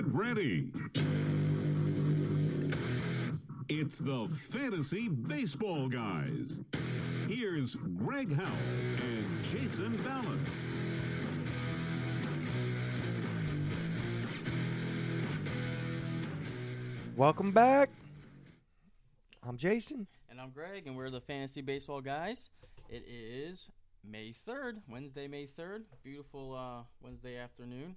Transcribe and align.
Get 0.00 0.14
ready. 0.14 0.70
It's 3.68 3.98
the 3.98 4.34
Fantasy 4.48 5.08
Baseball 5.08 5.88
Guys. 5.88 6.58
Here's 7.28 7.74
Greg 7.74 8.34
Howell 8.34 8.48
and 8.48 9.44
Jason 9.44 9.98
Balance. 9.98 10.50
Welcome 17.14 17.52
back. 17.52 17.90
I'm 19.46 19.58
Jason. 19.58 20.06
And 20.30 20.40
I'm 20.40 20.48
Greg, 20.48 20.86
and 20.86 20.96
we're 20.96 21.10
the 21.10 21.20
Fantasy 21.20 21.60
Baseball 21.60 22.00
Guys. 22.00 22.48
It 22.88 23.04
is 23.06 23.68
May 24.02 24.32
3rd, 24.48 24.80
Wednesday, 24.88 25.28
May 25.28 25.46
3rd. 25.46 25.82
Beautiful 26.02 26.56
uh, 26.56 26.84
Wednesday 27.02 27.36
afternoon, 27.36 27.96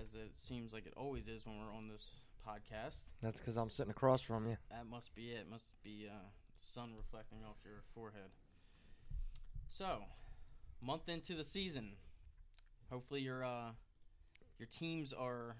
as 0.00 0.14
it 0.14 0.30
seems 0.34 0.72
like 0.72 0.86
it 0.86 0.92
always 0.96 1.28
is 1.28 1.44
when 1.46 1.58
we're 1.58 1.72
on 1.72 1.88
this 1.88 2.20
podcast. 2.46 3.06
That's 3.22 3.40
because 3.40 3.56
I'm 3.56 3.70
sitting 3.70 3.90
across 3.90 4.20
from 4.22 4.46
you. 4.46 4.56
That 4.70 4.86
must 4.86 5.14
be 5.14 5.30
it. 5.30 5.48
Must 5.50 5.72
be 5.82 6.08
uh, 6.10 6.14
sun 6.56 6.92
reflecting 6.96 7.38
off 7.48 7.56
your 7.64 7.82
forehead. 7.94 8.30
So, 9.68 10.00
month 10.80 11.08
into 11.08 11.34
the 11.34 11.44
season. 11.44 11.92
Hopefully, 12.90 13.20
your 13.20 13.44
uh, 13.44 13.70
your 14.58 14.66
teams 14.66 15.12
are 15.12 15.56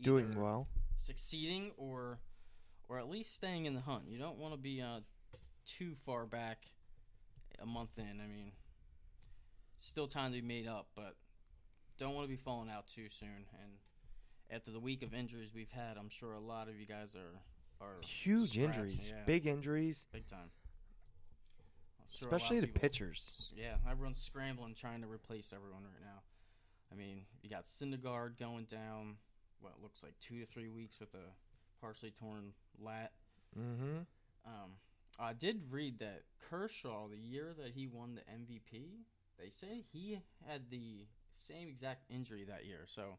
Doing 0.00 0.40
well. 0.40 0.66
succeeding 0.96 1.70
or 1.76 2.18
or 2.88 2.98
at 2.98 3.08
least 3.08 3.34
staying 3.34 3.66
in 3.66 3.74
the 3.74 3.80
hunt. 3.80 4.04
You 4.08 4.18
don't 4.18 4.38
want 4.38 4.52
to 4.54 4.58
be 4.58 4.82
uh, 4.82 5.00
too 5.64 5.94
far 6.04 6.26
back 6.26 6.58
a 7.60 7.66
month 7.66 7.90
in. 7.98 8.20
I 8.22 8.26
mean, 8.26 8.52
still 9.78 10.06
time 10.08 10.32
to 10.32 10.40
be 10.40 10.46
made 10.46 10.66
up, 10.66 10.88
but 10.96 11.14
don't 12.02 12.14
want 12.14 12.24
to 12.26 12.30
be 12.30 12.36
falling 12.36 12.68
out 12.70 12.86
too 12.88 13.06
soon. 13.08 13.28
And 13.62 13.72
after 14.50 14.70
the 14.70 14.80
week 14.80 15.02
of 15.02 15.14
injuries 15.14 15.50
we've 15.54 15.70
had, 15.70 15.96
I'm 15.98 16.08
sure 16.10 16.32
a 16.34 16.40
lot 16.40 16.68
of 16.68 16.78
you 16.78 16.86
guys 16.86 17.14
are 17.14 17.40
are 17.84 18.00
Huge 18.02 18.50
scratching, 18.50 18.64
injuries. 18.70 19.00
yeah, 19.08 19.24
Big 19.26 19.46
injuries. 19.46 20.06
big 20.12 20.26
time. 20.28 20.50
Sure 22.14 22.28
Especially 22.28 22.60
the 22.60 22.66
people- 22.66 22.80
pitchers. 22.80 23.52
Yeah, 23.56 23.76
everyone's 23.90 24.20
scrambling 24.20 24.74
trying 24.74 25.00
to 25.00 25.08
replace 25.08 25.52
everyone 25.52 25.82
right 25.84 26.00
now. 26.02 26.22
I 26.92 26.94
mean, 26.94 27.24
you 27.42 27.48
got 27.50 27.64
Syndergaard 27.64 28.38
going 28.38 28.66
down. 28.66 29.16
What 29.60 29.80
looks 29.82 30.02
like 30.02 30.14
two 30.20 30.38
to 30.40 30.46
three 30.46 30.68
weeks 30.68 31.00
with 31.00 31.14
a 31.14 31.32
partially 31.80 32.10
torn 32.12 32.52
lat. 32.78 33.12
Mm-hmm. 33.58 33.98
Um, 34.44 34.70
I 35.18 35.32
did 35.32 35.62
read 35.70 35.98
that 36.00 36.22
Kershaw, 36.50 37.08
the 37.08 37.16
year 37.16 37.54
that 37.58 37.72
he 37.74 37.86
won 37.86 38.14
the 38.16 38.20
MVP, 38.32 39.04
they 39.38 39.50
say 39.50 39.82
he 39.92 40.20
had 40.46 40.68
the 40.70 41.06
same 41.36 41.68
exact 41.68 42.04
injury 42.10 42.44
that 42.44 42.64
year. 42.66 42.80
So, 42.86 43.18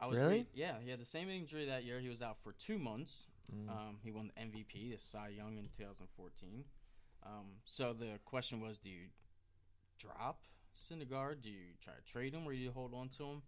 I 0.00 0.06
was 0.06 0.16
Really? 0.16 0.46
yeah, 0.54 0.76
he 0.82 0.90
had 0.90 1.00
the 1.00 1.04
same 1.04 1.28
injury 1.28 1.66
that 1.66 1.84
year. 1.84 2.00
He 2.00 2.08
was 2.08 2.22
out 2.22 2.38
for 2.42 2.52
two 2.52 2.78
months. 2.78 3.24
Mm. 3.54 3.68
Um, 3.68 3.98
he 4.02 4.10
won 4.10 4.30
the 4.34 4.40
MVP, 4.40 4.92
the 4.92 4.98
Cy 5.00 5.28
Young 5.28 5.58
in 5.58 5.68
2014. 5.76 6.64
Um, 7.24 7.32
so 7.64 7.92
the 7.92 8.18
question 8.24 8.60
was, 8.60 8.78
do 8.78 8.88
you 8.88 9.08
drop 9.98 10.44
Syndergaard? 10.78 11.42
Do 11.42 11.50
you 11.50 11.74
try 11.82 11.92
to 11.94 12.12
trade 12.12 12.32
him, 12.32 12.46
or 12.46 12.52
do 12.52 12.58
you 12.58 12.70
hold 12.70 12.94
on 12.94 13.08
to 13.18 13.24
him? 13.24 13.42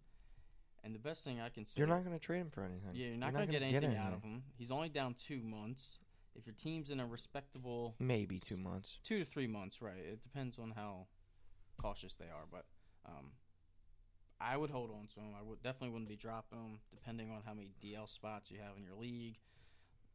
And 0.83 0.93
the 0.93 0.99
best 0.99 1.23
thing 1.23 1.39
I 1.39 1.49
can 1.49 1.65
say, 1.65 1.79
You're 1.79 1.87
not 1.87 2.03
going 2.03 2.17
to 2.17 2.23
trade 2.23 2.41
him 2.41 2.49
for 2.51 2.61
anything. 2.63 2.89
yeah, 2.93 3.07
you're 3.07 3.17
not, 3.17 3.33
gonna 3.33 3.45
gonna, 3.45 3.59
get 3.59 3.65
anything 3.65 3.95
out 3.97 4.13
of 4.13 4.21
him. 4.21 4.43
He's 4.57 4.69
only 4.69 4.89
down 4.89 5.13
two 5.15 5.41
months. 5.41 5.97
If 6.35 6.45
your 6.45 6.55
team's 6.55 6.89
in 6.89 6.99
a 6.99 7.05
respectable 7.05 7.95
Maybe 7.99 8.39
two 8.39 8.57
months. 8.57 8.97
two 9.03 9.19
to 9.19 9.25
three 9.25 9.47
months, 9.47 9.81
right? 9.81 9.97
It 9.97 10.21
depends 10.23 10.59
on 10.59 10.73
how 10.75 11.07
cautious 11.81 12.15
they 12.15 12.25
are, 12.25 12.45
but 12.51 12.65
um, 13.05 13.31
I 14.39 14.57
would 14.57 14.69
hold 14.69 14.89
on 14.91 15.07
to 15.13 15.19
him. 15.19 15.33
I 15.37 15.41
would 15.41 15.61
definitely 15.63 15.89
wouldn't 15.89 16.09
be 16.09 16.15
dropping 16.15 16.57
him, 16.59 16.79
depending 16.91 17.31
on 17.31 17.41
how 17.45 17.53
many 17.53 17.71
DL 17.83 18.09
spots 18.09 18.51
you 18.51 18.57
have 18.59 18.75
in 18.77 18.83
your 18.83 18.95
league, 18.95 19.37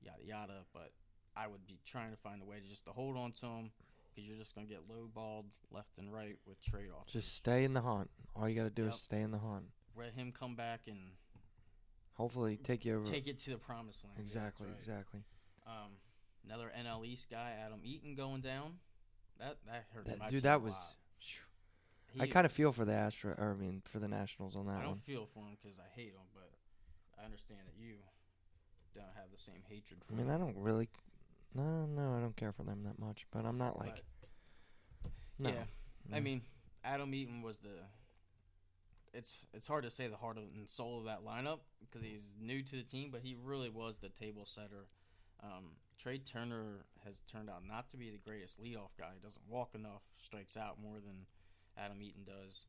yada 0.01 0.23
yada. 0.25 0.65
But 0.73 0.93
I 1.37 1.47
would 1.47 1.67
be 1.67 1.79
trying 1.87 2.11
to 2.11 2.17
find 2.17 2.43
a 2.43 2.45
way 2.45 2.61
to 2.61 2.69
just 2.69 2.85
to 2.85 2.91
hold 2.91 3.17
on 3.17 3.33
to 3.33 3.47
him 3.47 3.71
because 4.15 4.29
you're 4.29 4.37
just 4.39 4.55
gonna 4.55 4.67
get 4.67 4.89
lowballed 4.89 5.45
left 5.71 5.97
and 5.99 6.13
right 6.13 6.37
with 6.47 6.61
trade 6.63 6.91
offs. 6.91 7.13
Just 7.13 7.35
stay 7.37 7.65
in 7.65 7.73
the 7.73 7.81
hunt. 7.81 8.11
All 8.37 8.49
you 8.49 8.55
got 8.57 8.65
to 8.65 8.71
do 8.71 8.85
Yep. 8.85 8.95
is 8.95 9.01
stay 9.01 9.21
in 9.23 9.31
the 9.31 9.39
hunt. 9.39 9.65
let 9.97 10.13
him 10.15 10.31
come 10.33 10.55
back 10.55 10.81
and 10.87 10.99
Hopefully, 12.15 12.57
take 12.57 12.85
you 12.85 12.97
over. 12.97 13.05
take 13.05 13.29
it 13.29 13.39
to 13.39 13.51
the 13.51 13.59
promised 13.59 14.05
land. 14.05 14.17
Exactly. 14.19 14.67
right. 14.67 14.77
Exactly. 14.77 15.21
Um, 15.67 15.93
another 16.45 16.73
NL 16.77 17.05
East 17.07 17.31
guy, 17.31 17.53
Adam 17.65 17.81
Eaton, 17.85 18.15
going 18.17 18.41
down. 18.41 18.79
That 19.39 19.59
that 19.67 19.87
hurt 19.95 20.07
That, 20.07 20.19
my 20.19 20.29
dude, 20.29 20.43
that 20.43 20.61
was. 20.63 20.75
Lot. 22.15 22.25
I 22.25 22.27
kind 22.31 22.47
of 22.47 22.53
feel 22.53 22.73
for 22.73 22.85
the 22.85 22.93
Astro. 22.93 23.35
Or, 23.37 23.55
I 23.57 23.61
mean, 23.61 23.83
for 23.85 23.99
the 23.99 24.09
Nationals 24.09 24.57
on 24.57 24.67
that 24.67 24.73
one. 24.73 24.81
I 24.81 24.83
don't 24.83 24.91
one. 24.93 25.01
feel 25.01 25.27
for 25.33 25.41
him 25.41 25.57
because 25.61 25.79
I 25.79 25.89
hate 25.95 26.13
him, 26.13 26.27
but 26.35 26.51
I 27.21 27.25
understand 27.25 27.61
that 27.67 27.75
you 27.79 27.95
don't 28.95 29.05
have 29.15 29.31
the 29.33 29.39
same 29.39 29.63
hatred 29.69 30.01
for 30.05 30.15
I 30.15 30.17
mean, 30.17 30.27
him. 30.27 30.35
I 30.35 30.39
don't 30.39 30.57
really. 30.57 30.89
No, 31.55 31.87
no, 31.87 32.15
I 32.17 32.21
don't 32.21 32.37
care 32.37 32.53
for 32.53 32.63
them 32.63 32.85
that 32.85 32.99
much. 32.99 33.27
But 33.33 33.45
I'm 33.45 33.59
not 33.59 33.79
like. 33.79 34.03
No. 35.39 35.51
yeah, 35.51 35.65
I 36.13 36.21
mean, 36.21 36.43
Adam 36.85 37.15
Eaton 37.15 37.43
was 37.43 37.59
the. 37.59 37.77
It's 39.15 39.47
it's 39.55 39.67
hard 39.67 39.85
to 39.85 39.91
say 39.91 40.07
the 40.09 40.17
heart 40.17 40.37
and 40.37 40.69
soul 40.69 40.99
of 40.99 41.05
that 41.07 41.25
lineup 41.25 41.61
because 41.81 42.03
he's 42.03 42.33
new 42.41 42.63
to 42.63 42.77
the 42.77 42.83
team, 42.83 43.11
but 43.11 43.23
he 43.23 43.37
really 43.43 43.71
was 43.71 43.99
the 43.99 44.11
table 44.11 44.45
setter. 44.45 44.87
Um, 45.43 45.77
Trea 45.99 46.19
Turner 46.19 46.85
has 47.05 47.21
turned 47.31 47.49
out 47.49 47.63
not 47.67 47.91
to 47.91 47.97
be 47.97 48.11
the 48.11 48.19
greatest 48.19 48.61
leadoff 48.61 48.91
guy. 48.99 49.11
He 49.15 49.21
doesn't 49.21 49.43
walk 49.49 49.75
enough, 49.75 50.03
strikes 50.21 50.57
out 50.57 50.77
more 50.83 50.97
than 50.97 51.27
Adam 51.79 52.03
Eaton 52.03 52.25
does. 52.25 52.65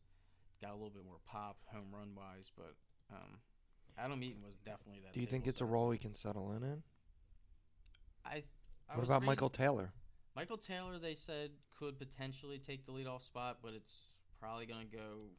Got 0.62 0.72
a 0.72 0.74
little 0.74 0.90
bit 0.90 1.06
more 1.06 1.20
pop 1.26 1.58
home 1.72 1.88
run 1.94 2.10
wise, 2.16 2.52
but 2.56 2.76
um, 3.12 3.40
Adam 3.98 4.22
Eaton 4.24 4.44
was 4.46 4.56
definitely 4.56 5.02
that. 5.06 5.14
Do 5.14 5.20
you 5.22 5.26
think 5.26 5.48
it's 5.48 5.62
a 5.62 5.66
role 5.66 5.90
he 5.92 5.98
can 5.98 6.14
settle 6.14 6.52
in? 6.52 6.64
in? 6.64 6.84
I. 8.26 8.44
I 8.90 8.96
What 8.96 9.06
about 9.06 9.16
reading- 9.22 9.26
Michael 9.28 9.50
Taylor? 9.50 9.94
Michael 10.36 10.58
Taylor, 10.58 11.00
they 11.00 11.16
said, 11.16 11.52
could 11.78 11.98
potentially 12.00 12.60
take 12.60 12.86
the 12.86 12.92
leadoff 12.92 13.24
spot, 13.24 13.58
but 13.62 13.74
it's 13.74 14.04
probably 14.40 14.66
going 14.66 14.88
to 14.88 14.96
go 14.96 15.30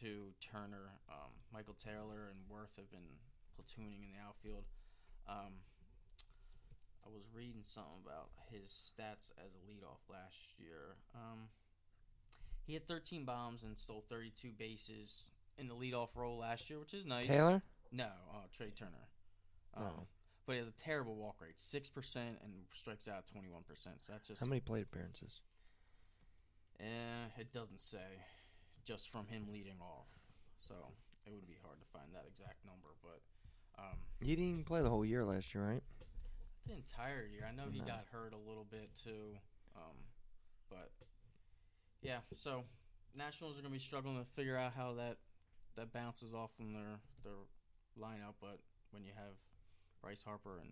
to 0.00 0.32
Turner. 0.40 0.92
Um, 1.08 1.32
Michael 1.52 1.74
Taylor 1.74 2.28
and 2.30 2.40
Werth 2.50 2.76
have 2.76 2.90
been 2.90 3.18
platooning 3.56 4.02
in 4.04 4.12
the 4.12 4.20
outfield. 4.26 4.64
Um, 5.28 5.62
I 7.04 7.08
was 7.12 7.22
reading 7.34 7.62
something 7.64 8.00
about 8.04 8.30
his 8.50 8.68
stats 8.70 9.30
as 9.38 9.52
a 9.54 9.62
leadoff 9.70 10.00
last 10.10 10.58
year. 10.58 10.96
Um, 11.14 11.48
he 12.66 12.74
had 12.74 12.86
13 12.88 13.24
bombs 13.24 13.62
and 13.64 13.76
stole 13.76 14.04
32 14.08 14.50
bases 14.58 15.24
in 15.58 15.68
the 15.68 15.74
leadoff 15.74 16.08
role 16.16 16.38
last 16.38 16.68
year, 16.70 16.78
which 16.78 16.94
is 16.94 17.04
nice. 17.06 17.26
Taylor? 17.26 17.62
No, 17.92 18.08
uh, 18.32 18.46
Trea 18.56 18.70
Turner. 18.70 19.08
Um, 19.74 19.84
No. 19.84 20.06
But 20.46 20.52
he 20.54 20.58
has 20.58 20.68
a 20.68 20.72
terrible 20.72 21.16
walk 21.16 21.36
rate, 21.40 21.58
six 21.58 21.88
percent, 21.88 22.36
and 22.44 22.52
strikes 22.74 23.08
out 23.08 23.24
twenty 23.26 23.48
one 23.48 23.62
percent. 23.62 23.96
So 24.02 24.12
that's 24.12 24.28
just 24.28 24.40
How 24.40 24.46
many 24.46 24.60
plate 24.60 24.82
appearances? 24.84 25.40
Eh, 26.80 27.40
it 27.40 27.52
doesn't 27.52 27.80
say. 27.80 28.20
Just 28.84 29.10
from 29.10 29.26
him 29.28 29.46
leading 29.50 29.80
off, 29.80 30.08
so 30.58 30.74
it 31.24 31.32
would 31.32 31.46
be 31.46 31.56
hard 31.64 31.80
to 31.80 31.86
find 31.96 32.12
that 32.12 32.26
exact 32.28 32.60
number. 32.66 32.92
But 33.02 33.22
um, 33.80 33.96
He 34.20 34.36
didn't 34.36 34.50
even 34.50 34.64
play 34.64 34.82
the 34.82 34.90
whole 34.90 35.06
year 35.06 35.24
last 35.24 35.54
year, 35.54 35.64
right? 35.64 35.82
the 36.66 36.72
entire 36.74 37.24
year, 37.28 37.44
I 37.48 37.52
know 37.54 37.68
he 37.70 37.80
got 37.80 38.04
hurt 38.10 38.32
a 38.32 38.38
little 38.48 38.64
bit 38.70 38.88
too. 39.02 39.36
Um, 39.76 39.96
but 40.68 40.92
yeah, 42.04 42.18
so 42.36 42.62
Nationals 43.16 43.58
are 43.58 43.62
gonna 43.62 43.72
be 43.72 43.80
struggling 43.80 44.18
to 44.18 44.24
figure 44.36 44.56
out 44.56 44.72
how 44.76 44.94
that 44.94 45.16
that 45.76 45.92
bounces 45.92 46.32
off 46.32 46.50
from 46.56 46.72
their 46.72 47.00
their 47.24 47.32
lineup. 47.98 48.34
But 48.40 48.60
when 48.90 49.04
you 49.04 49.12
have 49.16 49.34
Bryce 50.02 50.22
Harper 50.24 50.58
and 50.60 50.70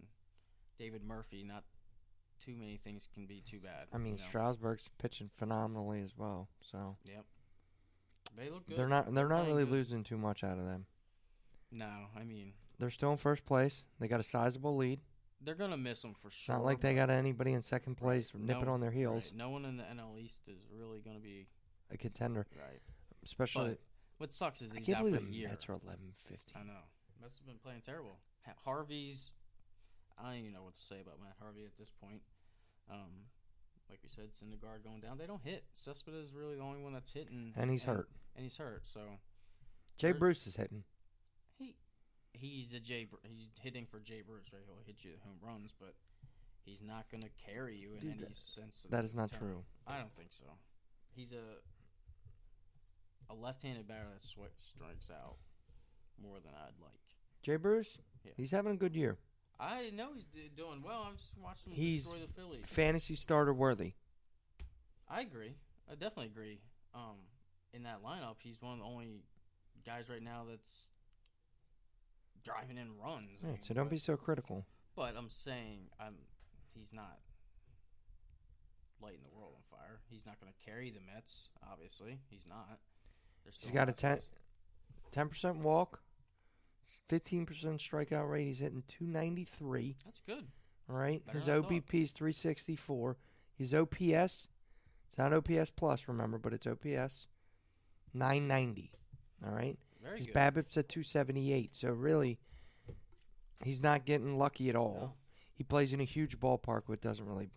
David 0.79 1.03
Murphy, 1.03 1.43
not 1.43 1.65
too 2.45 2.55
many 2.57 2.77
things 2.77 3.09
can 3.15 3.27
be 3.27 3.43
too 3.49 3.61
bad. 3.61 3.87
I 3.93 3.99
mean, 3.99 4.15
you 4.15 4.19
know? 4.19 4.25
Strasburg's 4.27 4.89
pitching 4.99 5.31
phenomenally 5.39 6.03
as 6.03 6.17
well. 6.17 6.49
So 6.61 6.97
Yep. 7.05 7.25
They 8.37 8.51
look 8.51 8.67
good. 8.67 8.77
they're 8.79 8.89
not 8.89 9.13
they're 9.15 9.29
not 9.29 9.43
playing 9.43 9.57
really 9.57 9.65
good. 9.65 9.73
losing 9.73 10.05
too 10.05 10.19
much 10.19 10.43
out 10.45 10.59
of 10.59 10.65
them. 10.65 10.87
No, 11.71 12.09
I 12.17 12.25
mean 12.25 12.53
They're 12.79 12.91
still 12.91 13.13
in 13.13 13.19
first 13.19 13.45
place. 13.45 13.87
They 14.01 14.09
got 14.09 14.21
a 14.21 14.25
sizable 14.25 14.77
lead. 14.77 15.01
They're 15.45 15.55
gonna 15.55 15.77
miss 15.77 16.03
them 16.03 16.15
for 16.15 16.31
sure. 16.31 16.55
not 16.57 16.65
like 16.65 16.81
they 16.81 16.95
got 16.95 17.11
anybody 17.11 17.53
in 17.53 17.63
second 17.63 17.97
place 17.97 18.31
nipping 18.35 18.65
No- 18.67 18.73
on 18.73 18.81
their 18.81 18.91
heels. 18.91 19.25
right, 19.27 19.35
No 19.37 19.51
one 19.51 19.65
in 19.65 19.77
the 19.77 19.85
NL 19.85 20.19
East 20.19 20.43
is 20.49 20.61
really 20.71 21.01
gonna 21.01 21.19
be 21.21 21.47
A 21.91 21.97
contender, 21.97 22.47
right. 22.59 22.81
especially. 23.25 23.71
But 23.71 23.81
what 24.19 24.33
sucks 24.33 24.63
is 24.63 24.73
I 24.73 24.77
he's 24.77 24.87
can't 24.87 24.99
out 24.99 25.05
believe 25.05 25.21
for 25.21 25.27
the 25.27 25.33
a 25.33 25.35
year. 25.35 25.49
Mets 25.49 25.69
are 25.69 25.73
11 25.73 26.15
15. 26.29 26.63
I 26.63 26.65
know. 26.65 26.81
Mets 27.21 27.39
have 27.39 27.47
been 27.47 27.59
playing 27.59 27.83
terrible. 27.83 28.19
Ha- 28.47 28.55
Harvey's. 28.65 29.31
I 30.19 30.25
don't 30.25 30.35
even 30.41 30.53
know 30.53 30.63
what 30.63 30.75
to 30.75 30.81
say 30.81 31.01
about 31.01 31.21
Matt 31.21 31.35
Harvey 31.41 31.65
at 31.65 31.77
this 31.79 31.91
point. 31.91 32.23
Um, 32.91 33.27
like 33.89 34.01
we 34.03 34.09
said, 34.09 34.31
Syndergaard 34.33 34.85
going 34.85 35.01
down. 35.01 35.19
They 35.19 35.27
don't 35.27 35.43
hit. 35.43 35.65
Cespedes 35.73 36.29
is 36.29 36.33
really 36.35 36.57
the 36.57 36.63
only 36.63 36.81
one 36.83 36.93
that's 36.93 37.11
hitting. 37.11 37.53
And 37.57 37.71
he's 37.71 37.85
hurt. 37.85 38.09
And 38.37 38.43
he's 38.45 38.57
hurt. 38.57 38.83
So 38.87 39.01
Jay 39.99 40.13
Bruce 40.13 40.47
is 40.47 40.57
hitting. 40.57 40.85
He 42.33 42.49
he's 42.49 42.73
a 42.73 42.81
Jay. 42.81 43.07
He's 43.23 43.49
hitting 43.61 43.87
for 43.87 44.01
Jay 44.01 44.23
Bruce, 44.27 44.47
right? 44.53 44.63
He'll 44.67 44.83
hit 44.87 44.97
you 45.05 45.11
the 45.13 45.21
home 45.25 45.39
runs, 45.43 45.73
but 45.79 45.95
he's 46.65 46.83
not 46.83 47.11
going 47.11 47.23
to 47.23 47.31
carry 47.47 47.77
you 47.77 47.93
in 47.95 48.01
Dude, 48.01 48.11
any 48.13 48.21
that- 48.23 48.37
sense. 48.37 48.85
Of 48.85 48.91
That 48.91 49.05
is 49.05 49.15
not 49.15 49.31
term. 49.31 49.39
true. 49.41 49.65
I 49.87 49.99
don't 49.99 50.15
think 50.15 50.33
so. 50.33 50.47
He's 51.15 51.33
a 51.33 51.59
a 53.31 53.35
left-handed 53.35 53.87
batter 53.89 54.09
that 54.13 54.21
swi 54.23 54.47
strikes 54.63 55.11
out 55.11 55.37
more 56.23 56.39
than 56.41 56.53
I'd 56.55 56.79
like. 56.83 57.01
Jay 57.43 57.57
Bruce, 57.57 57.99
Yeah. 58.25 58.33
he's 58.37 58.51
having 58.51 58.73
a 58.73 58.77
good 58.77 58.95
year. 58.95 59.19
I 59.59 59.91
know 59.91 60.13
he's 60.15 60.25
d- 60.25 60.51
doing 60.55 60.83
well. 60.83 61.03
I'm 61.03 61.17
just 61.17 61.37
watching 61.39 61.73
him 61.73 61.77
He's 61.77 62.03
destroy 62.05 62.21
the 62.27 62.33
Phillies. 62.33 62.65
Fantasy 62.67 63.15
starter 63.15 63.55
worthy. 63.55 63.95
I 65.09 65.21
agree. 65.21 65.55
I 65.89 65.93
definitely 65.93 66.27
agree. 66.27 66.61
Um, 66.95 67.17
in 67.73 67.85
that 67.85 68.03
lineup, 68.03 68.37
he's 68.41 68.61
one 68.61 68.73
of 68.75 68.79
the 68.81 68.85
only 68.85 69.23
guys 69.87 70.09
right 70.09 70.23
now 70.23 70.45
that's 70.49 70.89
driving 72.45 72.79
in 72.79 72.89
runs. 73.03 73.41
I 73.43 73.47
mean, 73.47 73.59
so 73.61 73.75
don't 73.75 73.85
but, 73.85 73.91
be 73.93 73.99
so 73.99 74.17
critical. 74.17 74.67
But 74.97 75.15
I'm 75.17 75.29
saying, 75.29 75.89
I'm 76.01 76.15
he's 76.75 76.93
not 76.93 77.19
lighting 79.03 79.21
the 79.23 79.37
world 79.37 79.53
on 79.57 79.63
fire. 79.79 80.01
He's 80.11 80.25
not 80.27 80.41
going 80.41 80.53
to 80.53 80.65
carry 80.71 80.91
the 80.91 81.01
Mets. 81.15 81.51
Obviously, 81.71 82.21
he's 82.31 82.47
not. 82.49 82.79
He's 83.61 83.71
got 83.71 83.89
a 83.89 83.91
last 83.91 84.01
10 84.01 84.11
place. 84.13 84.29
ten 85.11 85.29
percent 85.29 85.57
walk, 85.59 86.01
fifteen 87.09 87.45
percent 87.47 87.81
strikeout 87.81 88.31
rate. 88.31 88.47
He's 88.47 88.61
hitting 88.61 88.85
two 88.89 89.07
ninety 89.07 89.45
three. 89.45 89.97
That's 90.05 90.21
good. 90.21 90.47
All 90.89 90.97
right, 90.97 91.25
Better 91.27 91.39
his 91.39 91.47
than 91.47 91.59
I 91.59 91.61
thought. 91.63 91.71
OBP 91.71 92.03
is 92.03 92.11
three 92.13 92.33
sixty 92.33 92.77
four. 92.77 93.17
His 93.57 93.75
OPS, 93.75 94.49
it's 95.09 95.19
not 95.19 95.33
OPS 95.33 95.71
plus, 95.71 96.07
remember, 96.09 96.39
but 96.39 96.53
it's 96.53 96.67
OPS 96.67 97.27
nine 98.15 98.47
ninety. 98.47 98.93
All 99.45 99.53
right, 99.53 99.77
Very 100.03 100.19
his 100.19 100.27
good. 100.27 100.35
BABIP's 100.35 100.77
at 100.77 100.89
two 100.89 101.03
seventy 101.03 101.53
eight. 101.53 101.75
So 101.75 101.93
really, 101.93 102.39
he's 103.65 103.83
not 103.83 104.05
getting 104.05 104.39
lucky 104.39 104.69
at 104.69 104.77
all. 104.77 104.99
No. 105.01 105.13
He 105.55 105.65
plays 105.65 105.93
in 105.93 106.01
a 106.01 106.05
huge 106.05 106.39
ballpark, 106.41 106.83
which 106.87 107.01
doesn't 107.01 107.25
really 107.25 107.51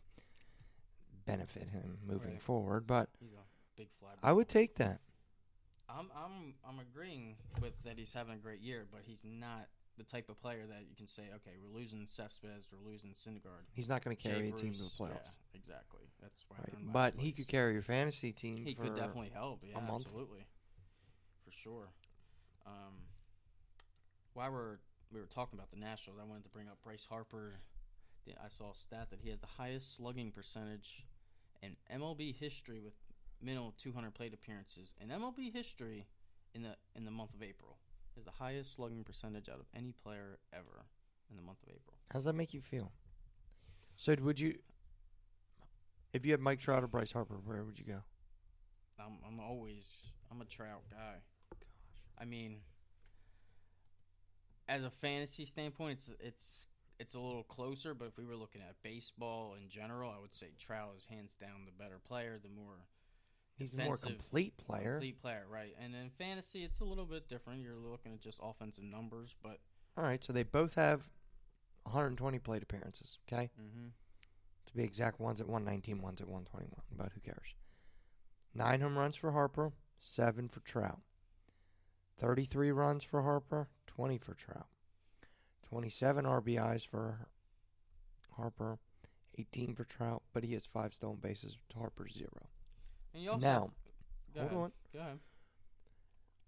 benefit 1.26 1.70
him 1.70 1.98
moving 2.06 2.34
Right. 2.34 2.42
forward. 2.42 2.86
But 2.86 3.10
He's 3.20 3.34
a 3.34 3.44
big 3.76 3.90
fly. 3.98 4.12
I 4.22 4.32
would 4.32 4.48
take 4.48 4.76
that. 4.76 5.02
I'm 5.90 6.12
I'm 6.16 6.56
I'm 6.68 6.80
agreeing 6.80 7.38
with 7.62 7.74
that 7.84 7.98
he's 7.98 8.14
having 8.14 8.34
a 8.34 8.38
great 8.38 8.60
year, 8.62 8.86
but 8.92 9.02
he's 9.06 9.24
not 9.24 9.68
the 9.98 10.04
type 10.04 10.30
of 10.30 10.40
player 10.42 10.66
that 10.68 10.82
you 10.90 10.96
can 10.96 11.08
say, 11.08 11.24
okay, 11.36 11.52
we're 11.62 11.74
losing 11.74 12.06
Cespedes, 12.06 12.68
we're 12.72 12.86
losing 12.92 13.12
Syndergaard. 13.12 13.64
He's 13.72 13.88
not 13.88 14.04
going 14.04 14.16
to 14.16 14.22
Jay 14.22 14.30
carry 14.30 14.50
a 14.50 14.52
team 14.52 14.74
to 14.74 14.80
the 14.80 14.90
playoffs. 14.90 15.38
Yeah, 15.54 15.56
exactly. 15.58 16.02
That's 16.22 16.44
why. 16.50 16.58
Right. 16.58 16.92
But 16.92 17.14
he 17.18 17.32
could 17.32 17.48
carry 17.48 17.74
your 17.74 17.82
fantasy 17.82 18.34
team. 18.34 18.58
He 18.58 18.74
could 18.74 18.96
definitely 18.96 19.32
help. 19.34 19.64
Yeah, 19.64 19.78
absolutely, 19.78 20.46
for 21.46 21.52
sure. 21.52 21.88
Um, 22.66 22.94
while 24.34 24.52
we're 24.52 24.78
we 25.12 25.20
were 25.20 25.28
talking 25.28 25.58
about 25.58 25.72
the 25.72 25.78
Nationals, 25.78 26.20
I 26.22 26.26
wanted 26.26 26.44
to 26.44 26.50
bring 26.50 26.68
up 26.68 26.78
Bryce 26.84 27.06
Harper. 27.10 27.54
I 28.28 28.48
saw 28.50 28.72
a 28.72 28.76
stat 28.76 29.10
that 29.12 29.20
he 29.22 29.30
has 29.30 29.40
the 29.40 29.46
highest 29.46 29.96
slugging 29.96 30.32
percentage 30.32 31.06
in 31.62 31.76
MLB 31.94 32.36
history 32.36 32.80
with 32.80 32.94
minimal 33.42 33.76
200 33.78 34.16
plate 34.16 34.34
appearances 34.34 34.96
in 35.00 35.10
MLB 35.10 35.54
history 35.54 36.08
in 36.56 36.64
the 36.64 36.76
in 36.96 37.06
the 37.06 37.12
month 37.12 37.34
of 37.34 37.44
April. 37.44 37.78
Is 38.18 38.24
the 38.24 38.32
highest 38.32 38.76
slugging 38.76 39.04
percentage 39.04 39.50
out 39.50 39.60
of 39.60 39.66
any 39.76 39.92
player 39.92 40.40
ever 40.54 40.86
in 41.30 41.36
the 41.36 41.44
month 41.44 41.58
of 41.64 41.70
April. 41.70 41.98
How 42.12 42.20
does 42.20 42.26
that 42.26 42.34
make 42.36 42.54
you 42.54 42.62
feel? 42.62 42.92
So 43.98 44.16
would 44.22 44.40
you, 44.40 44.56
if 46.14 46.26
you 46.26 46.32
had 46.32 46.40
Mike 46.40 46.60
Trout 46.60 46.84
or 46.84 46.88
Bryce 46.88 47.12
Harper, 47.12 47.40
where 47.44 47.64
would 47.64 47.80
you 47.80 47.86
go? 47.86 48.04
I'm 49.00 49.18
I'm 49.28 49.40
always 49.40 49.90
I'm 50.32 50.42
a 50.42 50.46
Trout 50.46 50.84
guy. 50.90 51.16
I 52.20 52.26
mean, 52.26 52.58
as 54.68 54.84
a 54.84 54.90
fantasy 54.90 55.46
standpoint, 55.46 56.00
it's 56.00 56.10
it's 56.20 56.66
it's 57.00 57.14
a 57.14 57.20
little 57.20 57.44
closer. 57.44 57.94
But 57.94 58.08
if 58.08 58.18
we 58.18 58.26
were 58.26 58.36
looking 58.36 58.62
at 58.62 58.76
baseball 58.84 59.56
in 59.62 59.70
general, 59.70 60.12
I 60.12 60.20
would 60.20 60.34
say 60.34 60.48
Trout 60.58 60.94
is 60.98 61.06
hands 61.06 61.36
down 61.36 61.66
the 61.66 61.84
better 61.84 62.00
player, 62.06 62.40
the 62.42 62.50
more 62.50 62.88
He's 63.58 63.74
a 63.74 63.78
more 63.78 63.96
complete 63.96 64.58
player. 64.58 64.96
complete 64.96 65.22
player, 65.22 65.46
right? 65.50 65.74
And 65.82 65.96
in 65.96 66.10
fantasy, 66.10 66.64
it's 66.64 66.82
a 66.82 66.86
little 66.86 67.06
bit 67.06 67.30
different. 67.30 67.62
You're 67.62 67.76
looking 67.76 68.14
at 68.14 68.22
just 68.22 68.42
offensive 68.44 68.84
numbers, 68.84 69.34
but 69.42 69.60
All 69.98 70.04
right, 70.04 70.24
so 70.24 70.34
they 70.34 70.44
both 70.44 70.76
have 70.76 71.10
120 71.84 72.38
plate 72.40 72.64
appearances. 72.64 73.18
Okay, 73.28 73.50
mm-hmm. 73.60 73.88
to 74.66 74.76
be 74.76 74.84
exact, 74.84 75.22
one's 75.22 75.40
at 75.40 75.48
119, 75.48 76.02
one's 76.02 76.20
at 76.20 76.28
121. 76.28 76.70
But 76.98 77.14
who 77.14 77.22
cares? 77.22 77.56
Nine 78.54 78.82
home 78.82 78.98
runs 78.98 79.16
for 79.16 79.32
Harper, 79.32 79.72
seven 80.00 80.50
for 80.50 80.60
Trout. 80.62 81.00
33 82.20 82.72
runs 82.72 83.04
for 83.04 83.22
Harper, 83.22 83.68
20 83.88 84.18
for 84.18 84.34
Trout. 84.34 84.68
27 85.70 86.26
RBIs 86.26 86.88
for 86.88 87.28
Harper, 88.38 88.78
18 89.38 89.76
for 89.76 89.84
Trout, 89.84 90.22
but 90.34 90.44
he 90.44 90.54
has 90.54 90.66
five 90.66 90.94
stolen 90.94 91.18
bases 91.18 91.58
to 91.70 91.80
Harper's 91.80 92.14
zero. 92.14 92.48
and 93.14 93.24
you 93.24 93.32
also 93.32 93.46
now, 93.46 93.72
go 94.34 94.42
hold 94.42 94.52
ahead. 94.52 94.58
on. 94.64 94.72
Go 94.94 95.00
ahead. 95.00 95.20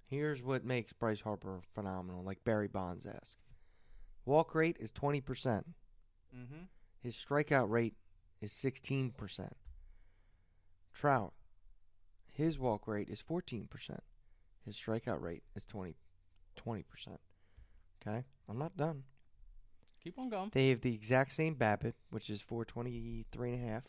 Here's 0.09 0.41
what 0.41 0.63
makes 0.63 0.93
Bryce 0.93 1.21
Harper 1.21 1.59
phenomenal, 1.73 2.23
like 2.23 2.43
Barry 2.45 2.67
Bonds 2.67 3.05
asked. 3.05 3.37
Walk 4.25 4.55
rate 4.55 4.77
is 4.79 4.91
20%. 4.91 5.21
Mm-hmm. 6.35 6.55
His 7.01 7.15
strikeout 7.15 7.69
rate 7.69 7.95
is 8.41 8.51
16%. 8.53 9.49
Trout, 10.93 11.33
his 12.31 12.57
walk 12.57 12.87
rate 12.87 13.09
is 13.09 13.23
14%. 13.27 13.67
His 14.67 14.75
strikeout 14.75 15.21
rate 15.21 15.43
is 15.55 15.65
20, 15.65 15.95
20%. 16.57 16.83
Okay? 18.05 18.25
I'm 18.49 18.57
not 18.59 18.75
done. 18.75 19.03
Keep 20.03 20.19
on 20.19 20.29
going, 20.29 20.49
They 20.53 20.69
have 20.69 20.81
the 20.81 20.93
exact 20.93 21.31
same 21.31 21.55
BABIP, 21.55 21.93
which 22.09 22.29
is 22.29 22.41
423 22.41 23.53
and 23.53 23.63
a 23.63 23.67
half, 23.67 23.83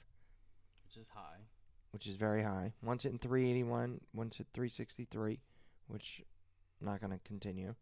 which 0.84 0.96
is 0.96 1.08
high. 1.10 1.46
which 1.90 2.06
is 2.06 2.14
very 2.14 2.42
high. 2.44 2.72
One's 2.80 3.02
hitting 3.02 3.18
381, 3.18 4.00
one's 4.14 4.38
at 4.38 4.46
363, 4.54 5.40
which 5.88 6.22
I'm 6.80 6.86
not 6.86 7.00
going 7.00 7.12
to 7.12 7.18
continue. 7.24 7.74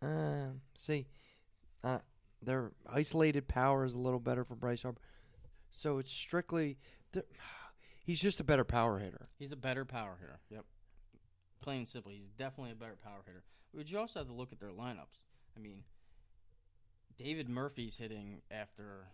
Uh, 0.00 0.50
see, 0.76 1.06
uh, 1.82 1.98
their 2.42 2.70
isolated 2.88 3.48
power 3.48 3.84
is 3.84 3.94
a 3.94 3.98
little 3.98 4.20
better 4.20 4.44
for 4.44 4.54
Bryce 4.54 4.82
Harper. 4.82 5.00
So 5.70 5.98
it's 5.98 6.12
strictly, 6.12 6.78
the- 7.12 7.24
he's 8.04 8.20
just 8.20 8.38
a 8.40 8.44
better 8.44 8.64
power 8.64 8.98
hitter. 8.98 9.28
He's 9.38 9.52
a 9.52 9.56
better 9.56 9.84
power 9.84 10.16
hitter. 10.20 10.38
Yep. 10.50 10.64
Plain 11.60 11.78
and 11.78 11.88
simple, 11.88 12.12
he's 12.12 12.28
definitely 12.28 12.72
a 12.72 12.76
better 12.76 12.96
power 13.02 13.22
hitter. 13.26 13.42
But 13.74 13.90
you 13.90 13.98
also 13.98 14.20
have 14.20 14.28
to 14.28 14.34
look 14.34 14.52
at 14.52 14.60
their 14.60 14.70
lineups. 14.70 15.22
I 15.56 15.60
mean, 15.60 15.82
David 17.16 17.48
Murphy's 17.48 17.96
hitting 17.96 18.42
after. 18.50 19.08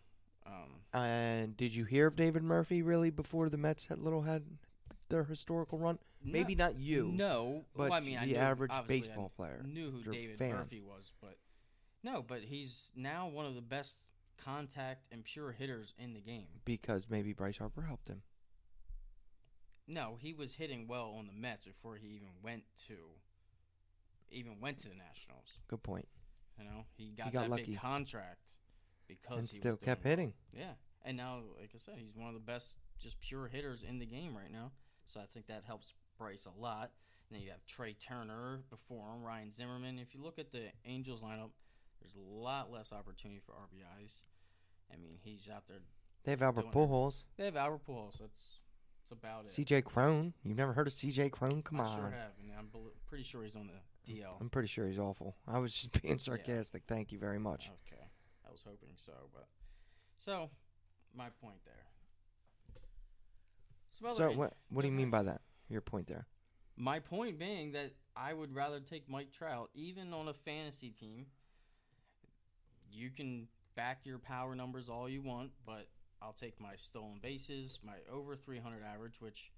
Um, 0.46 0.80
And 0.92 1.56
did 1.56 1.74
you 1.74 1.84
hear 1.84 2.06
of 2.06 2.16
David 2.16 2.42
Murphy 2.42 2.82
really 2.82 3.10
before 3.10 3.48
the 3.48 3.56
Mets 3.58 3.86
had 3.86 3.98
little 3.98 4.22
had 4.22 4.44
their 5.08 5.24
historical 5.24 5.78
run? 5.78 5.98
Maybe 6.22 6.54
no, 6.54 6.64
not 6.66 6.76
you, 6.78 7.10
No, 7.14 7.64
but 7.74 7.84
well, 7.90 7.92
I 7.94 8.00
mean, 8.00 8.18
I 8.18 8.26
the 8.26 8.32
knew, 8.32 8.38
average 8.38 8.70
obviously 8.72 9.06
I 9.06 9.08
baseball 9.08 9.32
player. 9.36 9.62
Knew 9.66 9.90
who 9.90 9.98
your 10.00 10.12
David 10.12 10.38
fan. 10.38 10.52
Murphy 10.52 10.80
was, 10.82 11.12
but 11.20 11.36
no, 12.02 12.22
but 12.26 12.40
he's 12.42 12.90
now 12.96 13.28
one 13.28 13.46
of 13.46 13.54
the 13.54 13.62
best 13.62 14.00
contact 14.42 15.06
and 15.12 15.24
pure 15.24 15.52
hitters 15.52 15.94
in 15.98 16.12
the 16.14 16.20
game. 16.20 16.46
because 16.64 17.06
maybe 17.08 17.32
Bryce 17.32 17.56
Harper 17.58 17.82
helped 17.82 18.08
him. 18.08 18.22
No, 19.90 20.16
he 20.20 20.32
was 20.32 20.54
hitting 20.54 20.86
well 20.86 21.16
on 21.18 21.26
the 21.26 21.32
Mets 21.32 21.64
before 21.64 21.96
he 21.96 22.06
even 22.08 22.28
went 22.44 22.62
to 22.86 22.94
even 24.30 24.60
went 24.60 24.78
to 24.78 24.88
the 24.88 24.94
Nationals. 24.94 25.58
Good 25.68 25.82
point. 25.82 26.06
You 26.56 26.64
know, 26.64 26.84
he 26.96 27.12
got, 27.16 27.32
got 27.32 27.42
that 27.42 27.50
lucky. 27.50 27.72
big 27.72 27.80
contract 27.80 28.54
because 29.08 29.38
and 29.38 29.48
he 29.48 29.56
still 29.56 29.76
kept 29.76 30.04
well. 30.04 30.10
hitting. 30.10 30.32
Yeah, 30.52 30.74
and 31.04 31.16
now, 31.16 31.40
like 31.58 31.70
I 31.74 31.78
said, 31.78 31.94
he's 31.98 32.14
one 32.14 32.28
of 32.28 32.34
the 32.34 32.40
best, 32.40 32.76
just 33.00 33.20
pure 33.20 33.48
hitters 33.48 33.82
in 33.82 33.98
the 33.98 34.06
game 34.06 34.36
right 34.36 34.52
now. 34.52 34.70
So 35.06 35.18
I 35.18 35.24
think 35.32 35.46
that 35.48 35.64
helps 35.66 35.94
Bryce 36.16 36.46
a 36.46 36.60
lot. 36.60 36.92
And 37.28 37.36
then 37.36 37.42
you 37.42 37.50
have 37.50 37.64
Trea 37.66 37.94
Turner 37.94 38.60
before 38.70 39.12
him, 39.12 39.24
Ryan 39.24 39.50
Zimmerman. 39.50 39.98
If 39.98 40.14
you 40.14 40.22
look 40.22 40.38
at 40.38 40.52
the 40.52 40.66
Angels 40.84 41.22
lineup, 41.22 41.50
there's 42.00 42.14
a 42.14 42.20
lot 42.20 42.70
less 42.70 42.92
opportunity 42.92 43.40
for 43.44 43.52
RBIs. 43.52 44.20
I 44.92 44.96
mean, 44.96 45.18
he's 45.20 45.48
out 45.52 45.66
there. 45.66 45.78
They 46.24 46.32
have 46.32 46.42
Albert. 46.42 46.70
Pujols, 46.72 47.24
They 47.36 47.46
have 47.46 47.56
Albert 47.56 47.80
Pujols. 47.88 48.18
That's 48.18 48.60
that's 49.10 49.20
about 49.22 49.44
it. 49.44 49.50
C.J. 49.50 49.82
Cron. 49.82 50.32
You've 50.44 50.56
never 50.56 50.72
heard 50.72 50.86
of 50.86 50.92
C.J. 50.92 51.30
Cron? 51.30 51.62
Come 51.62 51.80
I 51.80 51.84
on. 51.84 51.96
sure 51.96 52.10
have, 52.10 52.32
and 52.42 52.52
I'm 52.58 52.66
bel- 52.72 52.92
pretty 53.06 53.24
sure 53.24 53.42
he's 53.42 53.56
on 53.56 53.68
the 53.68 54.12
DL. 54.12 54.40
I'm 54.40 54.48
pretty 54.50 54.68
sure 54.68 54.86
he's 54.86 54.98
awful. 54.98 55.36
I 55.46 55.58
was 55.58 55.72
just 55.74 55.92
being 56.02 56.18
sarcastic. 56.18 56.82
Thank 56.86 57.12
you 57.12 57.18
very 57.18 57.38
much. 57.38 57.70
Okay, 57.86 58.02
I 58.46 58.50
was 58.50 58.62
hoping 58.66 58.90
so, 58.96 59.12
but 59.32 59.46
so 60.18 60.48
my 61.16 61.26
point 61.42 61.58
there. 61.64 61.74
Some 63.98 64.08
other 64.08 64.16
So 64.16 64.30
in- 64.30 64.38
what? 64.38 64.54
What 64.70 64.82
do 64.82 64.88
you 64.88 64.94
mean 64.94 65.10
by 65.10 65.22
that? 65.24 65.40
Your 65.68 65.80
point 65.80 66.06
there. 66.06 66.26
My 66.76 66.98
point 66.98 67.38
being 67.38 67.72
that 67.72 67.92
I 68.16 68.32
would 68.32 68.54
rather 68.54 68.80
take 68.80 69.08
Mike 69.08 69.30
Trout, 69.32 69.70
even 69.74 70.12
on 70.14 70.28
a 70.28 70.34
fantasy 70.34 70.90
team. 70.90 71.26
You 72.92 73.10
can 73.10 73.46
back 73.76 74.00
your 74.04 74.18
power 74.18 74.54
numbers 74.56 74.88
all 74.88 75.08
you 75.08 75.22
want, 75.22 75.50
but 75.64 75.86
I'll 76.22 76.32
take 76.34 76.60
my 76.60 76.74
stolen 76.76 77.18
bases, 77.22 77.78
my 77.82 77.94
over 78.12 78.36
300 78.36 78.82
average, 78.84 79.20
which, 79.20 79.50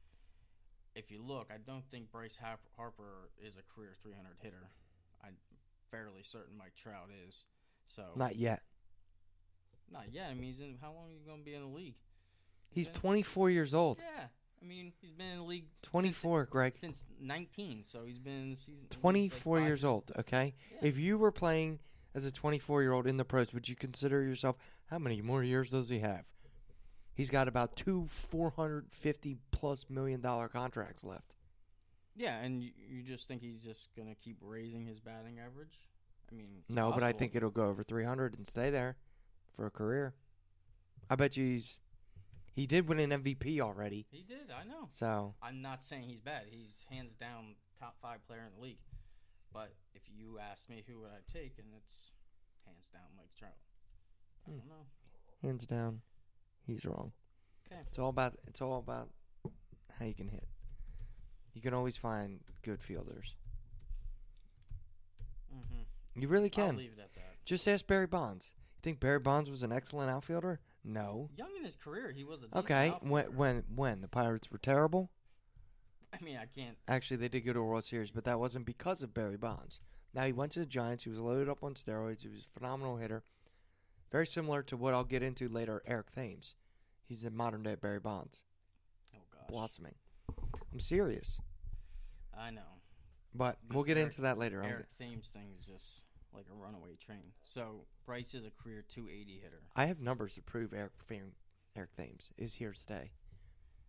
if 0.95 1.11
you 1.11 1.21
look, 1.23 1.49
I 1.52 1.59
don't 1.59 1.85
think 1.90 2.11
Bryce 2.12 2.38
Harper 2.76 3.31
is 3.45 3.57
a 3.57 3.62
career 3.75 3.95
300 4.02 4.37
hitter. 4.40 4.69
I'm 5.25 5.35
fairly 5.90 6.23
certain 6.23 6.57
Mike 6.57 6.75
Trout 6.76 7.09
is. 7.26 7.45
So 7.87 8.04
Not 8.16 8.37
yet. 8.37 8.62
not 9.90 10.12
yet. 10.12 10.31
I 10.31 10.35
mean, 10.35 10.45
he's 10.52 10.61
in. 10.61 10.78
How 10.81 10.92
long 10.92 11.09
are 11.09 11.12
you 11.12 11.19
going 11.26 11.40
to 11.40 11.45
be 11.45 11.54
in 11.54 11.62
the 11.62 11.66
league? 11.69 11.97
He's 12.71 12.87
Yeah. 12.87 12.92
24 12.95 13.50
years 13.50 13.75
old. 13.75 13.99
Yeah, 13.99 14.28
I 14.61 14.64
mean, 14.64 14.92
he's 15.00 15.12
been 15.12 15.26
in 15.31 15.37
the 15.38 15.42
league 15.45 15.66
since- 15.83 15.90
24, 15.90 16.47
Greg. 16.47 16.76
since 16.76 17.07
19, 17.19 17.85
so 17.85 18.04
he's 18.07 18.19
been 18.19 18.40
in 18.40 18.50
the 18.50 18.57
season. 18.57 18.87
at 18.87 18.90
least, 18.92 18.92
like, 18.95 19.00
24 19.02 19.61
years 19.61 19.85
old, 19.85 20.11
okay? 20.16 20.54
Yeah. 20.71 20.78
If 20.83 20.97
you 20.97 21.19
were 21.19 21.33
playing 21.33 21.81
as 22.14 22.25
a 22.25 22.31
24 22.33 22.83
year 22.83 22.92
old 22.92 23.07
in 23.07 23.16
the 23.19 23.25
pros, 23.25 23.52
would 23.52 23.69
you 23.69 23.76
consider 23.76 24.23
yourself, 24.23 24.57
how 24.87 24.99
many 24.99 25.21
more 25.21 25.42
years 25.45 25.69
does 25.71 25.88
he 25.90 25.99
have? 25.99 26.25
He's 27.14 27.31
got 27.31 27.47
about 27.49 27.76
two 27.76 28.07
450 28.09 29.37
plus 29.50 29.87
million 29.90 30.21
dollar 30.21 30.49
contracts 30.49 31.04
left. 31.04 31.37
Yeah, 32.14 32.38
and 32.38 32.62
you, 32.62 32.71
you 32.76 33.02
just 33.02 33.26
think 33.28 33.42
he's 33.42 33.62
just 33.62 33.88
gonna 33.97 34.14
keep 34.14 34.37
raising 34.40 34.87
his 34.87 35.00
batting 35.00 35.38
average? 35.38 35.78
I 36.31 36.35
mean, 36.35 36.62
No, 36.69 36.90
but 36.92 37.02
I 37.02 37.12
think 37.12 37.35
it'll 37.35 37.50
go 37.50 37.66
over 37.66 37.83
300 37.83 38.37
and 38.37 38.47
stay 38.47 38.71
there 38.71 38.97
for 39.54 39.66
a 39.66 39.71
career. 39.71 40.14
I 41.11 41.16
bet 41.16 41.37
you 41.37 41.45
he's. 41.45 41.76
He 42.54 42.66
did 42.66 42.87
win 42.87 42.99
an 42.99 43.23
MVP 43.23 43.61
already. 43.61 44.07
he 44.11 44.23
did. 44.23 44.50
I 44.50 44.64
know. 44.64 44.87
So, 44.90 45.35
I'm 45.42 45.62
not 45.62 45.83
saying 45.83 46.02
he's 46.04 46.21
bad. 46.21 46.42
He's 46.50 46.85
hands 46.90 47.14
down 47.14 47.54
top 47.81 47.97
five 48.02 48.26
player 48.26 48.42
in 48.47 48.54
the 48.59 48.62
league. 48.62 48.78
But 49.54 49.73
if 49.95 50.02
you 50.14 50.38
ask 50.38 50.69
me 50.69 50.85
who 50.87 51.00
would 51.00 51.09
I 51.11 51.21
take, 51.33 51.54
and 51.59 51.69
it's 51.76 52.11
hands 52.66 52.88
down 52.92 53.04
Mike 53.16 53.31
Trout. 53.38 53.52
I 54.47 54.50
Hmm. 54.50 54.59
don't 54.59 54.69
know. 54.69 54.87
hands 55.42 55.66
down, 55.66 56.02
he's 56.66 56.85
wrong. 56.85 57.12
Okay. 57.71 57.81
It's 57.88 57.99
all 57.99 58.09
about 58.11 58.35
it's 58.47 58.61
all 58.61 58.78
about 58.78 59.09
how 59.99 60.04
you 60.04 60.14
can 60.14 60.28
hit. 60.28 60.47
You 61.54 61.61
can 61.61 61.75
always 61.75 61.97
find 61.97 62.40
good 62.62 62.83
fielders. 62.83 63.35
Mm-hmm. 65.54 66.21
You 66.21 66.28
really 66.28 66.45
I'll 66.57 66.66
can. 66.66 66.76
leave 66.76 66.92
it 66.97 67.00
at 67.00 67.14
that. 67.14 67.37
Just 67.45 67.66
ask 67.69 67.87
Barry 67.87 68.07
Bonds. 68.07 68.54
You 68.76 68.81
think 68.83 69.00
Barry 69.00 69.19
Bonds 69.19 69.50
was 69.50 69.62
an 69.62 69.73
excellent 69.73 70.11
outfielder? 70.11 70.61
No. 70.85 71.28
Young 71.37 71.50
in 71.57 71.64
his 71.64 71.76
career, 71.76 72.11
he 72.11 72.25
was 72.25 72.40
a 72.42 72.59
Okay, 72.59 72.92
when 73.02 73.25
when 73.37 73.64
when 73.75 74.00
the 74.00 74.09
Pirates 74.09 74.50
were 74.50 74.59
terrible, 74.59 75.11
I 76.12 76.23
mean, 76.25 76.37
I 76.37 76.47
can't. 76.47 76.76
actually 76.88 77.19
they 77.19 77.28
did 77.28 77.42
go 77.42 77.52
to 77.52 77.61
a 77.61 77.64
World 77.64 77.85
Series, 77.85 78.11
but 78.11 78.25
that 78.25 78.40
wasn't 78.40 78.66
because 78.66 79.02
of 79.02 79.14
Barry 79.14 79.37
Bonds. 79.37 79.81
Now 80.14 80.25
he 80.26 80.33
went 80.33 80.52
to 80.52 80.59
the 80.59 80.66
Giants. 80.66 81.04
He 81.04 81.11
was 81.11 81.19
loaded 81.21 81.49
up 81.49 81.62
on 81.62 81.75
steroids. 81.75 82.23
He 82.23 82.28
was 82.28 82.40
a 82.40 82.59
phenomenal 82.59 82.97
hitter. 82.97 83.23
Very 84.12 84.26
similar 84.26 84.62
to 84.64 84.76
what 84.76 84.92
I'll 84.95 85.04
get 85.04 85.23
into 85.23 85.49
later. 85.49 85.83
Eric 85.87 86.12
Thames. 86.12 86.54
He's 87.09 87.23
the 87.23 87.31
modern 87.31 87.62
day 87.62 87.75
Barry 87.75 87.99
Bonds, 87.99 88.45
Oh 89.14 89.19
gosh, 89.33 89.42
blossoming. 89.49 89.95
I'm 90.73 90.81
serious, 90.81 91.40
I 92.38 92.50
know. 92.50 92.81
but 93.35 93.59
This 93.69 93.75
we'll 93.75 93.85
get 93.85 93.97
Eric- 93.99 94.11
into 94.11 94.23
that 94.23 94.38
later. 94.38 94.62
I'm 94.62 94.71
Eric 94.71 94.87
Thames 94.99 95.28
thing 95.28 95.49
is 95.59 95.66
just 95.66 96.02
like 96.33 96.47
a 96.50 96.54
runaway 96.54 96.97
train. 96.97 97.33
So 97.42 97.85
Bryce 98.07 98.35
is 98.35 98.45
a 98.47 98.50
career 98.50 98.83
280 98.88 99.40
hitter. 99.42 99.62
I 99.76 99.87
have 99.87 100.00
numbers 100.00 100.35
to 100.37 100.42
prove 100.42 100.73
Eric 100.73 100.92
Eric 101.76 101.95
Thames 101.97 102.33
is 102.38 102.54
here 102.54 102.73
today. 102.73 102.81
stay. 102.81 103.11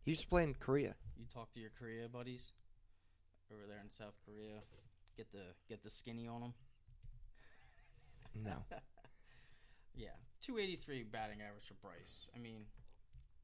He 0.04 0.12
used 0.12 0.22
to 0.24 0.28
play 0.28 0.44
in 0.44 0.54
Korea. 0.56 0.96
You 1.18 1.26
talk 1.34 1.52
to 1.54 1.60
your 1.60 1.72
Korea 1.78 2.08
buddies 2.10 2.52
over 3.52 3.64
there 3.68 3.80
in 3.82 3.90
South 3.90 4.16
Korea. 4.26 4.62
Get 5.16 5.32
the 5.32 5.54
get 5.70 5.84
the 5.84 5.90
skinny 5.90 6.28
on 6.28 6.42
them. 6.42 6.54
No, 8.36 8.66
Yeah, 9.96 10.18
283 10.42 11.04
batting 11.04 11.42
average 11.42 11.68
for 11.68 11.76
Bryce. 11.76 12.28
I 12.36 12.40
mean, 12.40 12.66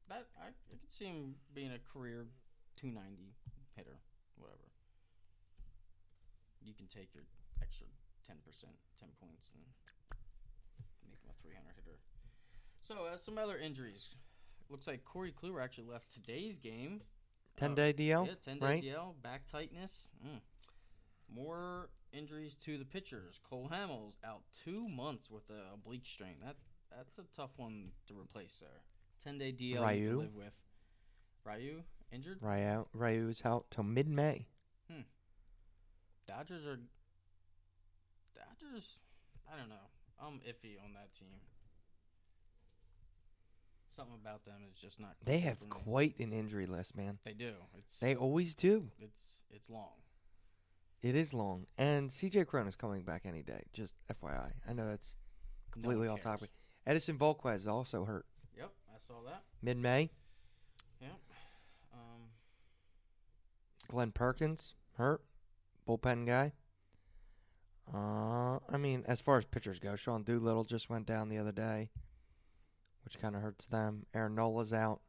that 0.08 0.26
I, 0.40 0.48
I 0.48 0.76
could 0.80 0.90
see 0.90 1.06
him 1.06 1.34
being 1.54 1.70
a 1.72 1.78
career 1.78 2.26
290 2.76 3.34
hitter, 3.76 3.98
whatever. 4.36 4.66
You 6.62 6.74
can 6.74 6.86
take 6.86 7.14
your 7.14 7.24
extra 7.62 7.86
10%, 8.28 8.34
10 8.98 9.08
points, 9.20 9.48
and 9.54 9.62
make 11.08 11.20
him 11.22 11.30
a 11.30 11.42
300 11.42 11.72
hitter. 11.76 11.98
So, 12.82 13.06
uh, 13.06 13.16
some 13.16 13.38
other 13.38 13.56
injuries. 13.58 14.08
Looks 14.68 14.86
like 14.86 15.04
Corey 15.04 15.32
Kluber 15.32 15.62
actually 15.62 15.86
left 15.88 16.12
today's 16.12 16.58
game. 16.58 17.00
ten 17.56 17.72
Uh, 17.72 17.74
day 17.74 17.92
DL, 17.92 18.26
yeah, 18.26 18.34
10 18.44 18.58
day 18.58 18.66
right? 18.66 18.82
DL, 18.82 19.14
back 19.22 19.46
tightness. 19.50 20.08
Mm. 20.24 20.40
More 21.34 21.88
injuries 22.12 22.54
to 22.64 22.78
the 22.78 22.84
pitchers. 22.84 23.40
Cole 23.48 23.68
Hamels 23.72 24.14
out 24.24 24.42
two 24.64 24.88
months 24.88 25.30
with 25.30 25.44
a 25.50 25.74
oblique 25.74 26.04
strain. 26.06 26.36
That 26.44 26.56
That's 26.96 27.18
a 27.18 27.24
tough 27.36 27.50
one 27.56 27.90
to 28.08 28.14
replace 28.18 28.60
there. 28.60 28.82
10 29.24 29.38
day 29.38 29.52
DL 29.52 29.86
Ryu. 29.86 30.08
can 30.08 30.18
live 30.18 30.34
with. 30.34 30.52
Ryu 31.44 31.82
injured? 32.12 32.38
Ryu 32.40 32.86
Ryu's 32.92 33.42
out 33.44 33.66
till 33.70 33.84
mid 33.84 34.08
May. 34.08 34.46
Hmm. 34.90 35.02
Dodgers 36.26 36.66
are. 36.66 36.78
Dodgers, 38.34 38.98
I 39.52 39.58
don't 39.58 39.68
know. 39.68 39.74
I'm 40.22 40.34
iffy 40.40 40.82
on 40.84 40.92
that 40.94 41.12
team. 41.18 41.40
Something 43.96 44.14
about 44.22 44.44
them 44.44 44.62
is 44.70 44.78
just 44.78 45.00
not. 45.00 45.16
They 45.24 45.40
have 45.40 45.58
quite 45.68 46.18
an 46.20 46.32
injury 46.32 46.66
list, 46.66 46.96
man. 46.96 47.18
They 47.24 47.32
do. 47.32 47.52
It's 47.76 47.96
They 47.96 48.14
always 48.14 48.54
do. 48.54 48.88
it's 49.00 49.22
it's 49.50 49.68
long. 49.68 49.90
It 51.02 51.14
is 51.16 51.32
long, 51.32 51.66
and 51.78 52.10
CJ 52.10 52.46
Cron 52.46 52.68
is 52.68 52.76
coming 52.76 53.02
back 53.02 53.22
any 53.24 53.42
day. 53.42 53.62
Just 53.72 53.96
FYI, 54.12 54.50
I 54.68 54.72
know 54.74 54.86
that's 54.86 55.16
completely 55.70 56.08
one 56.08 56.18
off 56.18 56.22
cares. 56.22 56.34
topic. 56.40 56.50
Edinson 56.86 57.16
Volquez 57.18 57.56
is 57.56 57.68
also 57.68 58.04
hurt 58.04 58.26
Yep, 58.56 58.70
I 58.94 58.98
saw 58.98 59.14
that. 59.26 59.42
mid 59.62 59.76
May. 59.78 60.10
Yep. 61.00 61.10
Um, 61.94 62.20
Glenn 63.88 64.12
Perkins 64.12 64.74
hurt, 64.96 65.22
bullpen 65.88 66.26
guy. 66.26 66.52
Uh, 67.92 68.58
I 68.72 68.76
mean, 68.78 69.02
as 69.08 69.20
far 69.20 69.38
as 69.38 69.44
pitchers 69.46 69.78
go, 69.78 69.96
Sean 69.96 70.22
Doolittle 70.22 70.64
just 70.64 70.90
went 70.90 71.06
down 71.06 71.28
the 71.28 71.38
other 71.38 71.50
day, 71.52 71.90
which 73.04 73.18
kind 73.18 73.34
of 73.34 73.42
hurts 73.42 73.66
them. 73.66 74.04
Aaron 74.14 74.34
Nola's 74.34 74.72
out. 74.72 75.00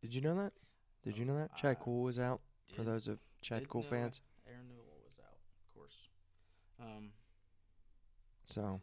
Did 0.00 0.14
you 0.14 0.20
know 0.22 0.34
that? 0.36 0.52
Did 1.04 1.16
you 1.18 1.24
know 1.24 1.36
that? 1.36 1.54
Chad 1.56 1.76
Uh, 1.76 1.84
Cool 1.84 2.02
was 2.02 2.18
out. 2.18 2.40
For 2.74 2.82
those 2.82 3.06
of 3.08 3.18
Chad 3.40 3.60
did 3.60 3.68
Cool 3.68 3.82
fans, 3.82 4.20
Aaron 4.46 4.66
Newell 4.68 4.84
was 5.04 5.18
out, 5.20 5.38
of 5.66 5.74
course. 5.74 6.08
Um, 6.80 7.10
so 8.52 8.80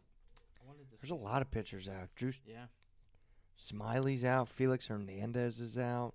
I 0.60 0.66
wanted 0.66 0.90
to 0.90 0.96
there's 1.00 1.10
a 1.10 1.14
lot 1.14 1.42
of 1.42 1.50
pitchers 1.50 1.88
out. 1.88 2.08
Drew 2.16 2.32
Yeah. 2.44 2.66
Smiley's 3.54 4.24
out. 4.24 4.48
Felix 4.48 4.86
Hernandez 4.86 5.60
is 5.60 5.78
out. 5.78 6.14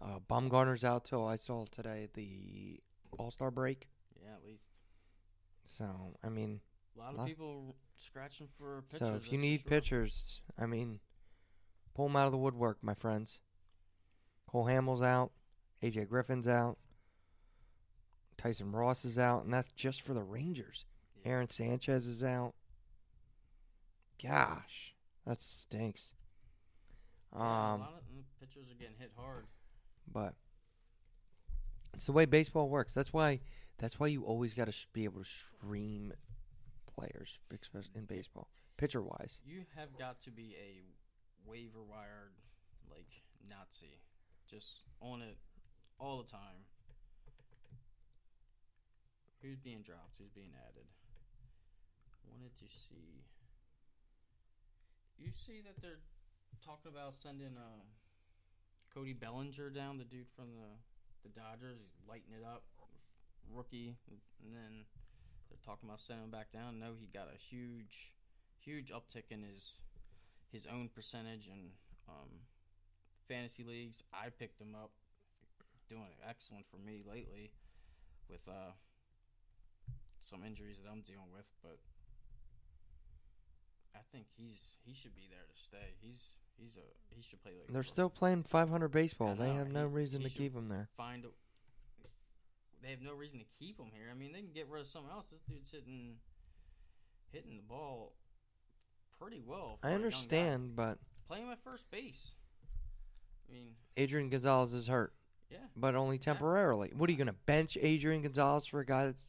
Uh, 0.00 0.18
Bumgarner's 0.28 0.84
out 0.84 1.04
till 1.04 1.26
I 1.26 1.36
saw 1.36 1.64
today 1.70 2.04
at 2.04 2.12
the 2.14 2.80
All 3.18 3.30
Star 3.30 3.50
break. 3.50 3.88
Yeah, 4.20 4.34
at 4.34 4.44
least 4.44 4.64
So 5.64 6.16
I 6.22 6.28
mean, 6.28 6.60
a 6.96 6.98
lot 6.98 7.12
of 7.12 7.18
Lot- 7.20 7.26
people 7.28 7.76
scratching 7.96 8.48
for 8.58 8.82
pitchers. 8.82 9.08
so 9.08 9.14
if 9.14 9.30
you 9.32 9.38
need 9.38 9.60
sure. 9.60 9.68
pitchers, 9.70 10.40
I 10.58 10.66
mean, 10.66 11.00
pull 11.94 12.08
them 12.08 12.16
out 12.16 12.26
of 12.26 12.32
the 12.32 12.38
woodwork, 12.38 12.82
my 12.82 12.94
friends. 12.94 13.40
Cole 14.46 14.66
Hamels 14.66 15.02
out. 15.04 15.32
AJ 15.82 16.06
Griffin's 16.08 16.46
out. 16.48 16.78
Tyson 18.42 18.72
Ross 18.72 19.04
is 19.04 19.18
out, 19.18 19.44
and 19.44 19.54
that's 19.54 19.70
just 19.72 20.02
for 20.02 20.14
the 20.14 20.22
Rangers. 20.22 20.84
Aaron 21.24 21.48
Sanchez 21.48 22.06
is 22.08 22.22
out. 22.24 22.54
Gosh, 24.22 24.94
that 25.26 25.40
stinks. 25.40 26.14
Yeah, 27.32 27.38
a 27.38 27.42
Um, 27.42 27.80
lot 27.80 27.94
of 27.94 28.04
mm, 28.14 28.22
pitchers 28.40 28.68
are 28.70 28.74
getting 28.74 28.96
hit 28.98 29.12
hard. 29.16 29.46
but 30.12 30.34
it's 31.94 32.06
the 32.06 32.12
way 32.12 32.24
baseball 32.24 32.68
works. 32.68 32.94
That's 32.94 33.12
why. 33.12 33.40
That's 33.78 33.98
why 33.98 34.08
you 34.08 34.24
always 34.24 34.54
got 34.54 34.66
to 34.66 34.72
sh- 34.72 34.86
be 34.92 35.04
able 35.04 35.20
to 35.22 35.28
stream 35.28 36.12
players, 36.86 37.38
in 37.94 38.04
baseball, 38.04 38.48
pitcher 38.76 39.02
wise. 39.02 39.40
You 39.44 39.64
have 39.76 39.96
got 39.98 40.20
to 40.22 40.30
be 40.30 40.54
a 40.60 40.82
waiver 41.48 41.82
wired 41.82 42.32
like 42.90 43.08
Nazi, 43.48 43.98
just 44.48 44.82
on 45.00 45.22
it 45.22 45.36
all 45.98 46.18
the 46.22 46.30
time. 46.30 46.66
Who's 49.42 49.58
being 49.58 49.82
dropped? 49.82 50.14
Who's 50.18 50.30
being 50.30 50.54
added? 50.54 50.86
Wanted 52.30 52.54
to 52.62 52.66
see. 52.70 53.26
You 55.18 55.30
see 55.34 55.60
that 55.66 55.82
they're 55.82 55.98
talking 56.64 56.94
about 56.94 57.14
sending 57.14 57.58
uh, 57.58 57.82
Cody 58.94 59.12
Bellinger 59.12 59.70
down, 59.70 59.98
the 59.98 60.04
dude 60.04 60.30
from 60.36 60.54
the 60.54 60.70
the 61.22 61.28
Dodgers. 61.28 61.78
He's 61.82 61.98
lighting 62.08 62.34
it 62.38 62.46
up, 62.46 62.62
rookie, 63.50 63.96
and 64.08 64.54
then 64.54 64.86
they're 65.50 65.58
talking 65.64 65.88
about 65.88 65.98
sending 65.98 66.24
him 66.24 66.30
back 66.30 66.52
down. 66.52 66.78
No, 66.78 66.94
he 66.98 67.06
got 67.06 67.26
a 67.26 67.38
huge, 67.38 68.14
huge 68.58 68.92
uptick 68.92 69.30
in 69.30 69.42
his 69.42 69.74
his 70.50 70.66
own 70.66 70.88
percentage 70.88 71.48
and 71.50 71.70
um, 72.08 72.46
fantasy 73.26 73.64
leagues. 73.64 74.02
I 74.12 74.28
picked 74.28 74.60
him 74.60 74.74
up, 74.74 74.90
doing 75.88 76.14
excellent 76.28 76.66
for 76.70 76.78
me 76.78 77.02
lately, 77.08 77.50
with 78.28 78.46
uh, 78.48 78.72
some 80.22 80.44
injuries 80.44 80.78
that 80.82 80.90
I'm 80.90 81.00
dealing 81.02 81.30
with. 81.32 81.46
But 81.62 81.78
I 83.94 84.00
think 84.12 84.26
he's 84.36 84.58
he 84.84 84.94
should 84.94 85.14
be 85.14 85.28
there 85.30 85.44
to 85.54 85.62
stay. 85.62 85.94
He's 86.00 86.32
he's 86.56 86.76
a 86.76 87.14
he 87.14 87.22
should 87.22 87.42
play 87.42 87.52
like 87.58 87.72
They're 87.72 87.82
still 87.82 88.10
playing 88.10 88.44
500 88.44 88.88
baseball. 88.88 89.34
They 89.34 89.52
have 89.54 89.70
no 89.70 89.88
he- 89.88 89.94
reason 89.94 90.20
he 90.22 90.28
to 90.28 90.34
keep 90.34 90.54
him 90.54 90.68
there. 90.68 90.88
find. 90.96 91.24
A, 91.24 91.28
they 92.82 92.90
have 92.90 93.02
no 93.02 93.14
reason 93.14 93.38
to 93.38 93.44
keep 93.60 93.78
him 93.78 93.86
here. 93.92 94.06
I 94.10 94.14
mean, 94.18 94.32
they 94.32 94.40
can 94.40 94.50
get 94.52 94.66
rid 94.68 94.80
of 94.80 94.88
someone 94.88 95.12
else. 95.12 95.26
This 95.30 95.40
dude's 95.48 95.70
hitting 95.70 96.16
hitting 97.30 97.56
the 97.56 97.62
ball 97.62 98.12
pretty 99.20 99.40
well. 99.44 99.78
for 99.80 99.86
I 99.86 99.90
a 99.90 99.92
young 99.92 100.00
guy. 100.00 100.04
understand, 100.06 100.76
but 100.76 100.98
Play 101.28 101.38
him 101.40 101.50
at 101.50 101.62
first 101.62 101.88
base. 101.90 102.34
I 103.48 103.52
mean, 103.54 103.74
Adrian 103.96 104.28
Gonzalez 104.30 104.72
is 104.74 104.88
hurt, 104.88 105.12
yeah. 105.50 105.58
but 105.76 105.94
only 105.94 106.18
temporarily. 106.18 106.90
What 106.96 107.08
are 107.08 107.12
you 107.12 107.18
going 107.18 107.26
to 107.28 107.34
bench 107.46 107.78
Adrian 107.80 108.22
Gonzalez 108.22 108.66
for 108.66 108.80
a 108.80 108.84
guy 108.86 109.06
that's 109.06 109.28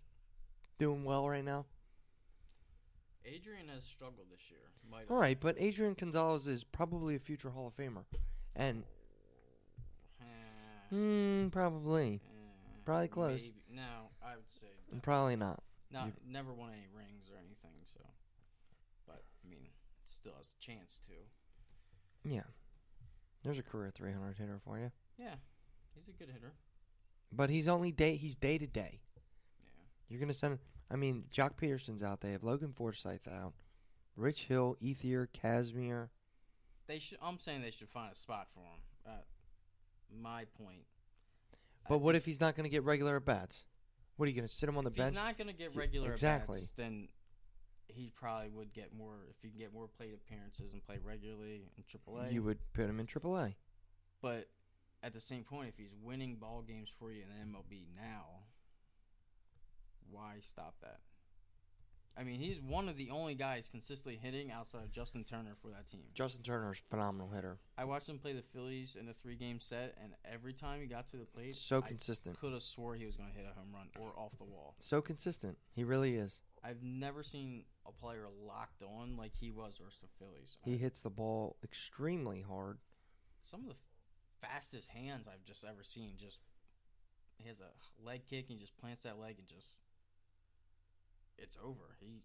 doing 0.78 1.04
well 1.04 1.28
right 1.28 1.44
now? 1.46 1.66
Adrian 3.26 3.68
has 3.70 3.84
struggled 3.84 4.28
this 4.32 4.42
year. 4.50 4.60
Might 4.90 5.10
All 5.10 5.18
right, 5.18 5.40
but 5.40 5.56
Adrian 5.58 5.94
Gonzalez 5.94 6.46
is 6.48 6.64
probably 6.64 7.16
a 7.16 7.20
future 7.20 7.50
Hall 7.50 7.68
of 7.68 7.76
Famer, 7.78 8.04
and 8.56 8.84
hmm, 10.90 11.48
probably, 11.50 12.22
eh, 12.26 12.80
probably 12.86 13.08
close. 13.08 13.42
maybe- 13.44 13.54
No, 13.70 14.10
I 14.22 14.36
would 14.36 14.50
say 14.50 14.68
probably 15.02 15.36
not. 15.38 15.64
not 15.90 16.08
you- 16.08 16.14
never 16.28 16.54
won 16.54 16.72
any 16.74 16.88
rings 16.94 17.30
or 17.32 17.38
anything. 17.38 17.86
So, 17.94 18.02
but 19.08 19.24
I 19.44 19.48
mean, 19.50 19.70
still 20.04 20.34
has 20.38 20.54
a 20.60 20.60
chance 20.64 21.00
to. 21.08 21.14
Yeah, 22.30 22.44
there's 23.44 23.58
a 23.60 23.64
career 23.64 23.92
300 23.92 24.38
hitter 24.38 24.60
for 24.64 24.80
you, 24.80 24.92
Yeah, 25.18 25.36
he's 25.96 26.08
a 26.10 26.14
good 26.14 26.30
hitter. 26.30 26.54
but 27.32 27.50
he's 27.50 27.68
only 27.70 27.92
day. 27.92 28.16
He's 28.18 28.36
day 28.36 28.58
to 28.58 28.68
day. 28.68 29.00
You're 30.14 30.20
gonna 30.20 30.34
send. 30.36 30.60
I 30.92 30.96
mean, 30.96 31.24
Joc 31.34 31.56
Pederson's 31.60 32.04
out. 32.04 32.22
They 32.22 32.34
have 32.34 32.44
Logan 32.44 32.72
Forsythe 32.72 33.28
out, 33.28 33.54
Rich 34.16 34.44
Hill, 34.44 34.78
Ethier, 34.80 35.28
Kazmir. 35.28 36.10
They 36.86 37.00
should. 37.00 37.18
I'm 37.20 37.40
saying 37.40 37.64
they 37.64 37.72
should 37.72 37.90
find 37.90 38.12
a 38.12 38.16
spot 38.16 38.48
for 38.54 38.60
him. 38.60 38.80
Uh, 39.08 40.22
my 40.22 40.46
point. 40.64 40.84
I 41.84 41.90
But 41.90 41.98
what 41.98 42.14
think 42.14 42.22
if 42.22 42.26
he's 42.26 42.40
not 42.40 42.56
gonna 42.56 42.70
get 42.70 42.84
regular 42.84 43.16
at 43.16 43.26
bats? 43.26 43.66
What 44.18 44.28
are 44.28 44.30
you 44.30 44.36
gonna 44.36 44.48
sit 44.48 44.70
him 44.70 44.78
on 44.78 44.84
the 44.84 44.92
if 44.92 44.98
bench? 44.98 45.16
he's 45.16 45.16
not 45.16 45.36
going 45.36 45.48
to 45.48 45.54
get 45.54 45.76
regular 45.76 46.12
exactly. 46.12 46.58
at-bats, 46.58 46.74
then 46.78 47.08
he 47.88 48.12
probably 48.16 48.50
would 48.50 48.72
get 48.72 48.94
more 48.96 49.16
if 49.32 49.38
he 49.42 49.50
can 49.50 49.58
get 49.58 49.74
more 49.74 49.88
plate 49.88 50.14
appearances 50.14 50.74
and 50.74 50.86
play 50.86 51.00
regularly 51.04 51.64
in 51.76 51.84
AAA. 51.84 52.32
you 52.32 52.44
would 52.44 52.60
put 52.74 52.86
him 52.88 53.00
in 53.00 53.08
AAA. 53.08 53.56
But 54.22 54.50
at 55.02 55.14
the 55.14 55.20
same 55.20 55.44
point, 55.44 55.70
if 55.70 55.78
he's 55.78 55.96
winning 56.00 56.36
ball 56.36 56.62
games 56.62 56.90
for 57.00 57.12
you 57.12 57.24
in 57.24 57.30
the 57.30 57.58
MLB 57.58 57.88
now, 57.96 58.44
why 60.12 60.36
stop 60.42 60.76
that? 60.82 61.00
I 62.16 62.24
mean, 62.24 62.40
he's 62.40 62.62
one 62.62 62.90
of 62.90 62.96
the 62.96 63.10
only 63.10 63.34
guys 63.34 63.68
consistently 63.72 64.20
hitting 64.22 64.52
outside 64.52 64.84
of 64.84 64.92
Justin 64.92 65.24
Turner 65.24 65.56
for 65.60 65.70
that 65.70 65.88
team. 65.88 66.02
Justin 66.14 66.44
Turner's 66.44 66.78
a 66.80 66.90
phenomenal 66.92 67.30
hitter. 67.34 67.58
I 67.76 67.86
watched 67.86 68.08
him 68.08 68.20
play 68.20 68.34
the 68.34 68.44
Phillies 68.44 68.96
in 69.00 69.10
a 69.10 69.14
three-game 69.14 69.60
set, 69.60 69.98
and 70.04 70.14
every 70.32 70.54
time 70.54 70.80
he 70.80 70.86
got 70.86 71.08
to 71.08 71.18
the 71.18 71.26
plate, 71.26 71.56
So 71.56 71.82
consistent. 71.82 72.40
could 72.40 72.54
have 72.54 72.62
swore 72.62 72.94
he 72.94 73.08
was 73.08 73.16
going 73.16 73.30
to 73.32 73.36
hit 73.36 73.48
a 73.50 73.60
home 73.60 73.70
run 73.74 73.88
or 74.00 74.14
off 74.16 74.38
the 74.38 74.44
wall. 74.44 74.76
So 74.80 75.02
consistent. 75.02 75.58
He 75.74 75.84
really 75.84 76.16
is. 76.18 76.40
I've 76.64 76.84
never 76.84 77.24
seen 77.24 77.64
a 77.88 77.92
player 77.92 78.28
locked 78.46 78.84
on 78.84 79.18
like 79.18 79.32
he 79.36 79.50
was 79.50 79.80
versus 79.84 80.00
the 80.02 80.08
Phillies. 80.24 80.58
He 80.64 80.78
hits 80.78 81.02
the 81.02 81.10
ball 81.10 81.58
extremely 81.64 82.42
hard. 82.48 82.78
some 83.42 83.62
of 83.62 83.70
the 83.70 83.76
fastest 84.40 84.90
hands 84.90 85.28
I've 85.28 85.44
just 85.46 85.64
ever 85.66 85.82
seen. 85.84 86.12
Just 86.18 86.42
he 87.40 87.48
has 87.50 87.60
a 87.60 88.06
leg 88.06 88.22
kick 88.30 88.52
and 88.52 88.60
just 88.60 88.78
plants 88.78 89.02
that 89.04 89.20
leg 89.20 89.38
and 89.40 89.48
just 89.48 89.72
it's 91.38 91.58
over. 91.64 91.96
He 92.00 92.22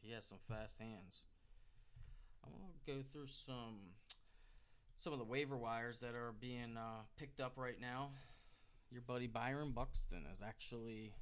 he 0.00 0.12
has 0.12 0.24
some 0.24 0.38
fast 0.48 0.78
hands. 0.78 1.24
I'm 2.44 2.52
gonna 2.52 2.98
go 2.98 3.04
through 3.12 3.26
some 3.26 3.78
some 4.98 5.12
of 5.12 5.18
the 5.18 5.24
waiver 5.24 5.56
wires 5.56 5.98
that 6.00 6.14
are 6.14 6.34
being 6.40 6.76
uh, 6.76 7.02
picked 7.16 7.40
up 7.40 7.54
right 7.56 7.80
now. 7.80 8.10
Your 8.90 9.02
buddy 9.02 9.26
Byron 9.26 9.72
Buxton 9.72 10.24
is 10.30 10.40
actually 10.44 11.12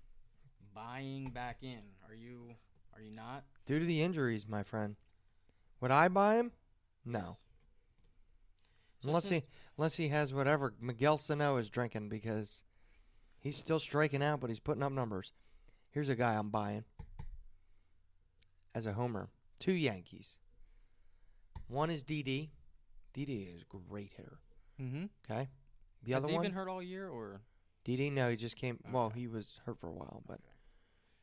buying 0.74 1.30
back 1.30 1.58
in. 1.62 1.82
Are 2.08 2.14
you? 2.14 2.54
Are 2.94 3.00
you 3.00 3.12
not? 3.12 3.44
Due 3.66 3.78
to 3.78 3.84
the 3.84 4.02
injuries, 4.02 4.46
my 4.48 4.62
friend. 4.62 4.96
Would 5.80 5.90
I 5.90 6.08
buy 6.08 6.36
him? 6.36 6.50
No. 7.04 7.36
So 9.02 9.08
unless 9.08 9.28
he 9.28 9.42
unless 9.76 9.96
he 9.96 10.08
has 10.08 10.34
whatever 10.34 10.74
Miguel 10.80 11.18
Sano 11.18 11.56
is 11.56 11.68
drinking 11.68 12.08
because 12.08 12.64
he's 13.38 13.56
still 13.56 13.78
striking 13.78 14.22
out, 14.22 14.40
but 14.40 14.50
he's 14.50 14.60
putting 14.60 14.82
up 14.82 14.92
numbers. 14.92 15.32
Here's 15.90 16.08
a 16.08 16.16
guy 16.16 16.34
I'm 16.34 16.50
buying 16.50 16.84
as 18.78 18.86
a 18.86 18.92
homer. 18.92 19.28
Two 19.58 19.72
Yankees. 19.72 20.36
One 21.66 21.90
is 21.90 22.02
Didi. 22.04 22.52
Didi 23.12 23.50
is 23.54 23.62
a 23.62 23.76
great 23.90 24.12
hitter. 24.16 24.38
Mm-hmm. 24.80 25.06
Okay. 25.30 25.48
The 26.04 26.12
Has 26.12 26.22
other 26.22 26.30
he 26.30 26.36
one, 26.36 26.44
been 26.44 26.52
hurt 26.52 26.68
all 26.68 26.80
year 26.80 27.08
or? 27.08 27.42
Didi. 27.84 28.08
No, 28.08 28.30
he 28.30 28.36
just 28.36 28.56
came. 28.56 28.78
Well, 28.92 29.10
he 29.10 29.26
was 29.26 29.58
hurt 29.66 29.80
for 29.80 29.88
a 29.88 29.92
while, 29.92 30.22
but 30.28 30.38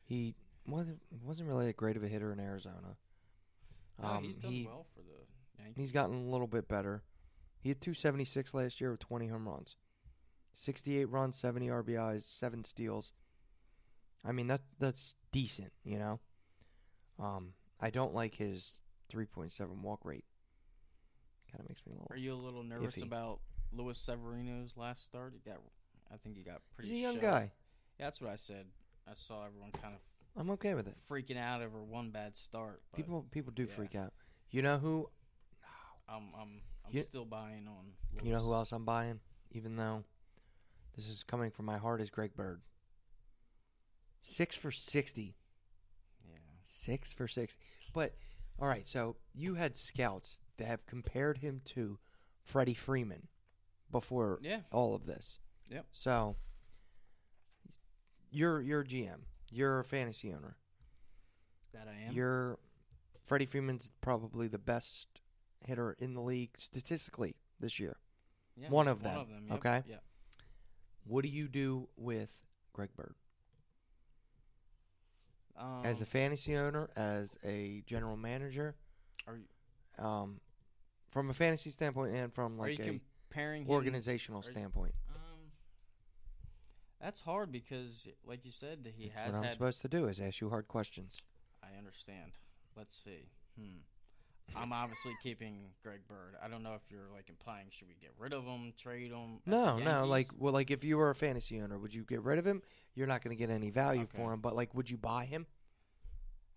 he 0.04 0.34
wasn't 0.66 1.00
wasn't 1.24 1.48
really 1.48 1.66
that 1.66 1.76
great 1.76 1.96
of 1.96 2.02
a 2.04 2.08
hitter 2.08 2.30
in 2.32 2.38
Arizona. 2.40 2.96
No, 4.00 4.08
Um, 4.08 4.24
he's 4.24 4.36
done 4.36 4.52
he, 4.52 4.66
well 4.66 4.86
for 4.94 5.00
the 5.00 5.62
Yankees. 5.62 5.80
He's 5.80 5.92
gotten 5.92 6.26
a 6.26 6.30
little 6.30 6.46
bit 6.46 6.68
better. 6.68 7.02
He 7.60 7.70
had 7.70 7.80
276 7.80 8.52
last 8.52 8.80
year 8.80 8.90
with 8.90 9.00
20 9.00 9.28
home 9.28 9.48
runs, 9.48 9.76
68 10.52 11.06
runs, 11.06 11.36
70 11.38 11.68
RBIs, 11.68 12.22
seven 12.24 12.62
steals. 12.64 13.12
I 14.24 14.32
mean 14.32 14.48
that 14.48 14.60
that's 14.78 15.14
decent, 15.32 15.72
you 15.84 15.98
know. 15.98 16.20
Um, 17.18 17.52
I 17.80 17.90
don't 17.90 18.14
like 18.14 18.34
his 18.34 18.80
3.7 19.12 19.82
walk 19.82 20.04
rate. 20.04 20.24
Kind 21.50 21.60
of 21.60 21.68
makes 21.68 21.82
me 21.86 21.92
a 21.92 21.94
little. 21.94 22.08
Are 22.10 22.16
you 22.16 22.32
a 22.32 22.34
little 22.34 22.62
nervous 22.62 22.96
iffy. 22.96 23.02
about 23.02 23.40
Luis 23.72 23.98
Severino's 23.98 24.76
last 24.76 25.04
start? 25.04 25.32
He 25.34 25.48
got, 25.48 25.60
I 26.12 26.16
think 26.16 26.36
he 26.36 26.42
got 26.42 26.60
pretty. 26.74 26.90
He's 26.90 26.98
a 26.98 27.02
young 27.02 27.18
guy. 27.18 27.52
Yeah, 27.98 28.06
that's 28.06 28.20
what 28.20 28.30
I 28.30 28.36
said. 28.36 28.66
I 29.08 29.14
saw 29.14 29.46
everyone 29.46 29.70
kind 29.70 29.94
of 29.94 30.00
I'm 30.38 30.50
okay 30.50 30.74
with 30.74 30.86
it. 30.86 30.96
freaking 31.10 31.38
out 31.38 31.62
over 31.62 31.82
one 31.82 32.10
bad 32.10 32.36
start. 32.36 32.82
People 32.94 33.26
people 33.30 33.52
do 33.54 33.64
yeah. 33.64 33.74
freak 33.74 33.94
out. 33.94 34.12
You 34.50 34.62
know 34.62 34.78
who? 34.78 35.08
I'm 36.08 36.28
I'm 36.38 36.60
I'm 36.84 36.92
You- 36.92 37.02
still 37.02 37.24
buying 37.24 37.66
on. 37.68 37.92
You 38.22 38.32
know 38.32 38.40
who 38.40 38.52
else 38.52 38.72
I'm 38.72 38.84
buying? 38.84 39.20
Even 39.52 39.76
though 39.76 40.04
this 40.96 41.08
is 41.08 41.22
coming 41.22 41.50
from 41.50 41.66
my 41.66 41.78
heart 41.78 42.00
is 42.00 42.10
Greg 42.10 42.34
Bird. 42.34 42.60
Six 44.20 44.56
for 44.56 44.70
60. 44.70 45.36
Six 46.66 47.12
for 47.12 47.26
six. 47.28 47.56
But 47.92 48.14
all 48.58 48.68
right, 48.68 48.86
so 48.86 49.16
you 49.34 49.54
had 49.54 49.76
scouts 49.76 50.38
that 50.56 50.66
have 50.66 50.86
compared 50.86 51.38
him 51.38 51.60
to 51.66 51.98
Freddie 52.42 52.74
Freeman 52.74 53.28
before 53.90 54.38
Yeah. 54.42 54.60
all 54.72 54.94
of 54.94 55.06
this. 55.06 55.38
Yep. 55.70 55.86
So 55.92 56.36
you're 58.30 58.60
you're 58.60 58.80
a 58.80 58.84
GM. 58.84 59.20
You're 59.50 59.80
a 59.80 59.84
fantasy 59.84 60.32
owner. 60.32 60.56
That 61.72 61.88
I 61.88 62.06
am. 62.08 62.12
You're 62.14 62.58
Freddie 63.24 63.46
Freeman's 63.46 63.90
probably 64.00 64.48
the 64.48 64.58
best 64.58 65.08
hitter 65.64 65.96
in 65.98 66.14
the 66.14 66.20
league 66.20 66.50
statistically 66.58 67.34
this 67.60 67.78
year. 67.80 67.96
yeah, 68.56 68.68
one 68.68 68.86
he's 68.86 68.92
of 68.92 69.02
them, 69.02 69.26
yep, 69.48 69.56
okay? 69.58 69.82
Yeah. 69.88 69.96
What 71.04 71.22
do 71.22 71.28
you 71.28 71.48
do 71.48 71.88
with 71.96 72.42
Greg 72.72 72.90
Bird 72.96 73.14
as 75.86 76.00
a 76.00 76.06
fantasy 76.06 76.56
owner, 76.56 76.90
as 76.96 77.38
a 77.44 77.82
general 77.86 78.16
manager, 78.16 78.74
are 79.26 79.36
you, 79.36 80.04
um, 80.04 80.40
from 81.10 81.30
a 81.30 81.34
fantasy 81.34 81.70
standpoint 81.70 82.14
and 82.14 82.32
from 82.32 82.58
like 82.58 82.78
a 82.80 83.00
comparing 83.28 83.64
him? 83.64 83.70
organizational 83.70 84.42
you- 84.44 84.50
standpoint? 84.50 84.94
Um, 85.08 85.50
that's 87.00 87.20
hard 87.20 87.52
because, 87.52 88.08
like 88.24 88.44
you 88.44 88.52
said, 88.52 88.92
he 88.96 89.08
That's 89.08 89.20
has 89.20 89.34
what 89.36 89.46
I'm 89.46 89.52
supposed 89.52 89.82
to 89.82 89.88
do 89.88 90.06
is 90.06 90.20
ask 90.20 90.40
you 90.40 90.50
hard 90.50 90.68
questions. 90.68 91.16
I 91.62 91.76
understand. 91.78 92.32
Let's 92.76 92.94
see. 92.94 93.28
Hmm. 93.58 93.78
I'm 94.54 94.72
obviously 94.72 95.12
keeping 95.22 95.70
Greg 95.82 96.00
Bird. 96.06 96.36
I 96.42 96.48
don't 96.48 96.62
know 96.62 96.74
if 96.74 96.82
you're 96.90 97.08
like 97.12 97.28
implying 97.28 97.66
should 97.70 97.88
we 97.88 97.94
get 98.00 98.12
rid 98.18 98.32
of 98.32 98.44
him, 98.44 98.72
trade 98.76 99.10
him? 99.10 99.40
No, 99.44 99.78
no, 99.78 100.06
like 100.06 100.28
well, 100.38 100.52
like 100.52 100.70
if 100.70 100.84
you 100.84 100.96
were 100.98 101.10
a 101.10 101.14
fantasy 101.14 101.60
owner, 101.60 101.78
would 101.78 101.92
you 101.92 102.04
get 102.04 102.22
rid 102.22 102.38
of 102.38 102.46
him? 102.46 102.62
You're 102.94 103.06
not 103.08 103.22
going 103.24 103.36
to 103.36 103.38
get 103.38 103.50
any 103.50 103.70
value 103.70 104.02
Okay. 104.02 104.16
for 104.16 104.32
him, 104.32 104.40
but 104.40 104.54
like, 104.54 104.74
would 104.74 104.88
you 104.88 104.96
buy 104.96 105.24
him? 105.24 105.46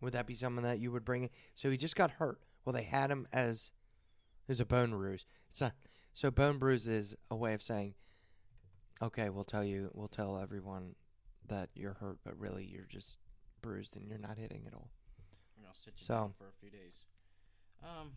Would 0.01 0.13
that 0.13 0.25
be 0.27 0.35
someone 0.35 0.63
that 0.63 0.79
you 0.79 0.91
would 0.91 1.05
bring 1.05 1.23
in? 1.23 1.29
So 1.55 1.69
he 1.69 1.77
just 1.77 1.95
got 1.95 2.11
hurt. 2.11 2.39
Well, 2.65 2.73
they 2.73 2.83
had 2.83 3.11
him 3.11 3.27
as 3.33 3.71
as 4.47 4.59
a 4.59 4.65
bone 4.65 4.91
bruise. 4.91 5.25
It's 5.49 5.61
not. 5.61 5.73
So 6.13 6.31
bone 6.31 6.57
bruise 6.57 6.87
is 6.87 7.15
a 7.29 7.35
way 7.35 7.53
of 7.53 7.61
saying, 7.61 7.93
okay, 9.01 9.29
we'll 9.29 9.43
tell 9.43 9.63
you, 9.63 9.91
we'll 9.93 10.07
tell 10.07 10.39
everyone 10.39 10.95
that 11.47 11.69
you're 11.75 11.93
hurt, 11.93 12.17
but 12.23 12.37
really 12.39 12.65
you're 12.65 12.87
just 12.89 13.17
bruised 13.61 13.95
and 13.95 14.07
you're 14.07 14.17
not 14.17 14.37
hitting 14.37 14.63
at 14.67 14.73
all. 14.73 14.89
I'm 15.57 15.63
gonna 15.63 15.75
sit 15.75 15.99
you 15.99 16.05
So- 16.05 16.13
down 16.15 16.33
for 16.33 16.47
a 16.47 16.53
few 16.59 16.69
days. 16.69 17.03
Um, 17.83 18.11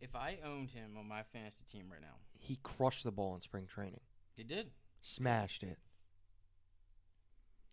if 0.00 0.14
I 0.14 0.38
owned 0.44 0.70
him 0.70 0.96
on 0.98 1.06
my 1.06 1.22
fantasy 1.22 1.64
team 1.64 1.90
right 1.90 2.00
now, 2.00 2.16
He 2.38 2.56
crushed 2.62 3.04
the 3.04 3.12
ball 3.12 3.34
in 3.34 3.40
spring 3.40 3.66
training, 3.66 4.00
he 4.36 4.42
did. 4.44 4.70
smashed 5.00 5.62
it. 5.62 5.78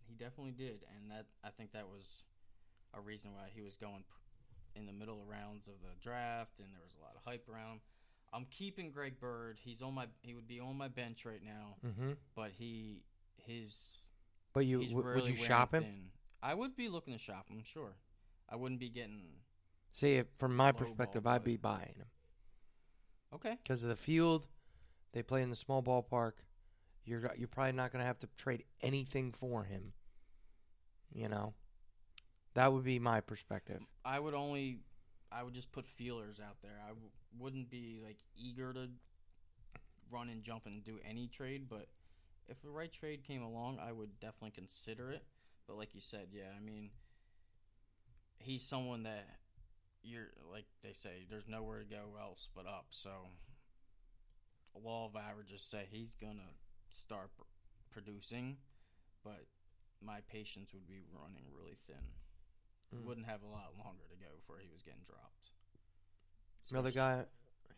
He 0.08 0.14
definitely 0.14 0.52
did, 0.54 0.86
and 0.96 1.10
that 1.12 1.26
I 1.44 1.50
think 1.50 1.72
that 1.74 1.88
was 1.88 2.24
a 2.94 3.02
reason 3.02 3.34
why 3.34 3.50
he 3.54 3.62
was 3.62 3.76
going 3.78 4.04
in 4.76 4.86
the 4.86 4.94
middle 4.94 5.24
rounds 5.30 5.68
of 5.68 5.74
the 5.82 5.96
draft, 6.02 6.60
and 6.60 6.68
there 6.74 6.82
was 6.84 6.94
a 7.00 7.04
lot 7.04 7.14
of 7.16 7.22
hype 7.26 7.48
around 7.52 7.74
him. 7.74 7.80
I'm 8.34 8.46
keeping 8.52 8.92
Greg 8.92 9.20
Bird. 9.20 9.58
He's 9.64 9.82
on 9.82 9.94
my. 9.94 10.08
He 10.22 10.34
would 10.34 10.48
be 10.48 10.60
on 10.60 10.78
my 10.78 10.88
bench 10.90 11.26
right 11.26 11.42
now, 11.44 11.76
hmm 11.82 12.12
but 12.36 12.52
he 12.58 13.04
his 13.38 14.00
But 14.54 14.66
you 14.66 14.84
w- 14.84 15.02
really 15.02 15.22
would 15.32 15.40
you 15.40 15.46
shop 15.46 15.74
him? 15.74 15.84
thin. 15.84 16.10
I 16.44 16.54
would 16.54 16.76
be 16.76 16.90
looking 16.90 17.14
to 17.14 17.20
shop 17.20 17.48
him. 17.50 17.64
Sure, 17.64 17.96
I 18.50 18.56
wouldn't 18.58 18.80
be 18.82 18.90
getting 18.90 19.22
See, 19.92 20.22
from 20.38 20.56
my 20.56 20.72
perspective, 20.74 21.24
ball, 21.24 21.34
I'd 21.34 21.38
but- 21.40 21.46
be 21.46 21.58
buying 21.58 21.96
him 21.96 22.08
okay. 23.34 23.58
because 23.64 23.82
of 23.84 23.90
the 23.90 23.96
field. 23.96 24.48
They 25.14 25.24
play 25.24 25.42
in 25.42 25.50
the 25.50 25.56
small 25.56 25.82
ballpark. 25.82 26.34
You're 27.06 27.32
you're 27.38 27.48
probably 27.48 27.72
not 27.72 27.92
going 27.94 28.02
to 28.02 28.06
have 28.06 28.20
to 28.20 28.28
trade 28.38 28.66
anything 28.82 29.32
for 29.32 29.64
him. 29.64 29.94
You 31.14 31.30
know, 31.30 31.54
that 32.58 32.74
would 32.74 32.84
be 32.84 32.98
my 32.98 33.22
perspective. 33.22 33.82
I 34.04 34.20
would 34.20 34.34
only, 34.34 34.80
I 35.32 35.44
would 35.44 35.54
just 35.54 35.72
put 35.72 35.86
feelers 35.86 36.40
out 36.40 36.56
there. 36.64 36.80
I 36.84 36.88
w- 36.90 37.10
wouldn't 37.38 37.70
be 37.70 38.00
like 38.04 38.18
eager 38.36 38.74
to 38.74 38.90
run 40.10 40.30
and 40.30 40.42
jump 40.42 40.66
and 40.66 40.84
do 40.84 40.98
any 41.08 41.28
trade, 41.28 41.68
but 41.70 41.86
if 42.50 42.60
the 42.64 42.72
right 42.72 42.92
trade 42.92 43.24
came 43.24 43.44
along, 43.44 43.78
I 43.80 43.92
would 43.92 44.20
definitely 44.20 44.56
consider 44.56 45.12
it. 45.12 45.24
But 45.68 45.78
like 45.78 45.94
you 45.94 46.02
said, 46.02 46.30
yeah, 46.32 46.50
I 46.58 46.60
mean, 46.60 46.90
he's 48.40 48.64
someone 48.64 49.04
that 49.04 49.28
you're 50.02 50.30
like 50.52 50.66
they 50.82 50.94
say, 50.94 51.28
there's 51.30 51.48
nowhere 51.48 51.82
to 51.82 51.86
go 51.86 52.16
else 52.20 52.50
but 52.56 52.66
up. 52.66 52.88
So, 52.90 53.12
law 54.84 55.06
of 55.06 55.16
averages 55.16 55.62
say 55.62 55.84
he's 55.92 56.16
gonna 56.20 56.56
start 56.90 57.30
pr- 57.38 57.44
producing, 57.92 58.58
but 59.24 59.46
my 60.04 60.22
patience 60.28 60.74
would 60.74 60.88
be 60.88 61.02
running 61.14 61.44
really 61.56 61.78
thin. 61.86 61.98
Mm. 62.96 63.04
Wouldn't 63.06 63.28
have 63.28 63.42
a 63.44 63.48
lot 63.48 63.74
longer 63.78 64.04
to 64.10 64.16
go 64.16 64.28
before 64.40 64.58
he 64.62 64.70
was 64.72 64.82
getting 64.82 65.02
dropped. 65.06 65.52
Another 66.72 66.92
guy. 66.92 67.24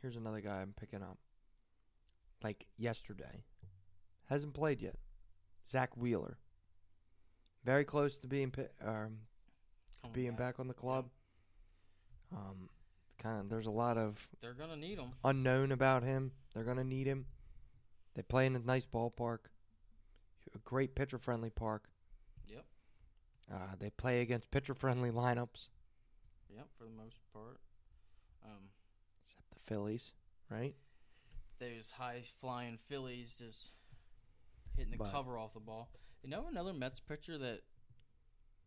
Here's 0.01 0.15
another 0.15 0.41
guy 0.41 0.61
I'm 0.61 0.73
picking 0.79 1.01
up. 1.01 1.17
Like 2.43 2.65
yesterday, 2.77 3.43
hasn't 4.29 4.53
played 4.53 4.81
yet. 4.81 4.95
Zack 5.67 5.95
Wheeler. 5.97 6.37
Very 7.65 7.83
close 7.83 8.17
to 8.19 8.27
being 8.27 8.53
um, 8.81 9.17
coming 10.01 10.13
being 10.13 10.35
back 10.35 10.59
on 10.59 10.67
the 10.67 10.73
club. 10.73 11.09
Um, 12.31 12.69
kind 13.21 13.41
of. 13.41 13.49
There's 13.49 13.65
a 13.65 13.71
lot 13.71 13.97
of 13.97 14.17
They're 14.41 14.53
gonna 14.53 14.77
need 14.77 14.97
him. 14.97 15.11
unknown 15.23 15.71
about 15.71 16.03
him. 16.03 16.31
They're 16.53 16.63
gonna 16.63 16.83
need 16.83 17.07
him. 17.07 17.25
They 18.15 18.21
play 18.21 18.45
in 18.45 18.55
a 18.55 18.59
nice 18.59 18.85
ballpark, 18.85 19.39
a 20.55 20.57
great 20.59 20.95
pitcher-friendly 20.95 21.51
park. 21.51 21.89
Uh, 23.51 23.75
they 23.79 23.89
play 23.89 24.21
against 24.21 24.51
pitcher-friendly 24.51 25.11
lineups, 25.11 25.69
Yep, 26.55 26.67
for 26.77 26.83
the 26.83 26.91
most 26.91 27.19
part. 27.33 27.59
Um, 28.43 28.69
except 29.23 29.49
the 29.51 29.59
Phillies, 29.65 30.13
right? 30.49 30.75
those 31.59 31.91
high 31.91 32.21
flying 32.39 32.77
Phillies 32.87 33.41
is 33.41 33.71
hitting 34.77 34.91
the 34.91 34.97
But- 34.97 35.11
cover 35.11 35.37
off 35.37 35.53
the 35.53 35.59
ball. 35.59 35.89
You 36.21 36.29
know 36.29 36.47
another 36.47 36.71
Mets 36.73 37.01
pitcher 37.01 37.37
that 37.37 37.63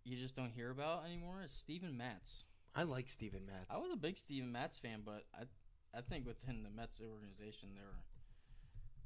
you 0.05 0.17
just 0.19 0.37
don't 0.37 0.51
hear 0.51 0.69
about 0.71 1.05
anymore 1.07 1.41
is 1.43 1.53
Steven 1.53 1.97
Matz. 1.97 2.45
I 2.75 2.83
like 2.83 3.09
Steven 3.09 3.47
Matz. 3.47 3.71
I 3.71 3.79
was 3.79 3.93
a 3.93 3.97
big 3.97 4.19
Steven 4.19 4.53
Matz 4.53 4.77
fan, 4.79 5.03
but 5.05 5.27
I 5.33 5.45
I 5.95 6.03
think 6.03 6.27
within 6.27 6.63
the 6.65 6.71
Mets 6.71 7.01
organization 7.01 7.71
they're 7.75 8.03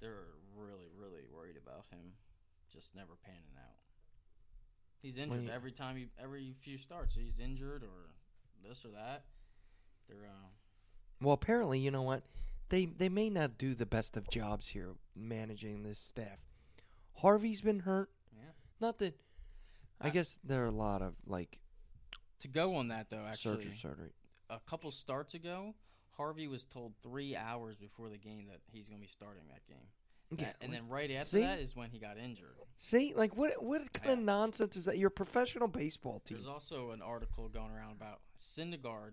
they're 0.01 0.35
really 0.57 0.89
really 0.93 1.23
worried 1.33 1.57
about 1.57 1.87
him 1.87 2.15
just 2.69 2.95
never 2.97 3.15
panning 3.25 3.55
out. 3.57 3.79
He's 5.07 5.19
injured 5.19 5.45
you- 5.45 5.51
every 5.51 5.71
time 5.71 5.95
he 5.97 6.09
every 6.21 6.53
few 6.63 6.79
starts. 6.79 7.15
He's 7.15 7.39
injured 7.39 7.85
or 7.85 8.11
this 8.69 8.85
or 8.85 8.89
that. 8.89 9.25
They're 10.09 10.27
uh, 10.27 10.49
Well, 11.21 11.35
apparently, 11.35 11.79
you 11.79 11.93
know 11.93 12.03
what? 12.03 12.25
They 12.71 12.87
they 12.87 13.09
may 13.09 13.31
not 13.31 13.57
do 13.57 13.77
the 13.77 13.87
best 13.87 14.17
of 14.17 14.29
jobs 14.29 14.67
here 14.67 14.97
managing 15.15 15.85
this 15.85 16.01
staff. 16.01 16.41
Harvey's 17.19 17.61
been 17.61 17.79
hurt. 17.81 18.11
yeah. 18.37 18.51
Not 18.81 18.99
that. 18.99 19.15
I 20.01 20.09
I- 20.09 20.11
guess 20.11 20.41
there 20.43 20.65
are 20.65 20.67
a 20.67 20.73
lot 20.73 21.03
of 21.03 21.15
like 21.25 21.61
To 22.41 22.49
go 22.49 22.75
on 22.75 22.89
that 22.89 23.09
though, 23.09 23.25
actually, 23.25 23.63
surgery, 23.63 23.77
surgery. 23.77 24.13
a 24.51 24.59
couple 24.59 24.91
starts 24.91 25.35
ago, 25.35 25.77
Harvey 26.17 26.49
was 26.49 26.65
told 26.65 26.95
three 27.01 27.37
hours 27.37 27.77
before 27.77 28.09
the 28.09 28.19
game 28.19 28.49
that 28.49 28.59
he's 28.73 28.89
going 28.89 28.99
to 29.01 29.07
be 29.07 29.07
starting 29.07 29.45
that 29.53 29.65
game. 29.69 29.87
Yeah, 30.37 30.49
and 30.61 30.73
like, 30.73 30.81
then 30.81 30.89
right 30.89 31.11
after 31.13 31.27
see? 31.27 31.41
that 31.41 31.61
is 31.61 31.77
when 31.77 31.91
he 31.91 31.99
got 31.99 32.19
injured. 32.19 32.57
see, 32.79 33.13
like 33.15 33.37
what 33.37 33.63
what 33.63 33.93
kind 33.93 34.19
of 34.19 34.25
nonsense 34.25 34.77
is 34.77 34.87
that? 34.87 34.99
You're 34.99 35.09
a 35.09 35.11
professional 35.11 35.69
baseball 35.69 36.21
team. 36.21 36.39
There's 36.39 36.49
also 36.49 36.91
an 36.91 37.01
article 37.01 37.49
going 37.49 37.71
around 37.71 37.93
about 37.93 38.21
Syndergaard 38.37 39.13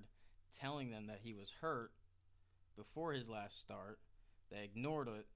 telling 0.60 0.89
them 0.89 1.08
that 1.08 1.19
he 1.21 1.34
was 1.34 1.54
hurt 1.62 1.91
before 2.76 3.13
his 3.13 3.30
last 3.30 3.60
start. 3.60 3.99
They 4.52 4.63
ignored 4.63 5.08
it, 5.08 5.28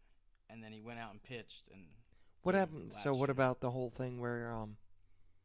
and 0.50 0.64
then 0.64 0.72
he 0.72 0.82
went 0.82 1.00
out 1.00 1.12
and 1.12 1.22
pitched. 1.22 1.70
And 1.72 1.86
What 2.42 2.56
happened? 2.56 2.94
So 3.04 3.12
what 3.12 3.28
year. 3.28 3.32
about 3.32 3.62
the 3.62 3.72
whole 3.72 3.92
thing 3.92 4.20
where 4.20 4.52
um 4.52 4.78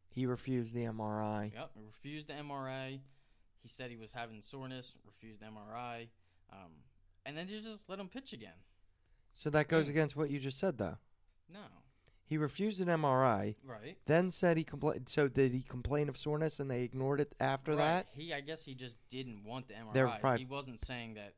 he 0.08 0.26
refused 0.26 0.74
the 0.74 0.84
MRI? 0.84 1.52
Yep, 1.54 1.70
he 1.74 1.82
refused 1.82 2.28
the 2.28 2.34
MRI. 2.34 3.00
He 3.62 3.68
said 3.68 3.90
he 3.90 3.96
was 3.96 4.12
having 4.12 4.40
soreness, 4.40 4.96
refused 5.06 5.42
MRI, 5.42 6.08
um, 6.52 6.72
and 7.24 7.36
then 7.36 7.48
you 7.48 7.60
just 7.60 7.88
let 7.88 7.98
him 7.98 8.08
pitch 8.08 8.32
again. 8.32 8.58
So 9.34 9.50
that 9.50 9.68
goes 9.68 9.86
Yeah. 9.86 9.92
against 9.92 10.16
what 10.16 10.30
you 10.30 10.38
just 10.38 10.58
said, 10.58 10.78
though. 10.78 10.98
No, 11.48 11.64
He 12.24 12.38
refused 12.38 12.80
an 12.80 12.88
MRI, 12.88 13.56
right? 13.64 13.98
then 14.06 14.30
said 14.30 14.56
he 14.56 14.64
complained. 14.64 15.08
So 15.08 15.28
did 15.28 15.52
he 15.52 15.62
complain 15.62 16.08
of 16.08 16.16
soreness, 16.16 16.60
and 16.60 16.70
they 16.70 16.82
ignored 16.82 17.20
it 17.20 17.34
after 17.40 17.72
Right. 17.72 17.78
that? 17.78 18.08
he 18.12 18.32
I 18.32 18.40
guess 18.40 18.64
he 18.64 18.74
just 18.74 18.96
didn't 19.08 19.44
want 19.44 19.68
the 19.68 19.74
MRI. 19.74 19.92
They 19.92 20.02
were 20.02 20.18
probably- 20.18 20.38
he 20.40 20.44
wasn't 20.46 20.80
saying 20.80 21.14
that 21.14 21.34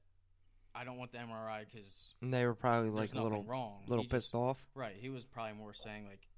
I 0.76 0.82
don't 0.84 0.98
want 0.98 1.12
the 1.12 1.18
MRI 1.18 1.64
because 1.64 2.14
they 2.20 2.44
were 2.46 2.54
probably 2.54 2.90
like 2.90 3.12
a 3.14 3.22
little 3.22 3.44
wrong. 3.44 3.84
little 3.86 4.02
He 4.04 4.08
pissed 4.08 4.28
just- 4.28 4.34
off. 4.34 4.68
Right. 4.74 4.96
He 4.96 5.08
was 5.08 5.24
probably 5.24 5.54
more 5.54 5.72
saying 5.72 6.06
like, 6.06 6.28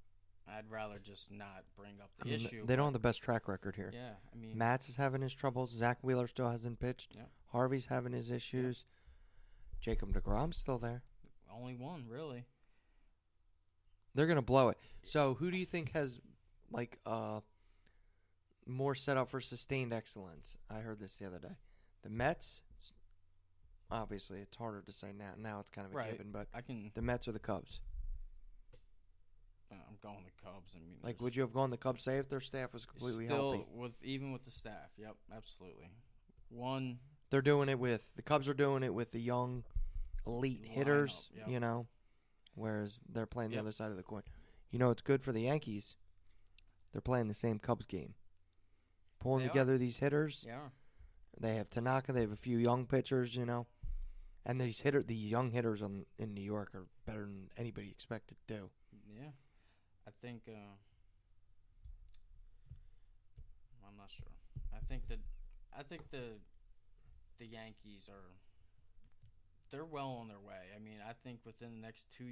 I'd 0.47 0.69
rather 0.69 0.97
just 0.99 1.29
not 1.31 1.65
bring 1.75 1.99
up 1.99 2.09
the 2.17 2.25
I 2.25 2.25
mean, 2.29 2.35
issue. 2.45 2.65
they 2.65 2.75
don't 2.75 2.85
have 2.85 2.93
the 2.93 2.99
best 2.99 3.21
track 3.21 3.47
record 3.47 3.75
here. 3.75 3.91
Yeah, 3.93 4.15
I 4.31 4.35
mean, 4.35 4.57
Matz 4.57 4.87
is 4.89 4.95
having 4.95 5.21
his 5.21 5.33
troubles. 5.35 5.71
Zack 5.71 6.01
Wheeler 6.03 6.27
still 6.27 6.49
hasn't 6.49 6.79
pitched. 6.79 7.15
Yeah. 7.15 7.25
Harvey's 7.47 7.87
having 7.87 8.13
his 8.13 8.29
issues. 8.29 8.85
Jacob 9.81 10.13
deGrom's 10.13 10.55
still 10.57 10.77
there. 10.79 11.03
Only 11.57 11.73
one 11.75 12.05
really. 12.07 12.45
They're 14.15 14.27
gonna 14.27 14.41
blow 14.41 14.69
it. 14.69 14.77
So 15.03 15.35
who 15.35 15.51
do 15.51 15.57
you 15.57 15.65
think 15.65 15.91
has 15.93 16.19
like 16.71 16.97
uh 17.05 17.41
more 18.65 18.95
set 18.95 19.17
up 19.17 19.29
for 19.29 19.39
sustained 19.41 19.93
excellence? 19.93 20.57
I 20.69 20.79
heard 20.79 20.99
this 20.99 21.17
the 21.17 21.25
other 21.27 21.39
day. 21.39 21.55
The 22.03 22.09
Mets. 22.09 22.61
Obviously, 23.89 24.39
it's 24.41 24.57
harder 24.57 24.81
to 24.81 24.91
say 24.91 25.13
now. 25.17 25.31
Now 25.37 25.59
it's 25.61 25.69
kind 25.69 25.87
of 25.87 25.93
a 25.93 25.95
Right. 25.95 26.11
given, 26.11 26.31
but 26.31 26.47
I 26.53 26.59
can. 26.61 26.91
the 26.93 27.01
Mets 27.01 27.27
or 27.27 27.31
the 27.31 27.39
Cubs. 27.39 27.79
I'm 29.71 29.97
going 30.01 30.23
the 30.25 30.43
Cubs. 30.43 30.73
I 30.75 30.79
mean, 30.79 30.97
Like, 31.03 31.21
would 31.21 31.35
you 31.35 31.41
have 31.41 31.53
gone 31.53 31.69
the 31.71 31.77
Cubs 31.77 32.03
say 32.03 32.17
if 32.17 32.29
their 32.29 32.39
staff 32.41 32.73
was 32.73 32.85
completely 32.85 33.25
still 33.25 33.51
healthy? 33.51 33.65
with 33.73 34.01
even 34.03 34.31
with 34.31 34.43
the 34.43 34.51
staff? 34.51 34.91
Yep, 34.97 35.15
absolutely. 35.35 35.89
One 36.49 36.99
They're 37.29 37.41
doing 37.41 37.67
it 37.69 37.77
with 37.79 38.09
the 38.15 38.21
Cubs 38.21 38.47
are 38.47 38.53
doing 38.53 38.83
it 38.83 38.93
with 38.93 39.11
the 39.11 39.19
young, 39.19 39.63
elite 40.27 40.63
Lineup, 40.63 40.67
hitters. 40.67 41.29
yep. 41.35 41.47
You 41.49 41.59
know, 41.59 41.87
whereas 42.55 42.99
they're 43.09 43.25
playing 43.25 43.49
the 43.51 43.55
Yep. 43.55 43.61
other 43.63 43.71
side 43.71 43.91
of 43.91 43.97
the 43.97 44.03
coin. 44.03 44.23
You 44.71 44.79
know, 44.79 44.91
it's 44.91 45.01
good 45.01 45.23
for 45.23 45.31
the 45.31 45.41
Yankees. 45.41 45.95
They're 46.91 47.01
playing 47.01 47.27
the 47.27 47.33
same 47.33 47.59
Cubs 47.59 47.85
game, 47.85 48.15
pulling 49.19 49.39
They 49.39 49.45
are. 49.45 49.49
together 49.49 49.77
these 49.77 49.97
hitters. 49.99 50.43
yeah. 50.47 50.69
They 51.39 51.55
have 51.55 51.69
Tanaka. 51.69 52.11
They 52.13 52.21
have 52.21 52.31
a 52.31 52.35
few 52.35 52.57
young 52.57 52.87
pitchers. 52.87 53.35
You 53.35 53.45
know, 53.45 53.67
and 54.45 54.59
these 54.59 54.79
hitter, 54.79 55.03
the 55.03 55.15
young 55.15 55.51
hitters 55.51 55.81
on 55.83 56.05
in 56.17 56.33
New 56.33 56.41
York 56.41 56.73
are 56.73 56.87
better 57.05 57.21
than 57.25 57.51
anybody 57.57 57.89
expected 57.91 58.37
to. 58.47 58.71
Yeah, 59.07 59.31
I 60.07 60.11
think 60.21 60.43
uh, 60.47 60.75
I'm 63.87 63.95
not 63.97 64.09
sure. 64.11 64.31
I 64.73 64.79
think 64.89 65.07
that 65.09 65.19
I 65.77 65.83
think 65.83 66.09
the 66.11 66.39
the 67.39 67.45
Yankees 67.45 68.09
are 68.09 68.33
they're 69.69 69.85
well 69.85 70.17
on 70.21 70.27
their 70.27 70.39
way. 70.39 70.55
I 70.75 70.79
mean, 70.79 70.97
I 71.07 71.13
think 71.13 71.39
within 71.45 71.71
the 71.75 71.81
next 71.85 72.07
two 72.15 72.31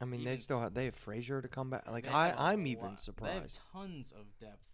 I 0.00 0.04
mean, 0.04 0.24
they 0.24 0.36
still 0.36 0.60
have 0.60 0.74
they 0.74 0.86
have 0.86 0.94
Frazier 0.96 1.40
to 1.40 1.48
come 1.48 1.70
back. 1.70 1.90
Like 1.90 2.06
I, 2.08 2.34
I'm 2.36 2.66
even 2.66 2.82
lot- 2.84 2.88
They 2.88 2.92
have 2.92 3.00
surprised. 3.00 3.58
tons 3.72 4.12
of 4.12 4.26
depth 4.40 4.66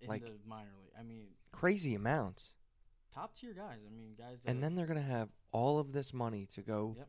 in 0.00 0.08
Like- 0.08 0.22
the 0.24 0.32
minor 0.46 0.70
league. 0.82 0.92
I 0.98 1.02
mean, 1.02 1.28
Crazy 1.52 1.94
amounts. 1.94 2.54
top 3.14 3.34
tier 3.34 3.52
guys. 3.54 3.78
I 3.86 3.90
mean, 3.94 4.14
guys. 4.18 4.38
That 4.42 4.50
And 4.50 4.62
then 4.62 4.74
they're 4.74 4.86
gonna 4.86 5.00
have 5.02 5.28
all 5.52 5.78
of 5.78 5.92
this 5.92 6.12
money 6.12 6.46
to 6.54 6.62
go 6.62 6.94
Yep. 6.98 7.08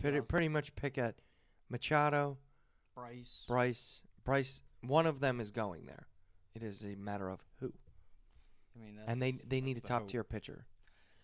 pretty, 0.00 0.20
pretty 0.22 0.48
much 0.48 0.74
pick 0.74 0.98
at 0.98 1.16
Machado, 1.68 2.38
Bryce. 2.94 3.44
Bryce, 3.46 4.02
Bryce. 4.24 4.62
One 4.80 5.06
of 5.06 5.20
them 5.20 5.40
is 5.40 5.50
going 5.50 5.86
there. 5.86 6.06
It 6.54 6.62
is 6.62 6.82
a 6.84 6.94
matter 6.96 7.28
of 7.28 7.44
who, 7.60 7.72
I 8.74 8.78
mean, 8.78 8.96
that's, 8.96 9.08
and 9.10 9.20
they 9.22 9.32
they 9.46 9.60
need 9.60 9.76
a 9.76 9.80
top 9.82 10.08
tier 10.08 10.24
pitcher. 10.24 10.66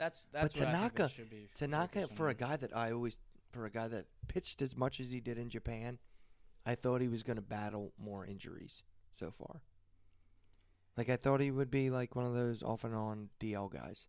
That's 0.02 0.26
that's 0.32 0.58
what 0.58 0.66
I 0.68 0.72
think 0.72 0.94
Tanaka- 0.94 1.08
should 1.10 1.30
be 1.30 1.48
Tanaka 1.54 2.06
for 2.08 2.28
a 2.28 2.34
guy 2.34 2.56
that 2.56 2.76
I 2.76 2.90
always 2.90 3.18
for 3.52 3.66
a 3.66 3.70
guy 3.70 3.86
that 3.86 4.06
pitched 4.26 4.60
as 4.60 4.76
much 4.76 4.98
as 4.98 5.12
he 5.12 5.20
did 5.20 5.38
in 5.38 5.48
Japan, 5.48 5.98
I 6.66 6.74
thought 6.74 7.00
he 7.00 7.06
was 7.06 7.22
going 7.22 7.36
to 7.36 7.42
battle 7.42 7.92
more 7.98 8.26
injuries 8.26 8.82
so 9.14 9.30
far. 9.30 9.60
Like 10.96 11.08
I 11.08 11.16
thought 11.16 11.38
he 11.40 11.52
would 11.52 11.70
be 11.70 11.88
like 11.90 12.16
one 12.16 12.26
of 12.26 12.34
those 12.34 12.64
off 12.64 12.82
and 12.82 12.96
on 12.96 13.28
DL 13.38 13.72
guys. 13.72 14.08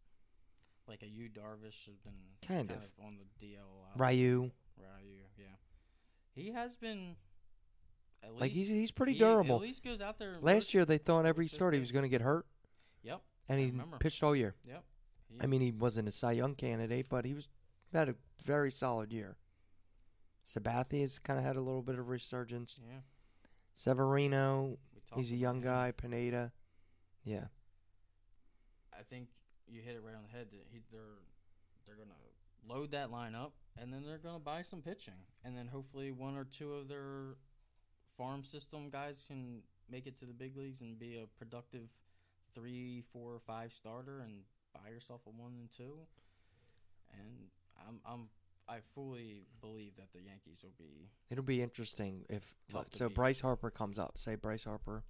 like 0.87 1.03
a 1.03 1.05
a 1.05 1.09
Yu 1.09 1.29
Darvish 1.29 1.85
has 1.85 1.97
been 2.03 2.13
Kind 2.47 2.69
kind, 2.69 2.71
of. 2.71 2.77
of. 2.77 3.05
on 3.05 3.17
the 3.19 3.45
DL 3.45 3.57
a 3.59 3.99
lot. 3.99 3.99
Ryu, 4.09 4.49
Ryu, 4.77 5.21
yeah. 5.37 5.45
He 6.33 6.51
has 6.53 6.75
been 6.75 7.15
at 8.23 8.33
like 8.33 8.51
he's 8.51 8.69
least 8.69 8.79
he's 8.81 8.91
pretty 8.91 9.13
he 9.13 9.19
durable. 9.19 9.57
At 9.57 9.61
least 9.61 9.83
goes 9.83 10.01
out 10.01 10.17
there. 10.17 10.37
Last 10.41 10.73
year 10.73 10.85
they 10.85 10.97
thought 10.97 11.27
every 11.27 11.47
start 11.47 11.75
he 11.75 11.79
was 11.79 11.91
going 11.91 12.03
to 12.03 12.09
get 12.09 12.21
hurt, 12.21 12.47
Yep, 13.03 13.21
and 13.47 13.59
he 13.59 13.71
pitched 13.99 14.23
all 14.23 14.35
year. 14.35 14.55
yep. 14.65 14.83
I 15.41 15.47
mean, 15.47 15.61
he 15.61 15.71
wasn't 15.71 16.07
a 16.07 16.11
Cy 16.11 16.33
Young 16.33 16.55
candidate, 16.55 17.07
but 17.09 17.25
he 17.25 17.33
was 17.33 17.47
had 17.93 18.09
a 18.09 18.15
very 18.43 18.71
solid 18.71 19.11
year. 19.11 19.37
Sabathia 20.47 21.01
has 21.01 21.19
kind 21.19 21.39
of 21.39 21.45
had 21.45 21.55
a 21.55 21.61
little 21.61 21.81
bit 21.81 21.97
of 21.97 22.09
resurgence. 22.09 22.77
Yeah. 22.81 22.99
Severino, 23.73 24.77
he's 25.15 25.31
a 25.31 25.35
young 25.35 25.61
guy. 25.61 25.91
Pineda, 25.95 26.51
yeah. 27.23 27.45
I 28.93 29.03
think 29.09 29.29
you 29.67 29.81
hit 29.81 29.95
it 29.95 30.03
right 30.03 30.15
on 30.15 30.23
the 30.23 30.37
head. 30.37 30.47
That 30.51 30.65
he, 30.71 30.79
they're 30.91 31.21
they're 31.85 31.95
gonna 31.95 32.11
load 32.67 32.91
that 32.91 33.11
line 33.11 33.35
up, 33.35 33.53
and 33.77 33.91
then 33.93 34.03
they're 34.05 34.17
gonna 34.17 34.39
buy 34.39 34.61
some 34.61 34.81
pitching, 34.81 35.25
and 35.43 35.57
then 35.57 35.67
hopefully 35.67 36.11
one 36.11 36.35
or 36.35 36.43
two 36.43 36.73
of 36.73 36.87
their 36.87 37.35
farm 38.17 38.43
system 38.43 38.89
guys 38.89 39.23
can 39.27 39.61
make 39.89 40.07
it 40.07 40.17
to 40.19 40.25
the 40.25 40.33
big 40.33 40.55
leagues 40.55 40.81
and 40.81 40.99
be 40.99 41.17
a 41.17 41.25
productive 41.37 41.89
three, 42.53 43.03
four, 43.11 43.33
or 43.33 43.39
five 43.39 43.73
starter, 43.73 44.21
and 44.21 44.41
buy 44.73 44.89
yourself 44.89 45.21
a 45.27 45.29
one 45.29 45.53
and 45.59 45.69
two. 45.75 45.97
And 47.11 47.49
I'm 47.87 47.99
I'm 48.05 48.29
I 48.67 48.77
fully 48.95 49.45
believe 49.61 49.95
that 49.97 50.11
the 50.13 50.21
Yankees 50.21 50.59
will 50.63 50.73
be 50.77 51.09
It'll 51.29 51.43
be 51.43 51.61
interesting 51.61 52.25
if 52.29 52.55
Tough 52.71 52.89
to 52.91 52.97
so. 52.97 53.07
beat. 53.09 53.15
Bryce 53.15 53.41
Harper 53.41 53.69
comes 53.69 53.99
up. 53.99 54.17
Say 54.17 54.35
Bryce 54.35 54.63
Harper 54.63 55.03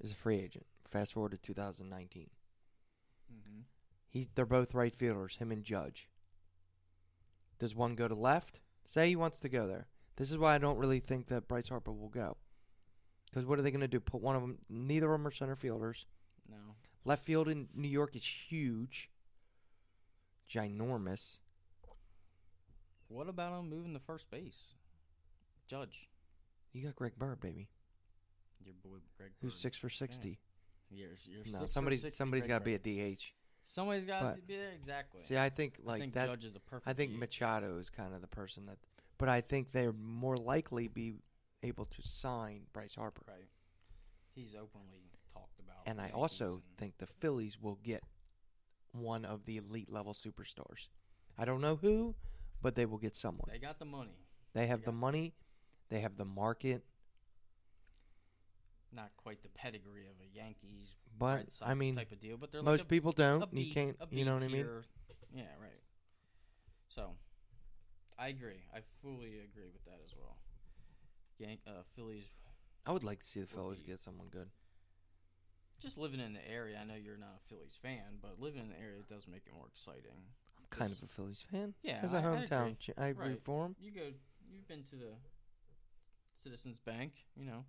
is 0.00 0.12
a 0.12 0.14
free 0.14 0.38
agent. 0.38 0.66
Fast 0.88 1.12
forward 1.14 1.32
to 1.32 1.38
2019. 1.38 2.30
mm-hmm. 3.32 3.60
He, 4.10 4.26
they're 4.34 4.46
both 4.46 4.74
right 4.74 4.94
fielders. 4.94 5.36
Him 5.36 5.50
and 5.52 5.62
Judge. 5.64 6.08
Does 7.58 7.74
one 7.74 7.94
go 7.94 8.08
to 8.08 8.14
left? 8.14 8.60
Say 8.86 9.08
he 9.08 9.16
wants 9.16 9.38
to 9.40 9.48
go 9.48 9.66
there. 9.66 9.86
This 10.16 10.30
is 10.30 10.38
why 10.38 10.54
I 10.54 10.58
don't 10.58 10.78
really 10.78 11.00
think 11.00 11.26
that 11.26 11.46
Bryce 11.48 11.68
Harper 11.68 11.92
will 11.92 12.08
go. 12.08 12.36
Because 13.30 13.44
what 13.44 13.58
are 13.58 13.62
they 13.62 13.70
going 13.70 13.82
to 13.82 13.88
do? 13.88 14.00
Put 14.00 14.22
one 14.22 14.34
of 14.36 14.40
them? 14.42 14.58
Neither 14.70 15.12
of 15.12 15.20
them 15.20 15.26
are 15.26 15.30
center 15.30 15.56
fielders. 15.56 16.06
no. 16.48 16.56
Left 17.04 17.24
field 17.24 17.48
in 17.48 17.68
New 17.74 17.88
York 17.88 18.14
is 18.16 18.24
huge, 18.24 19.08
ginormous. 20.50 21.38
What 23.08 23.28
about 23.28 23.58
him 23.58 23.70
moving 23.70 23.94
to 23.94 24.00
first 24.00 24.30
base? 24.30 24.74
Judge, 25.66 26.08
You 26.72 26.82
got 26.84 26.96
Greg 26.96 27.12
Bird, 27.18 27.40
baby, 27.40 27.68
your 28.64 28.74
boy 28.82 28.98
Greg. 29.16 29.30
Bird. 29.30 29.32
who's 29.42 29.54
six 29.58 29.76
for 29.76 29.88
sixty. 29.90 30.38
Years, 30.90 31.28
you're 31.30 31.40
No, 31.40 31.50
six 31.50 31.60
for 31.60 31.68
somebody's 31.68 32.00
60 32.02 32.16
somebody's 32.16 32.44
Greg 32.46 32.50
got 32.50 32.64
to 32.64 32.78
be 32.78 33.04
a 33.04 33.14
DH. 33.16 33.20
Somebody's 33.62 34.06
got 34.06 34.20
to 34.36 34.40
be 34.40 34.54
there. 34.54 34.70
Exactly. 34.74 35.20
See, 35.22 35.36
I 35.36 35.50
think 35.50 35.74
I 35.84 35.86
like 35.90 36.00
think 36.00 36.14
that. 36.14 36.28
Judge 36.28 36.44
is 36.44 36.56
a 36.56 36.60
perfect. 36.60 36.88
I 36.88 36.94
think 36.94 37.12
DH. 37.12 37.18
Machado 37.18 37.76
is 37.78 37.90
kind 37.90 38.14
of 38.14 38.22
the 38.22 38.26
person 38.26 38.64
that, 38.66 38.78
but 39.18 39.28
I 39.28 39.42
think 39.42 39.72
they're 39.72 39.92
more 39.92 40.36
likely 40.36 40.88
be 40.88 41.16
able 41.62 41.84
to 41.84 42.02
sign 42.02 42.62
Bryce 42.72 42.94
Harper. 42.94 43.22
Right. 43.28 43.48
He's 44.34 44.54
openly 44.54 45.00
talked 45.00 45.12
about. 45.12 45.17
And 45.88 46.02
I 46.02 46.10
also 46.10 46.60
think 46.76 46.98
the 46.98 47.06
Phillies 47.06 47.56
will 47.58 47.78
get 47.82 48.02
one 48.92 49.24
of 49.24 49.46
the 49.46 49.56
elite 49.56 49.90
level 49.90 50.12
superstars. 50.12 50.88
I 51.38 51.46
don't 51.46 51.62
know 51.62 51.76
who, 51.76 52.14
but 52.60 52.74
they 52.74 52.84
will 52.84 52.98
get 52.98 53.16
someone. 53.16 53.48
they 53.50 53.58
got 53.58 53.78
the 53.78 53.86
money. 53.86 54.18
They 54.52 54.66
have 54.66 54.84
the 54.84 54.92
money, 54.92 55.32
they 55.88 56.00
have 56.00 56.18
the 56.18 56.26
market, 56.26 56.84
Not 58.92 59.12
quite 59.16 59.42
the 59.42 59.48
pedigree 59.48 60.06
of 60.08 60.16
a 60.22 60.28
Yankees, 60.36 60.96
but 61.18 61.36
Red 61.36 61.52
Sox 61.52 61.70
I 61.70 61.72
mean, 61.72 61.96
type 61.96 62.12
of 62.12 62.20
deal. 62.20 62.36
But 62.36 62.52
they're 62.52 62.62
most 62.62 62.80
like 62.80 62.86
a, 62.86 62.88
people 62.88 63.12
don't. 63.12 63.50
B, 63.50 63.60
you 63.62 63.72
can't. 63.72 63.96
You 64.10 64.26
know 64.26 64.34
what 64.34 64.42
I 64.42 64.48
mean? 64.48 64.68
Yeah, 65.32 65.44
right. 65.58 65.80
So, 66.88 67.12
I 68.18 68.28
agree. 68.28 68.62
I 68.74 68.80
fully 69.00 69.38
agree 69.38 69.70
with 69.72 69.84
that 69.86 70.00
as 70.04 70.14
well. 70.14 70.36
Yank, 71.38 71.60
uh, 71.66 71.82
Phillies 71.96 72.24
I 72.84 72.92
would 72.92 73.04
like 73.04 73.20
to 73.20 73.26
see 73.26 73.40
the 73.40 73.46
Phillies 73.46 73.80
be- 73.80 73.86
get 73.86 74.00
someone 74.00 74.28
good. 74.28 74.48
Just 75.78 75.96
living 75.98 76.20
in 76.20 76.32
the 76.34 76.48
area. 76.50 76.78
I 76.80 76.84
know 76.84 76.94
you're 76.94 77.16
not 77.16 77.36
a 77.44 77.48
Phillies 77.48 77.78
fan, 77.80 78.18
but 78.20 78.40
living 78.40 78.60
in 78.62 78.68
the 78.70 78.78
area 78.80 79.02
does 79.08 79.26
make 79.28 79.42
it 79.46 79.54
more 79.54 79.66
exciting. 79.68 80.32
I'm 80.58 80.64
kind 80.70 80.92
of 80.92 81.02
a 81.02 81.06
Phillies 81.06 81.44
fan. 81.50 81.74
Yeah, 81.82 82.00
as 82.02 82.12
a 82.14 82.18
I- 82.18 82.22
hometown, 82.22 82.72
agree. 82.88 82.94
I 82.96 83.08
root 83.08 83.18
Right. 83.18 83.42
for 83.44 83.64
'em. 83.66 83.76
You 83.78 83.90
go. 83.92 84.12
You've 84.50 84.66
been 84.68 84.82
to 84.84 84.96
the 84.96 85.14
Citizens 86.36 86.78
Bank. 86.78 87.12
You 87.36 87.44
know, 87.44 87.64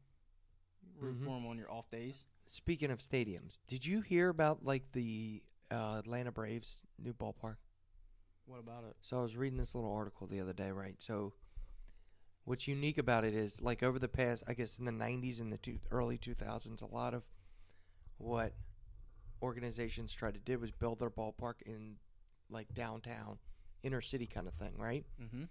you 0.81 0.91
root 0.99 1.17
Mhm. 1.19 1.25
for 1.25 1.37
'em 1.37 1.45
on 1.45 1.57
your 1.57 1.71
off 1.71 1.89
days. 1.89 2.25
Speaking 2.45 2.89
of 2.91 2.99
stadiums, 2.99 3.59
did 3.67 3.85
you 3.85 4.01
hear 4.01 4.29
about 4.29 4.63
like 4.63 4.91
the 4.93 5.43
uh, 5.71 5.97
Atlanta 5.99 6.31
Braves 6.31 6.81
new 6.97 7.13
ballpark? 7.13 7.57
What 8.45 8.59
about 8.59 8.85
it? 8.85 8.97
So 9.03 9.19
I 9.19 9.21
was 9.21 9.37
reading 9.37 9.57
this 9.59 9.75
little 9.75 9.91
article 9.93 10.25
the 10.25 10.39
other 10.39 10.53
day, 10.53 10.71
right? 10.71 10.99
So 10.99 11.35
what's 12.45 12.67
unique 12.67 12.97
about 12.97 13.23
it 13.23 13.35
is 13.35 13.61
like 13.61 13.83
over 13.83 13.99
the 13.99 14.07
past, 14.07 14.43
I 14.47 14.55
guess 14.55 14.79
in 14.79 14.85
the 14.85 14.91
90s 14.91 15.39
and 15.39 15.53
the 15.53 15.59
two, 15.59 15.79
early 15.91 16.17
2000s, 16.17 16.81
a 16.81 16.87
lot 16.87 17.13
of 17.13 17.23
what 18.19 18.53
organizations 19.41 20.13
tried 20.13 20.35
to 20.35 20.39
do 20.39 20.59
was 20.59 20.71
build 20.71 20.99
their 20.99 21.09
ballpark 21.09 21.61
in 21.65 21.95
like 22.49 22.71
downtown, 22.73 23.37
inner 23.83 24.01
city 24.01 24.27
kind 24.27 24.47
of 24.47 24.53
thing, 24.53 24.73
right? 24.77 25.05
Mm-hmm. 25.21 25.43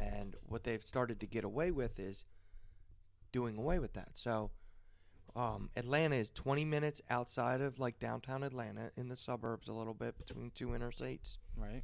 And 0.00 0.36
what 0.46 0.64
they've 0.64 0.84
started 0.84 1.20
to 1.20 1.26
get 1.26 1.44
away 1.44 1.70
with 1.70 1.98
is 1.98 2.24
doing 3.30 3.56
away 3.56 3.78
with 3.78 3.94
that. 3.94 4.10
So 4.14 4.50
um, 5.36 5.70
Atlanta 5.76 6.16
is 6.16 6.30
20 6.30 6.64
minutes 6.64 7.00
outside 7.08 7.60
of 7.60 7.78
like 7.78 7.98
downtown 7.98 8.42
Atlanta 8.42 8.90
in 8.96 9.08
the 9.08 9.16
suburbs 9.16 9.68
a 9.68 9.72
little 9.72 9.94
bit 9.94 10.18
between 10.18 10.50
two 10.50 10.68
interstates 10.68 11.38
Right. 11.56 11.82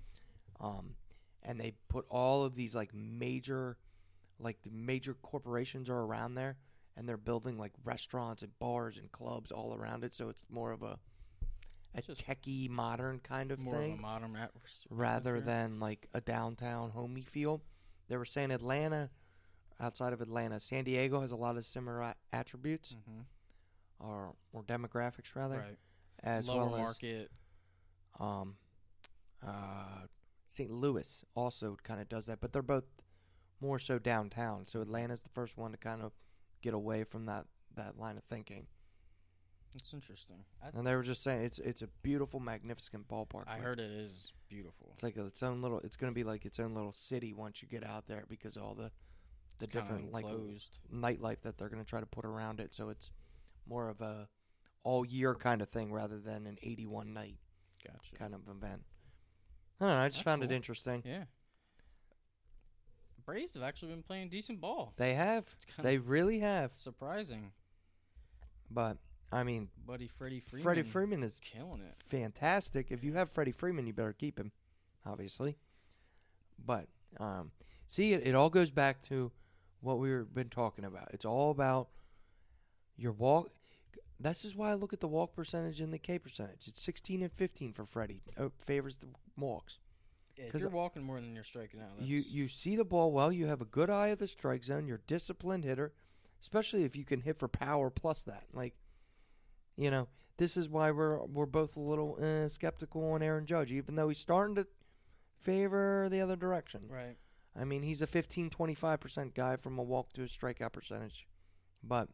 um, 0.60 0.94
and 1.42 1.58
they 1.60 1.74
put 1.88 2.04
all 2.10 2.44
of 2.44 2.54
these 2.56 2.74
like 2.74 2.92
major, 2.94 3.76
like 4.40 4.60
the 4.62 4.70
major 4.70 5.14
corporations 5.14 5.88
are 5.88 6.00
around 6.00 6.34
there, 6.34 6.56
and 6.98 7.08
they're 7.08 7.16
building 7.16 7.56
like 7.56 7.72
restaurants 7.84 8.42
and 8.42 8.58
bars 8.58 8.98
and 8.98 9.10
clubs 9.12 9.52
all 9.52 9.72
around 9.74 10.02
it. 10.04 10.14
So 10.14 10.28
it's 10.28 10.44
more 10.50 10.72
of 10.72 10.82
a 10.82 10.98
a 11.94 12.02
Just 12.02 12.26
techie, 12.26 12.68
modern 12.68 13.18
kind 13.20 13.50
of 13.50 13.58
More 13.60 13.74
thing, 13.74 13.92
of 13.94 13.98
a 13.98 14.02
modern 14.02 14.32
atmos- 14.34 14.86
rather 14.90 15.36
atmosphere. 15.36 15.40
than 15.54 15.80
like 15.80 16.08
a 16.12 16.20
downtown 16.20 16.90
homey 16.90 17.22
feel. 17.22 17.62
They 18.08 18.16
were 18.18 18.26
saying 18.26 18.50
Atlanta, 18.50 19.10
outside 19.80 20.12
of 20.12 20.20
Atlanta, 20.20 20.60
San 20.60 20.84
Diego 20.84 21.20
has 21.22 21.30
a 21.30 21.36
lot 21.36 21.56
of 21.56 21.64
similar 21.64 22.00
a- 22.02 22.16
attributes 22.32 22.92
Mhm. 22.94 23.24
or 24.00 24.34
or 24.52 24.62
demographics 24.64 25.34
rather, 25.34 25.58
right. 25.60 25.78
as 26.22 26.46
Lower 26.48 26.66
well 26.66 26.74
as 26.76 26.80
market. 26.82 27.30
um, 28.20 28.58
uh, 29.42 30.06
St. 30.46 30.70
Louis 30.70 31.24
also 31.34 31.76
kind 31.82 32.00
of 32.00 32.08
does 32.08 32.26
that, 32.26 32.40
but 32.40 32.52
they're 32.52 32.62
both 32.62 32.84
more 33.60 33.78
so 33.78 33.98
downtown. 33.98 34.66
So 34.66 34.80
Atlanta's 34.80 35.22
the 35.22 35.28
first 35.30 35.56
one 35.56 35.72
to 35.72 35.78
kind 35.78 36.02
of 36.02 36.12
get 36.62 36.74
away 36.74 37.04
from 37.04 37.26
that 37.26 37.46
that 37.76 37.98
line 37.98 38.16
of 38.16 38.24
thinking. 38.24 38.66
It's 39.76 39.92
interesting. 39.92 40.44
I, 40.62 40.68
And 40.76 40.86
they 40.86 40.94
were 40.96 41.02
just 41.02 41.22
saying 41.22 41.42
it's 41.42 41.58
it's 41.58 41.82
a 41.82 41.88
beautiful, 42.02 42.40
magnificent 42.40 43.06
ballpark. 43.08 43.44
I 43.46 43.54
Like, 43.54 43.62
heard 43.62 43.80
it 43.80 43.90
is 43.90 44.32
beautiful. 44.48 44.88
it's 44.92 45.02
like 45.02 45.16
its 45.16 45.42
own 45.42 45.60
little. 45.60 45.78
It's 45.80 45.96
going 45.96 46.10
to 46.10 46.14
be 46.14 46.24
like 46.24 46.46
its 46.46 46.58
own 46.58 46.74
little 46.74 46.92
city 46.92 47.32
once 47.34 47.60
you 47.62 47.68
get 47.68 47.84
out 47.84 48.06
there 48.06 48.24
because 48.28 48.56
of 48.56 48.62
all 48.62 48.74
the 48.74 48.90
the 49.58 49.64
It's 49.64 49.72
different 49.72 50.12
like 50.12 50.24
nightlife 50.92 51.40
that 51.42 51.58
they're 51.58 51.68
going 51.68 51.82
to 51.82 51.88
try 51.88 52.00
to 52.00 52.06
put 52.06 52.24
around 52.24 52.60
it. 52.60 52.74
So 52.74 52.88
it's 52.90 53.10
more 53.68 53.88
of 53.88 54.00
a 54.00 54.28
all 54.84 55.04
year 55.04 55.34
kind 55.34 55.60
of 55.60 55.68
thing 55.68 55.92
rather 55.92 56.18
than 56.18 56.46
an 56.46 56.56
81 56.62 57.12
night 57.12 57.36
Gotcha. 57.84 58.14
kind 58.16 58.34
of 58.34 58.42
event. 58.48 58.82
I 59.80 59.84
don't 59.86 59.94
know. 59.94 60.00
I 60.00 60.08
just 60.08 60.18
That's 60.18 60.24
found 60.24 60.44
it 60.44 60.52
interesting. 60.52 61.02
Yeah. 61.04 61.24
Braves 63.28 63.52
have 63.52 63.62
actually 63.62 63.92
been 63.92 64.02
playing 64.02 64.30
decent 64.30 64.58
ball. 64.58 64.94
They 64.96 65.12
have. 65.12 65.44
They 65.82 65.98
really 65.98 66.38
have. 66.38 66.74
surprising. 66.74 67.52
But 68.70 68.96
I 69.30 69.42
mean, 69.42 69.68
Buddy 69.86 70.08
Freddie 70.08 70.40
Freeman. 70.40 70.62
Freddie 70.62 70.82
Freeman 70.82 71.22
is 71.22 71.38
killing 71.42 71.82
it. 71.82 71.94
fantastic. 72.06 72.86
If 72.88 73.04
you 73.04 73.12
have 73.12 73.30
Freddie 73.30 73.52
Freeman, 73.52 73.86
you 73.86 73.92
better 73.92 74.14
keep 74.14 74.38
him, 74.38 74.50
obviously. 75.04 75.58
But 76.64 76.86
um, 77.20 77.50
see, 77.86 78.14
it, 78.14 78.26
it 78.26 78.34
all 78.34 78.48
goes 78.48 78.70
back 78.70 79.02
to 79.02 79.30
what 79.82 79.98
we've 79.98 80.32
been 80.32 80.48
talking 80.48 80.86
about. 80.86 81.08
It's 81.12 81.26
all 81.26 81.50
about 81.50 81.88
your 82.96 83.12
walk. 83.12 83.50
This 84.18 84.42
is 84.42 84.56
why 84.56 84.70
I 84.70 84.74
look 84.74 84.94
at 84.94 85.00
the 85.00 85.06
walk 85.06 85.36
percentage 85.36 85.82
and 85.82 85.92
the 85.92 85.98
K 85.98 86.18
percentage. 86.18 86.66
It's 86.66 86.80
16 86.80 87.20
and 87.20 87.32
15 87.32 87.74
for 87.74 87.84
Freddie. 87.84 88.22
Oh, 88.38 88.52
favors 88.56 88.96
the 88.96 89.08
walks. 89.36 89.76
If 90.38 90.52
'Cause 90.52 90.60
you're 90.62 90.70
walking 90.70 91.02
more 91.02 91.20
than 91.20 91.34
you're 91.34 91.44
striking 91.44 91.80
out, 91.80 92.00
You 92.00 92.18
you 92.18 92.48
see 92.48 92.76
the 92.76 92.84
ball 92.84 93.12
well. 93.12 93.32
You 93.32 93.46
have 93.46 93.60
a 93.60 93.64
good 93.66 93.90
eye 93.90 94.08
of 94.08 94.18
the 94.18 94.28
strike 94.28 94.62
zone. 94.64 94.86
You're 94.86 94.98
a 94.98 95.06
disciplined 95.06 95.64
hitter, 95.64 95.92
especially 96.40 96.84
if 96.84 96.94
you 96.96 97.04
can 97.04 97.20
hit 97.22 97.38
for 97.38 97.48
power 97.48 97.90
plus 97.90 98.22
that. 98.22 98.44
Like, 98.52 98.74
you 99.76 99.90
know, 99.90 100.08
this 100.36 100.56
is 100.56 100.68
why 100.68 100.90
we're 100.92 101.24
we're 101.24 101.46
both 101.46 101.76
a 101.76 101.80
little 101.80 102.16
uh, 102.22 102.48
skeptical 102.48 103.10
on 103.12 103.22
Aaron 103.22 103.46
Judge, 103.46 103.72
even 103.72 103.96
though 103.96 104.08
he's 104.08 104.18
starting 104.18 104.54
to 104.56 104.66
favor 105.40 106.08
the 106.08 106.20
other 106.20 106.36
direction. 106.36 106.88
right. 106.88 107.16
I 107.56 107.64
mean, 107.64 107.82
he's 107.82 108.02
a 108.02 108.06
15, 108.06 108.50
25 108.50 109.00
percent 109.00 109.34
guy 109.34 109.56
from 109.56 109.78
a 109.78 109.82
walk 109.82 110.12
to 110.12 110.22
a 110.22 110.26
strikeout 110.26 110.72
percentage, 110.72 111.26
but 111.82 112.08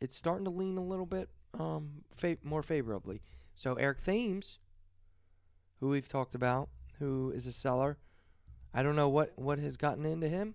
it's 0.00 0.16
starting 0.16 0.44
to 0.44 0.50
lean 0.50 0.76
a 0.76 0.84
little 0.84 1.06
bit 1.06 1.30
um 1.58 2.04
fa- 2.14 2.36
more 2.42 2.62
favorably. 2.62 3.22
So 3.54 3.74
Eric 3.74 4.02
Thames, 4.04 4.58
who 5.80 5.88
we've 5.88 6.08
talked 6.08 6.34
about, 6.34 6.68
who 6.98 7.30
is 7.34 7.46
a 7.46 7.52
seller, 7.52 7.98
I 8.74 8.82
don't 8.82 8.96
know 8.96 9.08
what 9.08 9.32
what 9.38 9.58
has 9.58 9.76
gotten 9.76 10.04
into 10.04 10.28
him, 10.28 10.54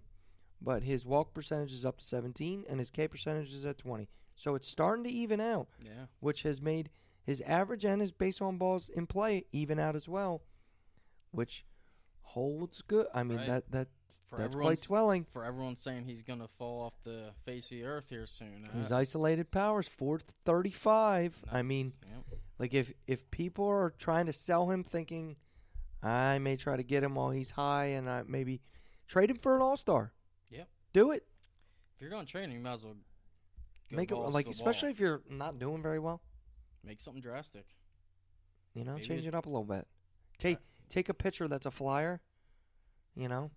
but 0.61 0.83
his 0.83 1.05
walk 1.05 1.33
percentage 1.33 1.73
is 1.73 1.85
up 1.85 1.97
to 1.99 2.05
17 2.05 2.65
and 2.69 2.79
his 2.79 2.91
K 2.91 3.07
percentage 3.07 3.53
is 3.53 3.65
at 3.65 3.77
20. 3.77 4.07
So 4.35 4.55
it's 4.55 4.67
starting 4.67 5.03
to 5.05 5.09
even 5.09 5.39
out, 5.39 5.67
Yeah. 5.83 6.05
which 6.19 6.43
has 6.43 6.61
made 6.61 6.89
his 7.23 7.41
average 7.41 7.85
and 7.85 8.01
his 8.01 8.11
base 8.11 8.41
on 8.41 8.57
balls 8.57 8.89
in 8.89 9.07
play 9.07 9.45
even 9.51 9.79
out 9.79 9.95
as 9.95 10.07
well, 10.09 10.41
which 11.31 11.65
holds 12.21 12.81
good. 12.81 13.07
I 13.13 13.23
mean 13.23 13.37
Right. 13.39 13.47
that 13.47 13.71
that 13.71 13.87
for 14.29 14.37
That's 14.39 14.55
quite 14.55 14.79
swelling. 14.79 15.25
for 15.25 15.43
everyone 15.45 15.75
saying 15.75 16.05
he's 16.05 16.23
gonna 16.23 16.47
fall 16.47 16.81
off 16.81 16.93
the 17.03 17.33
face 17.45 17.65
of 17.71 17.77
the 17.77 17.83
earth 17.85 18.09
here 18.09 18.25
soon. 18.25 18.63
His 18.73 18.91
uh, 18.91 18.97
isolated 18.97 19.51
powers 19.51 19.87
four 19.87 20.19
thirty 20.45 20.71
five. 20.71 21.43
I 21.51 21.61
mean, 21.61 21.93
Yep. 22.09 22.39
Like 22.63 22.73
if 22.73 22.93
if 23.07 23.29
people 23.29 23.67
are 23.67 23.93
trying 23.97 24.25
to 24.27 24.31
sell 24.33 24.69
him, 24.71 24.85
thinking 24.85 25.35
I 26.01 26.39
may 26.39 26.55
try 26.55 26.77
to 26.77 26.83
get 26.83 27.03
him 27.03 27.15
while 27.15 27.29
he's 27.31 27.51
high, 27.51 27.87
and 27.87 28.09
I 28.09 28.23
maybe 28.25 28.61
trade 29.05 29.29
him 29.29 29.35
for 29.37 29.53
an 29.57 29.61
all 29.61 29.75
star. 29.75 30.13
Yep. 30.49 30.69
Do 30.93 31.11
it. 31.11 31.25
if 31.95 32.01
you're 32.01 32.09
going 32.09 32.25
to 32.25 32.31
trade 32.31 32.45
him, 32.45 32.51
you 32.53 32.59
might 32.61 32.73
as 32.75 32.85
well 32.85 32.95
Make 33.91 34.11
it 34.11 34.15
like 34.15 34.47
especially 34.47 34.87
wall. 34.87 34.93
if 34.93 34.99
you're 35.01 35.21
not 35.29 35.59
doing 35.59 35.81
very 35.83 35.99
well. 35.99 36.21
make 36.85 37.01
something 37.01 37.21
drastic. 37.21 37.65
You 38.73 38.85
know, 38.85 38.93
Maybe 38.93 39.07
change 39.07 39.27
it- 39.27 39.35
up 39.35 39.45
a 39.45 39.49
little 39.49 39.65
bit. 39.65 39.85
Take 40.37 40.59
take 40.87 41.09
a 41.09 41.13
pitcher 41.13 41.49
that's 41.49 41.65
a 41.65 41.71
flyer. 41.71 42.21
You 43.13 43.27
know, 43.27 43.51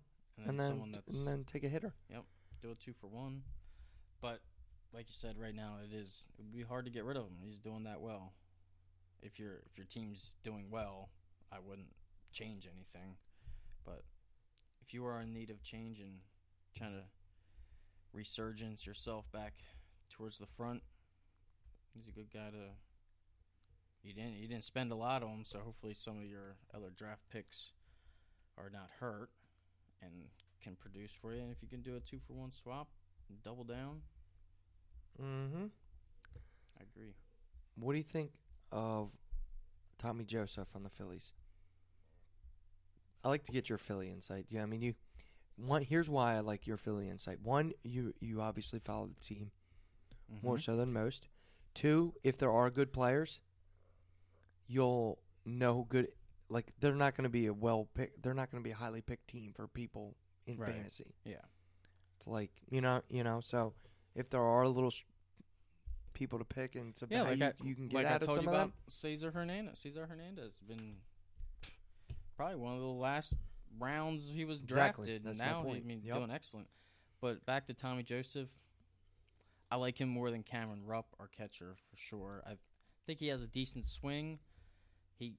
And 0.45 0.59
then, 0.59 0.71
and 0.73 0.81
then 0.81 0.91
that's 0.91 1.17
and 1.17 1.25
then 1.27 1.43
take 1.45 1.63
a 1.63 1.69
hitter. 1.69 1.93
Yep. 2.09 2.25
Do 2.61 2.71
a 2.71 2.75
two 2.75 2.91
for 2.99 3.07
one. 3.07 3.43
But 4.19 4.41
like 4.93 5.07
you 5.07 5.13
said, 5.15 5.37
right 5.37 5.55
now 5.55 5.77
it 5.83 5.95
is 5.95 6.25
it 6.37 6.41
would 6.41 6.51
be 6.51 6.63
hard 6.63 6.83
to 6.85 6.91
get 6.91 7.05
rid 7.05 7.15
of 7.15 7.23
him. 7.23 7.37
He's 7.41 7.57
doing 7.59 7.83
that 7.85 8.01
well. 8.01 8.33
If 9.21 9.39
your 9.39 9.61
if 9.69 9.77
your 9.77 9.87
team's 9.87 10.35
doing 10.43 10.67
well, 10.69 11.09
I 11.51 11.57
wouldn't 11.59 11.93
change 12.31 12.67
anything. 12.67 13.15
But 13.85 14.03
if 14.81 14.93
you 14.93 15.05
are 15.05 15.21
in 15.21 15.33
need 15.33 15.49
of 15.49 15.61
change 15.63 15.99
and 15.99 16.19
trying 16.75 16.93
to 16.93 17.03
resurgence 18.13 18.85
yourself 18.85 19.31
back 19.31 19.53
towards 20.09 20.37
the 20.37 20.45
front, 20.45 20.81
he's 21.93 22.07
a 22.07 22.11
good 22.11 22.31
guy 22.33 22.49
to. 22.51 22.71
You 24.03 24.13
didn't 24.13 24.35
you 24.35 24.47
didn't 24.47 24.63
spend 24.63 24.91
a 24.91 24.95
lot 24.95 25.23
on 25.23 25.29
him, 25.29 25.43
so 25.45 25.59
hopefully 25.59 25.93
some 25.93 26.17
of 26.17 26.25
your 26.25 26.55
other 26.73 26.91
draft 26.95 27.23
picks 27.29 27.71
are 28.57 28.69
not 28.69 28.89
hurt 28.99 29.29
and 30.01 30.11
can 30.63 30.75
produce 30.75 31.11
for 31.11 31.33
you. 31.33 31.41
And 31.41 31.51
if 31.51 31.61
you 31.61 31.67
can 31.67 31.81
do 31.81 31.95
a 31.95 31.99
two 31.99 32.19
for 32.25 32.33
one 32.33 32.51
swap, 32.51 32.87
double 33.43 33.63
down, 33.63 34.01
Mm-hmm. 35.21 35.65
I 36.79 36.83
agree. 36.83 37.13
What 37.75 37.93
do 37.93 37.97
you 37.97 38.03
think 38.03 38.31
of 38.71 39.09
Tommy 39.97 40.23
Joseph 40.25 40.67
on 40.75 40.83
the 40.83 40.89
Phillies? 40.89 41.31
I 43.23 43.29
like 43.29 43.43
to 43.45 43.51
get 43.51 43.69
your 43.69 43.77
Philly 43.77 44.09
insight. 44.09 44.45
Yeah, 44.49 44.63
I 44.63 44.65
mean 44.65 44.81
you. 44.81 44.93
One, 45.57 45.81
here's 45.81 46.09
why 46.09 46.35
I 46.35 46.39
like 46.41 46.67
your 46.67 46.77
Philly 46.77 47.09
insight. 47.09 47.39
One, 47.41 47.73
you 47.83 48.13
you 48.19 48.41
obviously 48.41 48.79
follow 48.79 49.07
the 49.07 49.19
team 49.19 49.51
more 50.43 50.57
Mhm. 50.57 50.61
so 50.61 50.75
than 50.75 50.93
most. 50.93 51.27
Two, 51.73 52.13
if 52.23 52.37
there 52.37 52.51
are 52.51 52.69
good 52.69 52.93
players, 52.93 53.39
you'll 54.67 55.19
know 55.45 55.85
good. 55.89 56.11
Like 56.49 56.71
they're 56.79 56.95
not 56.95 57.15
going 57.15 57.23
to 57.23 57.29
be 57.29 57.47
a 57.47 57.53
well 57.53 57.89
pick. 57.93 58.21
They're 58.21 58.33
not 58.33 58.51
going 58.51 58.63
to 58.63 58.67
be 58.67 58.71
a 58.71 58.75
highly 58.75 59.01
picked 59.01 59.27
team 59.27 59.51
for 59.53 59.67
people 59.67 60.15
in 60.45 60.57
Right. 60.57 60.73
fantasy. 60.73 61.15
Yeah. 61.25 61.41
It's 62.17 62.27
like 62.27 62.51
you 62.69 62.81
know, 62.81 63.01
you 63.09 63.23
know. 63.23 63.41
So 63.41 63.73
if 64.15 64.29
there 64.29 64.41
are 64.43 64.67
little 64.67 64.91
people 66.17 66.39
to 66.39 66.45
pick 66.45 66.75
and 66.75 66.95
some 66.97 67.09
Yeah, 67.11 67.23
like 67.23 67.41
I, 67.41 67.53
you 67.63 67.75
can 67.75 67.87
get 67.87 67.97
like 67.97 68.05
I 68.07 68.13
out 68.15 68.21
of 68.21 68.27
told 68.27 68.37
some 68.37 68.45
you 68.45 68.49
of 68.49 68.55
about 68.55 68.63
them. 68.67 68.73
Cesar 68.89 69.31
Hernandez. 69.31 69.77
Cesar 69.79 70.07
Hernandez 70.07 70.43
has 70.53 70.57
been 70.67 70.95
probably 72.35 72.55
one 72.55 72.73
of 72.73 72.81
the 72.81 72.87
last 72.87 73.33
rounds 73.79 74.27
he 74.29 74.43
was 74.45 74.61
Exactly. 74.61 75.05
drafted. 75.05 75.23
That's 75.23 75.39
now 75.39 75.61
point. 75.63 75.85
he's 75.87 76.03
Yep. 76.03 76.15
doing 76.15 76.31
excellent. 76.31 76.67
But 77.21 77.45
back 77.45 77.67
to 77.67 77.73
Tommy 77.73 78.03
Joseph, 78.03 78.49
I 79.69 79.75
like 79.75 79.99
him 79.99 80.09
more 80.09 80.31
than 80.31 80.43
Cameron 80.43 80.83
Rupp, 80.85 81.07
our 81.19 81.27
catcher 81.27 81.75
for 81.89 81.97
sure. 81.97 82.43
I 82.45 82.53
think 83.05 83.19
he 83.19 83.27
has 83.27 83.41
a 83.41 83.47
decent 83.47 83.85
swing. 83.87 84.39
He 85.19 85.35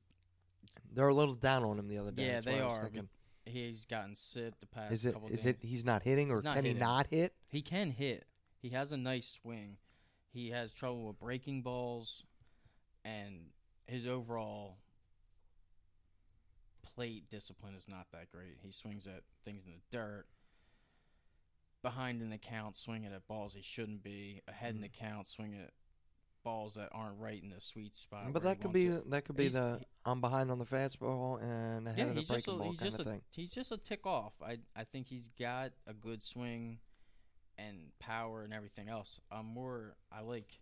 They're 0.92 1.08
a 1.08 1.14
little 1.14 1.34
down 1.34 1.64
on 1.64 1.78
him 1.78 1.88
the 1.88 1.98
other 1.98 2.10
day. 2.10 2.26
Yeah, 2.26 2.32
That's 2.34 2.46
they 2.46 2.60
I 2.60 2.64
are, 2.64 2.90
he's 3.46 3.84
gotten 3.86 4.14
sit 4.14 4.54
the 4.60 4.66
past 4.66 4.92
Is 4.92 5.06
it 5.06 5.16
is 5.16 5.30
games. 5.30 5.46
it 5.46 5.58
he's 5.62 5.84
not 5.84 6.02
hitting 6.02 6.30
or 6.30 6.42
not 6.42 6.54
can 6.56 6.64
he 6.64 6.74
not 6.74 7.06
hit? 7.08 7.32
He 7.48 7.62
can 7.62 7.90
hit. 7.90 8.26
He 8.60 8.70
has 8.70 8.92
a 8.92 8.96
nice 8.96 9.38
swing. 9.42 9.76
He 10.38 10.50
has 10.50 10.72
trouble 10.72 11.08
with 11.08 11.18
breaking 11.18 11.62
balls, 11.62 12.22
and 13.04 13.50
his 13.88 14.06
overall 14.06 14.76
plate 16.94 17.28
discipline 17.28 17.74
is 17.74 17.88
not 17.88 18.06
that 18.12 18.30
great. 18.30 18.56
He 18.62 18.70
swings 18.70 19.08
at 19.08 19.24
things 19.44 19.64
in 19.64 19.72
the 19.72 19.80
dirt, 19.90 20.26
behind 21.82 22.22
in 22.22 22.30
the 22.30 22.38
count, 22.38 22.76
swinging 22.76 23.12
at 23.12 23.26
balls 23.26 23.52
he 23.52 23.62
shouldn't 23.62 24.04
be, 24.04 24.40
ahead 24.46 24.76
in 24.76 24.80
the 24.80 24.86
mm-hmm. 24.86 25.06
count, 25.06 25.26
swinging 25.26 25.60
at 25.60 25.72
balls 26.44 26.76
that 26.76 26.90
aren't 26.92 27.18
right 27.18 27.42
in 27.42 27.50
the 27.50 27.60
sweet 27.60 27.96
spot. 27.96 28.32
But 28.32 28.44
that 28.44 28.60
could 28.60 28.72
be 28.72 28.86
it. 28.86 29.10
that 29.10 29.24
could 29.24 29.36
be 29.36 29.48
He's- 29.48 29.54
the 29.54 29.80
I'm 30.04 30.20
behind 30.20 30.52
on 30.52 30.60
the 30.60 30.66
fastball 30.66 31.42
and 31.42 31.88
ahead 31.88 31.98
yeah, 31.98 32.04
of 32.04 32.14
the 32.14 32.22
breaking 32.22 32.54
a, 32.54 32.56
ball 32.58 32.70
he's 32.70 32.78
kind 32.78 32.90
just 32.92 33.00
of 33.00 33.06
a 33.08 33.10
thing. 33.10 33.22
he's 33.34 33.52
just 33.52 33.72
a 33.72 33.76
tick 33.76 34.06
off. 34.06 34.34
I 34.40 34.58
I 34.76 34.84
think 34.84 35.08
he's 35.08 35.28
got 35.36 35.72
a 35.88 35.94
good 35.94 36.22
swing 36.22 36.78
and 37.58 37.76
power 37.98 38.42
and 38.42 38.52
everything 38.52 38.88
else. 38.88 39.20
I'm 39.30 39.46
more 39.46 39.96
I 40.12 40.20
like. 40.20 40.60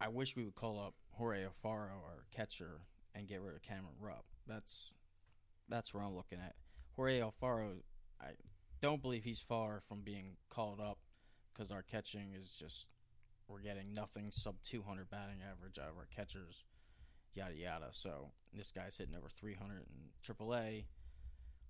I 0.00 0.08
wish 0.08 0.36
we 0.36 0.44
would 0.44 0.54
call 0.54 0.78
up 0.78 0.94
Jorge 1.12 1.44
Alfaro, 1.44 1.90
our 1.90 2.24
catcher, 2.32 2.82
and 3.14 3.26
get 3.26 3.42
rid 3.42 3.54
of 3.54 3.62
Cameron 3.62 3.96
Rupp. 4.00 4.24
That's 4.46 4.94
that's 5.68 5.92
where 5.92 6.02
I'm 6.02 6.14
looking 6.14 6.38
at. 6.38 6.54
Jorge 6.96 7.20
Alfaro, 7.20 7.82
I 8.20 8.30
don't 8.80 9.02
believe 9.02 9.24
he's 9.24 9.40
far 9.40 9.82
from 9.88 10.00
being 10.02 10.36
called 10.50 10.80
up 10.80 10.98
because 11.52 11.70
our 11.70 11.82
catching 11.82 12.32
is 12.38 12.52
just 12.52 12.90
we're 13.48 13.60
getting 13.60 13.94
nothing 13.94 14.30
sub 14.30 14.56
200 14.64 15.08
batting 15.08 15.38
average 15.48 15.78
out 15.78 15.90
of 15.90 15.96
our 15.96 16.08
catchers 16.14 16.64
yada 17.34 17.54
yada. 17.54 17.88
So 17.92 18.30
this 18.52 18.72
guy's 18.72 18.96
hitting 18.96 19.14
over 19.14 19.28
300 19.28 19.78
in 19.78 20.34
AAA, 20.34 20.84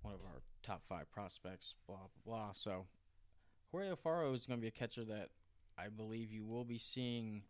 one 0.01 0.13
of 0.13 0.21
our 0.21 0.41
top 0.63 0.81
five 0.87 1.11
prospects. 1.11 1.75
Blah 1.87 1.97
blah 1.97 2.35
blah. 2.37 2.51
So 2.53 2.87
Jorge 3.71 3.89
Alfaro 3.89 4.33
is 4.33 4.45
going 4.45 4.59
to 4.59 4.61
be 4.61 4.67
a 4.67 4.71
catcher 4.71 5.03
that 5.05 5.29
I 5.77 5.89
believe 5.89 6.31
you 6.31 6.45
will 6.45 6.65
be 6.65 6.79
seeing 6.79 7.43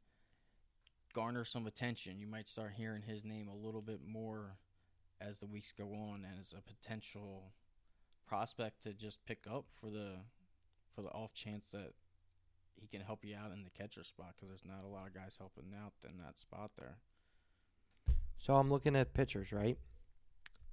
garner 1.13 1.45
some 1.45 1.65
attention. 1.65 2.19
You 2.19 2.27
might 2.27 2.47
start 2.47 2.73
hearing 2.75 3.01
his 3.01 3.23
name 3.23 3.47
a 3.47 3.55
little 3.55 3.81
bit 3.81 3.99
more 4.05 4.57
as 5.21 5.39
the 5.39 5.47
weeks 5.47 5.71
go 5.71 5.93
on, 5.93 6.25
as 6.39 6.53
a 6.57 6.61
potential 6.61 7.51
prospect 8.27 8.83
to 8.83 8.93
just 8.93 9.25
pick 9.25 9.45
up 9.49 9.65
for 9.79 9.89
the 9.89 10.17
for 10.95 11.01
the 11.01 11.09
off 11.09 11.33
chance 11.33 11.71
that 11.71 11.93
he 12.75 12.87
can 12.87 13.01
help 13.01 13.23
you 13.23 13.35
out 13.35 13.51
in 13.51 13.63
the 13.63 13.69
catcher 13.69 14.03
spot 14.03 14.33
because 14.35 14.49
there's 14.49 14.65
not 14.65 14.85
a 14.85 14.87
lot 14.87 15.07
of 15.07 15.13
guys 15.13 15.35
helping 15.37 15.73
out 15.83 15.93
in 16.03 16.17
that 16.19 16.39
spot 16.39 16.71
there. 16.77 16.97
So 18.37 18.55
I'm 18.55 18.69
looking 18.69 18.95
at 18.95 19.13
pitchers, 19.13 19.51
right? 19.51 19.77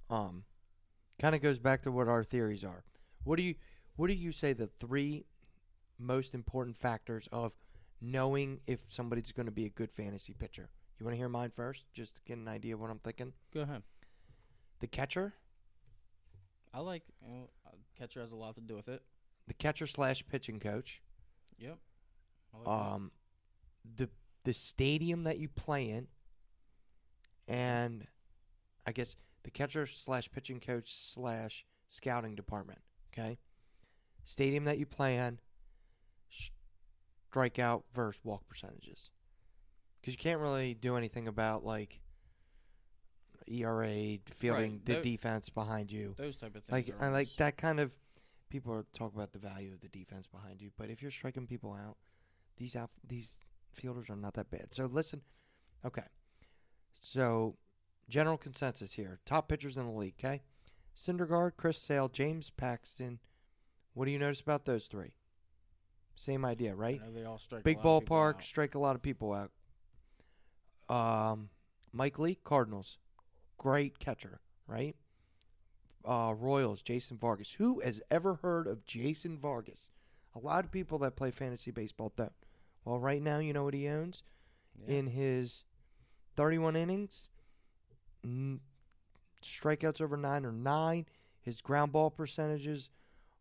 Um, 0.09 0.43
kind 1.19 1.35
of 1.35 1.41
goes 1.41 1.59
back 1.59 1.81
to 1.83 1.91
what 1.91 2.07
our 2.07 2.23
theories 2.23 2.63
are. 2.63 2.83
What 3.23 3.37
do 3.37 3.43
you 3.43 3.55
what 3.95 4.07
do 4.07 4.13
you 4.13 4.31
say 4.31 4.53
the 4.53 4.69
three 4.79 5.25
most 5.99 6.33
important 6.33 6.77
factors 6.77 7.27
of 7.31 7.53
knowing 8.01 8.59
if 8.67 8.79
somebody's 8.89 9.31
going 9.31 9.45
to 9.47 9.51
be 9.51 9.65
a 9.65 9.69
good 9.69 9.91
fantasy 9.91 10.33
pitcher? 10.33 10.69
You 10.99 11.05
want 11.05 11.13
to 11.13 11.17
hear 11.17 11.29
mine 11.29 11.51
first, 11.51 11.85
just 11.93 12.15
to 12.15 12.21
get 12.25 12.37
an 12.37 12.47
idea 12.47 12.73
of 12.73 12.79
what 12.81 12.89
I'm 12.89 12.99
thinking. 12.99 13.33
Go 13.53 13.61
ahead. 13.61 13.83
The 14.79 14.87
catcher, 14.87 15.33
I 16.73 16.79
like 16.79 17.03
you 17.25 17.31
know, 17.31 17.49
uh, 17.65 17.71
catcher 17.97 18.21
has 18.21 18.31
a 18.31 18.35
lot 18.35 18.55
to 18.55 18.61
do 18.61 18.75
with 18.75 18.87
it. 18.87 19.01
the 19.47 19.53
catcher 19.53 19.87
slash 19.87 20.23
pitching 20.27 20.59
coach, 20.59 21.01
Yep. 21.59 21.77
Like 22.53 22.63
that. 22.63 22.69
um, 22.71 23.11
the 23.95 24.09
the 24.43 24.53
stadium 24.53 25.23
that 25.23 25.37
you 25.39 25.49
play 25.49 25.89
in, 25.89 26.07
and 27.47 28.05
I 28.85 28.91
guess 28.91 29.15
the 29.43 29.51
catcher 29.51 29.85
slash 29.87 30.29
pitching 30.31 30.59
coach 30.59 30.93
slash 30.93 31.65
scouting 31.87 32.35
department. 32.35 32.79
Okay, 33.13 33.37
stadium 34.23 34.65
that 34.65 34.77
you 34.77 34.85
play 34.85 35.17
in, 35.17 35.39
strikeout 37.37 37.83
versus 37.93 38.19
walk 38.23 38.47
percentages, 38.47 39.09
because 40.01 40.13
you 40.13 40.17
can't 40.17 40.39
really 40.39 40.73
do 40.73 40.95
anything 40.97 41.27
about 41.27 41.63
like 41.63 42.01
ERA, 43.47 44.17
fielding, 44.33 44.71
Right, 44.73 44.85
the 44.85 44.93
tho- 44.95 45.01
defense 45.03 45.49
behind 45.49 45.91
you. 45.91 46.15
Those 46.17 46.37
type 46.37 46.55
of 46.55 46.63
things. 46.63 46.71
Like 46.71 47.01
I 47.01 47.09
like 47.09 47.29
that 47.37 47.57
kind 47.57 47.79
of 47.79 47.91
people 48.49 48.73
are 48.73 48.85
talk 48.93 49.13
about 49.13 49.31
the 49.33 49.39
value 49.39 49.73
of 49.73 49.81
the 49.81 49.87
defense 49.89 50.27
behind 50.27 50.61
you, 50.61 50.71
but 50.77 50.89
if 50.89 51.01
you're 51.01 51.11
striking 51.11 51.47
people 51.47 51.73
out, 51.73 51.97
these 52.57 52.75
out 52.75 52.89
these 53.07 53.37
fielders 53.73 54.09
are 54.09 54.15
not 54.15 54.33
that 54.33 54.49
bad. 54.49 54.67
So 54.71 54.85
listen, 54.85 55.21
okay. 55.85 56.03
So 57.01 57.55
general 58.09 58.37
consensus 58.37 58.93
here: 58.93 59.19
top 59.25 59.47
pitchers 59.47 59.77
in 59.77 59.85
the 59.85 59.91
league. 59.91 60.15
Okay, 60.19 60.41
Syndergaard, 60.95 61.51
Chris 61.57 61.77
Sale, 61.77 62.09
James 62.09 62.49
Paxton. 62.49 63.19
What 63.93 64.05
do 64.05 64.11
you 64.11 64.19
notice 64.19 64.41
about 64.41 64.65
those 64.65 64.87
three? 64.87 65.13
Same 66.17 66.43
idea, 66.45 66.71
I 66.71 66.73
right? 66.73 66.99
know 67.01 67.11
they 67.13 67.25
all 67.25 67.37
strike 67.37 67.63
Big 67.63 67.77
ballpark, 67.79 68.41
strike 68.41 68.73
a 68.73 68.79
lot 68.79 68.95
of 68.95 69.03
people 69.03 69.33
out. 69.33 69.51
Um, 70.89 71.49
Mike 71.93 72.17
Leake, 72.17 72.43
Cardinals, 72.43 72.97
great 73.57 73.99
catcher, 73.99 74.39
right? 74.65 74.95
Uh, 76.03 76.33
Royals, 76.35 76.81
Jason 76.81 77.17
Vargas. 77.17 77.53
Who 77.53 77.81
has 77.81 78.01
ever 78.09 78.35
heard 78.35 78.65
of 78.65 78.83
Jason 78.85 79.37
Vargas? 79.37 79.89
A 80.35 80.39
lot 80.39 80.65
of 80.65 80.71
people 80.71 80.97
that 80.99 81.15
play 81.15 81.29
fantasy 81.29 81.69
baseball 81.69 82.11
don't. 82.15 82.31
Well, 82.83 82.99
right 82.99 83.21
now, 83.21 83.37
you 83.37 83.53
know 83.53 83.63
what 83.65 83.73
he 83.75 83.87
owns 83.87 84.23
Yeah. 84.87 84.95
in 84.95 85.07
his 85.07 85.63
31 86.35 86.75
innings. 86.75 87.29
N- 88.23 88.61
strikeouts 89.43 90.01
over 90.01 90.17
nine 90.17 90.45
or 90.45 90.51
nine. 90.51 91.05
His 91.41 91.61
ground 91.61 91.91
ball 91.91 92.09
percentages 92.09 92.89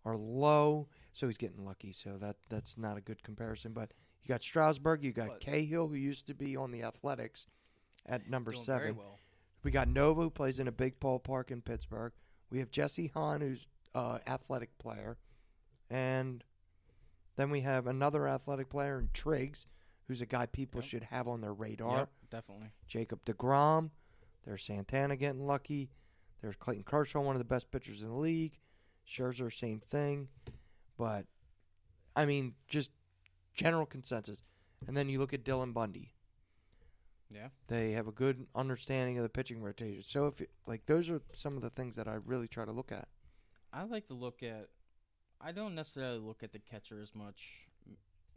are 0.05 0.16
low, 0.16 0.89
so 1.17 1.27
he's 1.27 1.39
getting 1.39 1.64
lucky. 1.64 1.93
So 1.93 2.19
that 2.19 2.37
that's 2.51 2.77
not 2.77 2.99
a 2.99 3.01
good 3.01 3.23
comparison. 3.23 3.73
But 3.73 3.93
you 4.23 4.29
got 4.29 4.43
Strasburg, 4.43 5.03
you 5.03 5.12
got 5.12 5.29
But- 5.29 5.41
Cahill, 5.41 5.89
who 5.89 5.95
used 5.95 6.27
to 6.27 6.35
be 6.35 6.57
on 6.57 6.71
the 6.71 6.83
Athletics 6.83 7.47
at 8.05 8.29
number 8.29 8.53
seven. 8.53 8.81
very 8.81 8.93
well. 8.93 9.19
We 9.62 9.71
got 9.71 9.89
Nova, 9.89 10.21
who 10.23 10.31
plays 10.31 10.61
in 10.61 10.69
a 10.69 10.73
big 10.73 11.01
ballpark 11.01 11.51
in 11.51 11.62
Pittsburgh. 11.62 12.12
We 12.51 12.59
have 12.59 12.71
Jesse 12.71 13.09
Hahn, 13.09 13.41
who's 13.41 13.67
uh, 13.95 14.19
athletic 14.27 14.77
player, 14.79 15.17
and 15.91 16.45
then 17.37 17.51
we 17.51 17.62
have 17.62 17.87
another 17.87 18.29
athletic 18.29 18.69
player 18.69 18.99
in 18.99 19.09
Triggs, 19.14 19.67
who's 20.07 20.21
a 20.21 20.27
guy 20.27 20.45
people 20.47 20.81
Yep. 20.83 20.89
should 20.89 21.03
have 21.05 21.27
on 21.29 21.41
their 21.41 21.55
radar. 21.55 21.97
Yep, 21.99 22.11
definitely. 22.31 22.73
Jacob 22.87 23.25
deGrom. 23.25 23.91
There's 24.45 24.62
Santana 24.64 25.17
getting 25.17 25.47
lucky. 25.47 25.91
There's 26.43 26.57
Clayton 26.57 26.85
Kershaw, 26.85 27.21
one 27.23 27.35
of 27.35 27.41
the 27.41 27.45
best 27.45 27.71
pitchers 27.71 28.03
in 28.03 28.09
the 28.09 28.14
league. 28.14 28.59
Scherzer, 29.09 29.53
same 29.53 29.81
thing. 29.81 30.29
But, 30.99 31.26
I 32.14 32.24
mean, 32.26 32.55
just 32.68 32.90
general 33.55 33.86
consensus. 33.86 34.42
And 34.86 34.97
then 34.97 35.09
you 35.09 35.18
look 35.18 35.32
at 35.32 35.44
Dylan 35.44 35.72
Bundy. 35.74 36.12
Yeah. 37.30 37.49
They 37.66 37.92
have 37.92 38.07
a 38.07 38.12
good 38.12 38.47
understanding 38.55 39.16
of 39.18 39.22
the 39.22 39.28
pitching 39.28 39.61
rotation. 39.62 40.03
So, 40.07 40.26
if 40.26 40.40
it, 40.40 40.51
like, 40.66 40.86
those 40.86 41.09
are 41.11 41.20
some 41.32 41.57
of 41.57 41.62
the 41.62 41.70
things 41.70 41.97
that 41.97 42.07
I 42.07 42.18
really 42.24 42.49
try 42.49 42.64
to 42.64 42.72
look 42.72 42.92
at. 42.92 43.09
I 43.72 43.82
like 43.84 44.07
to 44.09 44.14
look 44.14 44.42
at. 44.42 44.68
I 45.40 45.53
don't 45.53 45.74
necessarily 45.74 46.18
look 46.18 46.42
at 46.42 46.53
the 46.53 46.59
catcher 46.59 47.01
as 47.01 47.14
much, 47.14 47.66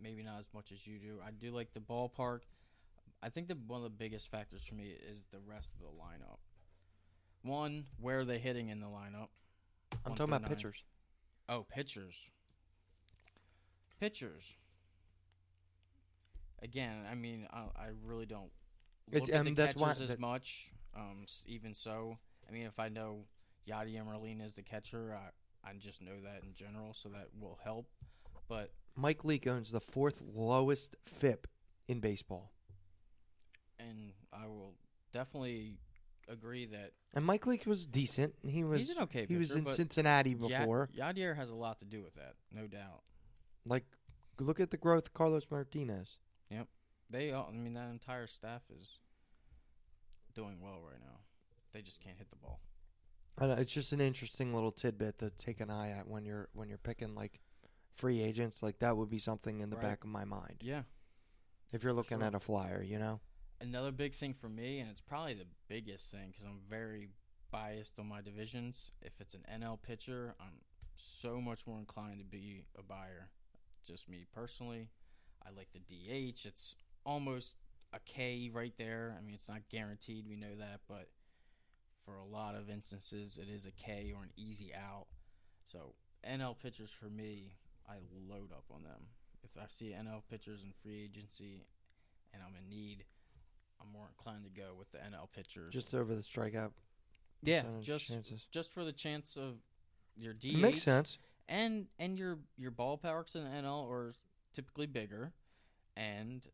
maybe 0.01 0.24
not 0.24 0.39
as 0.39 0.47
much 0.53 0.72
as 0.72 0.86
you 0.86 0.97
do. 0.99 1.20
I 1.26 1.32
do 1.32 1.51
like 1.51 1.74
the 1.74 1.80
ballpark. 1.80 2.41
I 3.22 3.30
think 3.30 3.47
that 3.49 3.57
one 3.68 3.78
of 3.78 3.84
the 3.84 3.89
biggest 3.89 4.32
factors 4.32 4.66
for 4.66 4.76
me 4.76 4.93
is 5.10 5.24
the 5.32 5.39
rest 5.45 5.72
of 5.76 5.80
the 5.82 5.88
lineup. 5.88 6.39
One, 7.43 7.86
where 7.99 8.20
are 8.20 8.26
they 8.26 8.38
hitting 8.39 8.70
in 8.70 8.80
the 8.82 8.88
lineup? 8.88 9.28
I'm 10.05 10.12
One 10.12 10.18
talking 10.18 10.34
about 10.34 10.41
nine. 10.41 10.49
pitchers. 10.49 10.84
Oh, 11.47 11.66
pitchers. 11.70 12.16
Pitchers. 14.00 14.56
Again, 16.62 17.06
I 17.10 17.16
mean, 17.16 17.47
I, 17.52 17.66
I 17.76 17.88
really 18.04 18.26
don't 18.26 18.52
look 19.12 19.24
at 19.24 19.28
the 19.28 19.39
um, 19.39 19.45
why- 19.56 19.89
catchers 19.89 20.02
as 20.02 20.10
that- 20.10 20.20
much. 20.20 20.72
Um, 20.95 21.26
even 21.45 21.76
so, 21.76 22.18
I 22.47 22.52
mean, 22.52 22.66
if 22.66 22.80
I 22.80 22.89
know 22.89 23.26
Yadier 23.70 24.04
Molina 24.04 24.43
is 24.43 24.56
the 24.56 24.64
catcher, 24.64 25.16
I 25.16 25.70
I 25.70 25.74
just 25.78 26.02
know 26.02 26.20
that 26.24 26.43
in 26.43 26.54
general, 26.54 26.93
so 26.93 27.10
that 27.10 27.28
will 27.39 27.60
help. 27.64 27.88
But 28.47 28.72
Mike 28.95 29.24
Leake 29.24 29.45
owns 29.45 29.72
the 29.72 29.80
fourth 29.80 30.22
lowest 30.34 30.95
FIP 31.06 31.47
in 31.88 32.00
baseball. 32.00 32.52
and 33.80 34.12
I 34.34 34.47
will 34.47 34.74
definitely 35.14 35.78
agree 36.28 36.66
that 36.68 36.91
And 37.14 37.26
Mike 37.26 37.47
Leake 37.47 37.66
was 37.66 37.86
decent. 37.88 38.34
He 38.43 38.64
was 38.64 38.82
he's 38.82 38.89
an 38.89 39.04
okay 39.04 39.26
he 39.28 39.38
was 39.38 39.52
in 39.52 39.70
Cincinnati 39.72 40.34
before. 40.34 40.89
Yadier 40.97 41.36
has 41.36 41.50
a 41.50 41.56
lot 41.56 41.80
to 41.80 41.86
do 41.86 42.02
with 42.02 42.16
that, 42.16 42.34
no 42.52 42.68
doubt. 42.68 43.04
Like, 43.70 43.86
look 44.40 44.60
at 44.60 44.72
the 44.72 44.78
growth 44.78 45.08
of 45.08 45.14
Carlos 45.14 45.46
Martinez. 45.50 46.18
Yep. 46.50 46.68
They, 47.10 47.32
all, 47.32 47.48
I 47.50 47.56
mean, 47.56 47.74
that 47.76 47.90
entire 47.90 48.28
staff 48.28 48.64
is 48.78 49.00
doing 50.34 50.58
well 50.62 50.80
right 50.84 51.00
now. 51.02 51.20
They 51.74 51.82
just 51.82 52.02
can't 52.04 52.18
hit 52.18 52.30
the 52.30 52.36
ball. 52.36 52.60
I 53.38 53.46
know, 53.48 53.54
it's 53.54 53.72
just 53.74 53.94
an 53.94 54.02
interesting 54.02 54.54
little 54.54 54.72
tidbit 54.72 55.20
to 55.20 55.30
take 55.30 55.62
an 55.62 55.70
eye 55.70 55.92
at 55.92 56.08
when 56.08 56.26
you're 56.26 56.50
when 56.54 56.68
you're 56.68 56.78
picking 56.78 57.16
like 57.16 57.40
free 57.96 58.22
agents. 58.22 58.62
Like 58.62 58.80
that 58.80 58.98
would 58.98 59.10
be 59.10 59.20
something 59.20 59.62
in 59.62 59.70
the 59.70 59.78
Right. 59.78 59.84
back 59.86 60.04
of 60.04 60.10
my 60.10 60.26
mind 60.26 60.58
Yeah. 60.62 60.84
if 61.72 61.82
you're 61.84 61.94
looking 61.94 62.18
sure. 62.20 62.28
at 62.28 62.36
a 62.36 62.40
flyer. 62.40 62.84
You 62.84 63.00
know, 63.00 63.22
Another 63.62 63.92
big 63.92 64.14
thing 64.14 64.34
for 64.34 64.50
me, 64.50 64.80
and 64.80 64.90
it's 64.90 65.02
probably 65.02 65.36
the 65.36 65.48
biggest 65.68 66.12
thing 66.12 66.30
because 66.30 66.44
I'm 66.44 66.60
very 66.70 67.10
biased 67.52 67.98
on 68.00 68.08
my 68.08 68.22
divisions. 68.22 68.92
If 69.02 69.20
it's 69.22 69.36
an 69.36 69.46
NL 69.50 69.78
pitcher, 69.82 70.36
I'm 70.40 70.62
so 70.98 71.40
much 71.40 71.66
more 71.66 71.80
inclined 71.80 72.20
to 72.20 72.26
be 72.26 72.66
a 72.78 72.84
buyer. 72.84 73.30
Just 73.90 74.08
me 74.08 74.26
personally. 74.36 74.88
I 75.44 75.50
like 75.50 75.70
the 75.74 75.80
DH. 75.80 76.46
It's 76.46 76.76
almost 77.06 77.56
a 77.92 78.00
K 78.06 78.52
right 78.54 78.74
there. 78.78 79.16
I 79.18 79.26
mean, 79.26 79.34
it's 79.34 79.50
not 79.50 79.62
guaranteed. 79.72 80.28
We 80.30 80.36
know 80.36 80.56
that, 80.60 80.82
but 80.88 81.10
for 82.06 82.16
a 82.18 82.24
lot 82.24 82.54
of 82.54 82.70
instances, 82.70 83.40
it 83.42 83.50
is 83.52 83.66
a 83.66 83.72
K 83.72 84.14
or 84.16 84.22
an 84.22 84.30
easy 84.38 84.72
out. 84.76 85.08
So 85.66 85.96
NL 86.28 86.56
pitchers 86.60 86.92
for 86.92 87.10
me, 87.10 87.54
I 87.90 87.96
load 88.30 88.52
up 88.52 88.66
on 88.72 88.84
them. 88.84 89.08
If 89.44 89.52
I 89.58 89.66
see 89.70 89.96
NL 90.00 90.22
pitchers 90.30 90.62
in 90.64 90.72
free 90.84 91.04
agency 91.04 91.66
and 92.32 92.44
I'm 92.44 92.54
in 92.62 92.70
need, 92.70 93.06
I'm 93.82 93.92
more 93.92 94.08
inclined 94.08 94.44
to 94.44 94.50
go 94.52 94.76
with 94.78 94.92
the 94.92 95.00
NL 95.00 95.30
pitchers. 95.36 95.74
just 95.74 95.96
over 95.96 96.14
the 96.14 96.22
strikeout. 96.22 96.72
yeah, 97.42 97.64
just 97.82 98.10
chances. 98.10 98.46
just 98.52 98.72
for 98.72 98.84
the 98.84 98.92
chance 98.92 99.36
of 99.36 99.56
your 100.16 100.34
DH 100.34 100.46
It 100.46 100.58
makes 100.58 100.84
sense. 100.84 101.18
And 101.50 101.88
and 101.97 102.18
your 102.18 102.38
your 102.58 102.72
ballparks 102.72 103.36
in 103.36 103.43
the 103.43 103.50
NL 103.50 103.89
are 103.89 104.14
typically 104.54 104.86
bigger, 104.86 105.34
and 105.97 106.45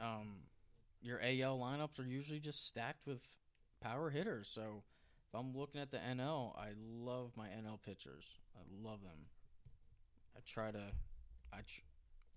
um, 0.00 0.36
your 1.02 1.20
AL 1.20 1.58
lineups 1.58 1.98
are 1.98 2.06
usually 2.06 2.38
just 2.40 2.66
stacked 2.66 3.06
with 3.06 3.20
power 3.82 4.08
hitters. 4.08 4.48
So 4.50 4.82
if 5.28 5.38
I'm 5.38 5.54
looking 5.54 5.80
at 5.80 5.90
the 5.90 5.98
NL, 5.98 6.56
I 6.56 6.68
love 6.78 7.32
my 7.36 7.48
NL 7.48 7.82
pitchers. 7.84 8.24
I 8.56 8.62
love 8.82 9.02
them. 9.02 9.26
I 10.36 10.40
try 10.46 10.70
to, 10.70 10.92
I 11.52 11.58
tr- 11.58 11.82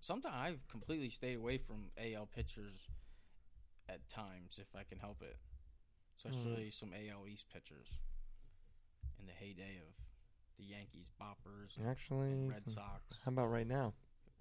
sometimes 0.00 0.34
I've 0.36 0.68
completely 0.68 1.08
stayed 1.08 1.36
away 1.36 1.58
from 1.58 1.90
AL 1.96 2.28
pitchers 2.34 2.88
at 3.88 4.08
times 4.08 4.58
if 4.60 4.68
I 4.78 4.82
can 4.82 4.98
help 4.98 5.22
it, 5.22 5.36
especially 6.18 6.70
some 6.70 6.92
AL 6.92 7.28
East 7.28 7.46
pitchers 7.52 7.86
in 9.18 9.26
the 9.26 9.32
heyday 9.32 9.78
of 9.80 9.94
the 10.58 10.64
Yankees 10.64 11.10
boppers 11.20 11.76
and 11.78 11.88
Actually, 11.88 12.48
Red 12.48 12.68
Sox. 12.68 13.20
how 13.24 13.30
about 13.30 13.46
right 13.46 13.66
now? 13.66 13.94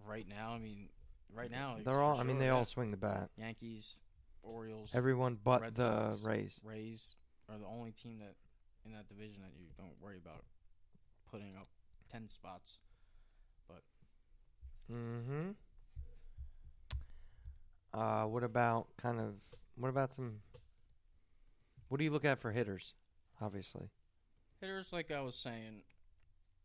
Right 0.05 0.27
now, 0.27 0.53
I 0.53 0.59
mean, 0.59 0.89
right 1.33 1.51
now 1.51 1.77
They're 1.83 2.01
all. 2.01 2.19
I 2.19 2.23
mean, 2.23 2.39
they 2.39 2.49
all 2.49 2.65
swing 2.65 2.91
the 2.91 2.97
bat. 2.97 3.29
Yankees, 3.37 3.99
Orioles, 4.43 4.91
Everyone 4.93 5.37
but 5.43 5.61
Red 5.61 5.75
the 5.75 6.11
Sox. 6.11 6.23
Rays. 6.23 6.59
Rays 6.63 7.15
are 7.49 7.57
the 7.57 7.65
only 7.65 7.91
team 7.91 8.19
that 8.19 8.35
in 8.85 8.93
that 8.93 9.07
division 9.07 9.41
that 9.41 9.51
you 9.59 9.67
don't 9.77 9.93
worry 10.01 10.17
about 10.17 10.43
putting 11.29 11.55
up 11.55 11.67
ten 12.11 12.27
spots. 12.27 12.77
But. 13.67 13.81
Mm-hmm. 14.91 15.51
Uh, 17.93 18.25
what 18.25 18.43
about 18.43 18.87
kind 18.97 19.19
of 19.19 19.35
what 19.75 19.89
about 19.89 20.13
some? 20.13 20.37
What 21.89 21.97
do 21.97 22.03
you 22.03 22.11
look 22.11 22.25
at 22.25 22.39
for 22.39 22.51
hitters? 22.51 22.93
Obviously, 23.41 23.89
Hitters, 24.61 24.93
like 24.93 25.11
I 25.11 25.21
was 25.21 25.35
saying, 25.35 25.81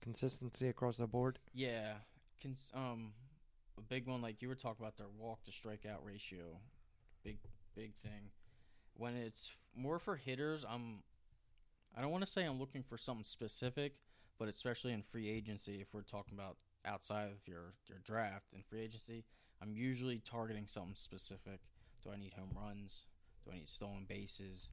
consistency 0.01 0.69
across 0.69 0.97
the 0.97 1.07
board. 1.07 1.39
yeah, 1.55 1.95
cons- 2.43 2.71
um, 2.75 3.13
a 3.79 3.83
big 3.83 4.07
one 4.07 4.23
like 4.23 4.43
you 4.43 4.49
were 4.49 4.55
talking 4.55 4.85
about 4.85 4.97
their 4.97 5.09
walk 5.19 5.45
to 5.45 5.51
strikeout 5.51 6.05
ratio, 6.05 6.59
big 7.25 7.39
big 7.75 7.95
thing. 8.03 8.31
When 8.95 9.15
it's 9.15 9.53
more 9.75 9.99
for 9.99 10.17
hitters, 10.17 10.65
I'm. 10.69 11.03
I 11.97 12.03
don't 12.03 12.11
want 12.11 12.25
to 12.25 12.31
say 12.31 12.45
I'm 12.45 12.59
looking 12.59 12.83
for 12.83 12.99
something 12.99 13.25
specific, 13.25 13.95
but 14.39 14.49
especially 14.49 14.93
in 14.93 15.03
free 15.03 15.31
agency, 15.31 15.81
if 15.81 15.95
we're 15.95 16.03
talking 16.03 16.35
about 16.35 16.57
outside 16.85 17.29
of 17.31 17.47
your 17.47 17.75
your 17.89 17.99
draft 18.05 18.53
and 18.55 18.65
free 18.65 18.81
agency, 18.83 19.25
I'm 19.63 19.75
usually 19.75 20.19
targeting 20.19 20.67
something 20.67 20.95
specific. 20.95 21.61
Do 22.03 22.11
I 22.13 22.17
need 22.17 22.35
home 22.35 22.51
runs? 22.55 23.07
Do 23.45 23.53
I 23.53 23.57
need 23.57 23.69
stolen 23.69 24.05
bases? 24.09 24.71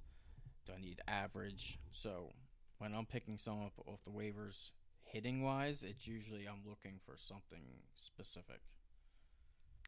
Do 0.66 0.74
I 0.78 0.82
need 0.82 1.02
average? 1.08 1.80
So 1.92 2.32
when 2.78 2.94
I'm 2.94 3.06
picking 3.06 3.38
someone 3.38 3.68
up 3.68 3.74
off 3.88 4.04
the 4.04 4.12
waivers, 4.12 4.72
hitting 5.14 5.44
wise, 5.44 5.84
it's 5.84 6.08
usually 6.08 6.46
I'm 6.48 6.62
looking 6.68 7.00
for 7.06 7.16
something 7.16 7.62
specific. 7.94 8.60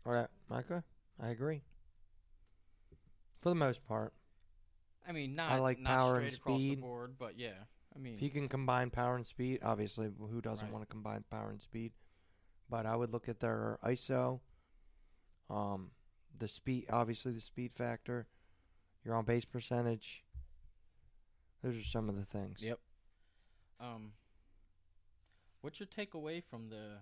All 0.06 0.14
right, 0.14 0.28
Micah, 0.50 0.84
I 1.22 1.30
agree. 1.30 1.64
For 3.42 3.50
the 3.50 3.56
most 3.56 3.86
part, 3.88 4.14
I 5.08 5.12
mean, 5.12 5.36
not 5.36 5.52
I 5.52 5.60
like 5.60 5.80
not 5.80 5.98
power 5.98 6.14
straight 6.16 6.28
and 6.28 6.38
across 6.38 6.60
the 6.60 6.68
speed. 6.68 6.82
board, 6.82 7.16
but 7.18 7.38
yeah. 7.38 7.66
I 7.96 8.00
mean, 8.00 8.16
if 8.16 8.22
you 8.22 8.30
can 8.30 8.48
combine 8.48 8.90
power 8.92 9.16
and 9.16 9.26
speed, 9.26 9.60
obviously, 9.64 10.10
who 10.20 10.42
doesn't 10.42 10.66
Right. 10.66 10.72
want 10.74 10.84
to 10.84 10.88
combine 10.92 11.24
power 11.30 11.50
and 11.50 11.62
speed? 11.62 11.94
But 12.70 12.86
I 12.86 12.96
would 12.96 13.12
look 13.12 13.28
at 13.30 13.40
their 13.40 13.78
ISO, 13.84 14.42
um, 15.50 15.92
the 16.38 16.48
speed, 16.48 16.86
obviously 16.90 17.32
the 17.32 17.40
speed 17.42 17.74
factor, 17.74 18.28
your 19.04 19.16
on 19.16 19.26
base 19.26 19.46
percentage. 19.46 20.24
Those 21.64 21.78
are 21.78 21.84
some 21.84 22.10
of 22.10 22.16
the 22.16 22.26
things. 22.26 22.62
Yep. 22.62 22.80
Um, 23.80 24.14
what's 25.66 25.80
your 25.80 25.88
takeaway 25.88 26.44
from 26.44 26.70
the 26.70 27.00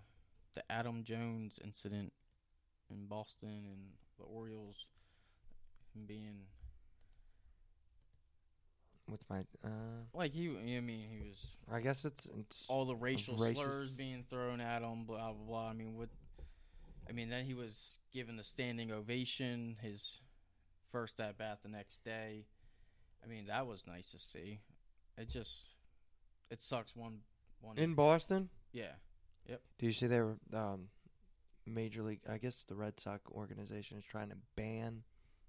the 0.55 0.63
Adam 0.71 1.03
Jones 1.03 1.59
incident 1.65 2.13
in 2.89 3.07
Boston 3.07 3.65
and 3.69 3.81
the 4.17 4.23
Orioles 4.23 4.85
being 6.07 6.45
What's 9.07 9.25
my? 9.29 9.39
Uh, 9.65 10.05
like 10.13 10.31
he? 10.31 10.47
I 10.47 10.79
mean, 10.79 11.09
he 11.11 11.27
was 11.27 11.45
I 11.69 11.81
guess 11.81 12.05
it's 12.05 12.29
it's 12.39 12.63
all 12.69 12.85
the 12.85 12.95
racial 12.95 13.37
slurs 13.37 13.91
being 13.95 14.23
thrown 14.29 14.61
at 14.61 14.81
him, 14.81 15.03
blah 15.03 15.33
blah 15.33 15.45
blah. 15.45 15.69
I 15.69 15.73
mean, 15.73 15.97
what? 15.97 16.07
I 17.09 17.11
mean, 17.11 17.29
then 17.29 17.43
he 17.43 17.53
was 17.53 17.99
given 18.13 18.37
the 18.37 18.45
standing 18.45 18.93
ovation. 18.93 19.75
His 19.81 20.21
first 20.89 21.19
at 21.19 21.37
bat 21.37 21.59
the 21.63 21.69
next 21.69 22.05
day. 22.05 22.45
I 23.21 23.27
mean, 23.27 23.47
that 23.47 23.67
was 23.67 23.85
nice 23.85 24.11
to 24.11 24.19
see. 24.19 24.61
It 25.17 25.29
just, 25.29 25.67
it 26.49 26.61
sucks. 26.61 26.95
One 26.95 27.19
one. 27.63 27.77
In 27.77 27.93
Boston, 27.93 28.49
yeah. 28.71 28.91
Yep. 29.47 29.61
Do 29.79 29.85
you 29.85 29.91
see 29.91 30.07
they 30.07 30.21
were 30.21 30.37
um, 30.53 30.87
major 31.65 32.01
league? 32.03 32.21
I 32.29 32.37
guess 32.37 32.63
the 32.67 32.75
Red 32.75 32.99
Sox 32.99 33.21
organization 33.31 33.97
is 33.97 34.05
trying 34.05 34.29
to 34.29 34.37
ban 34.55 35.03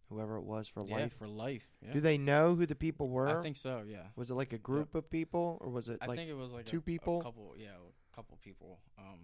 whoever 0.09 0.37
it 0.37 0.45
was 0.45 0.69
for 0.69 0.85
Yeah, 0.87 0.95
life. 0.97 1.13
for 1.19 1.29
life. 1.29 1.67
Yeah. 1.81 1.93
Do 1.93 2.01
they 2.01 2.19
know 2.19 2.55
who 2.55 2.67
the 2.67 2.75
people 2.75 3.09
were? 3.09 3.39
I 3.39 3.43
think 3.43 3.57
so. 3.57 3.83
Yeah. 3.87 4.07
was 4.17 4.31
it 4.31 4.35
like 4.35 4.53
a 4.53 4.59
group 4.59 4.95
of 4.95 5.09
people, 5.11 5.59
or 5.61 5.71
was 5.71 5.89
it 5.89 5.99
I 6.01 6.07
like 6.07 6.19
think 6.19 6.31
it 6.31 6.37
was 6.37 6.53
like 6.53 6.67
two 6.67 6.79
a, 6.79 6.83
people? 6.83 7.21
A 7.21 7.25
couple. 7.25 7.55
Yeah, 7.57 7.69
a 8.13 8.17
couple 8.17 8.39
people. 8.43 8.81
Um. 8.99 9.21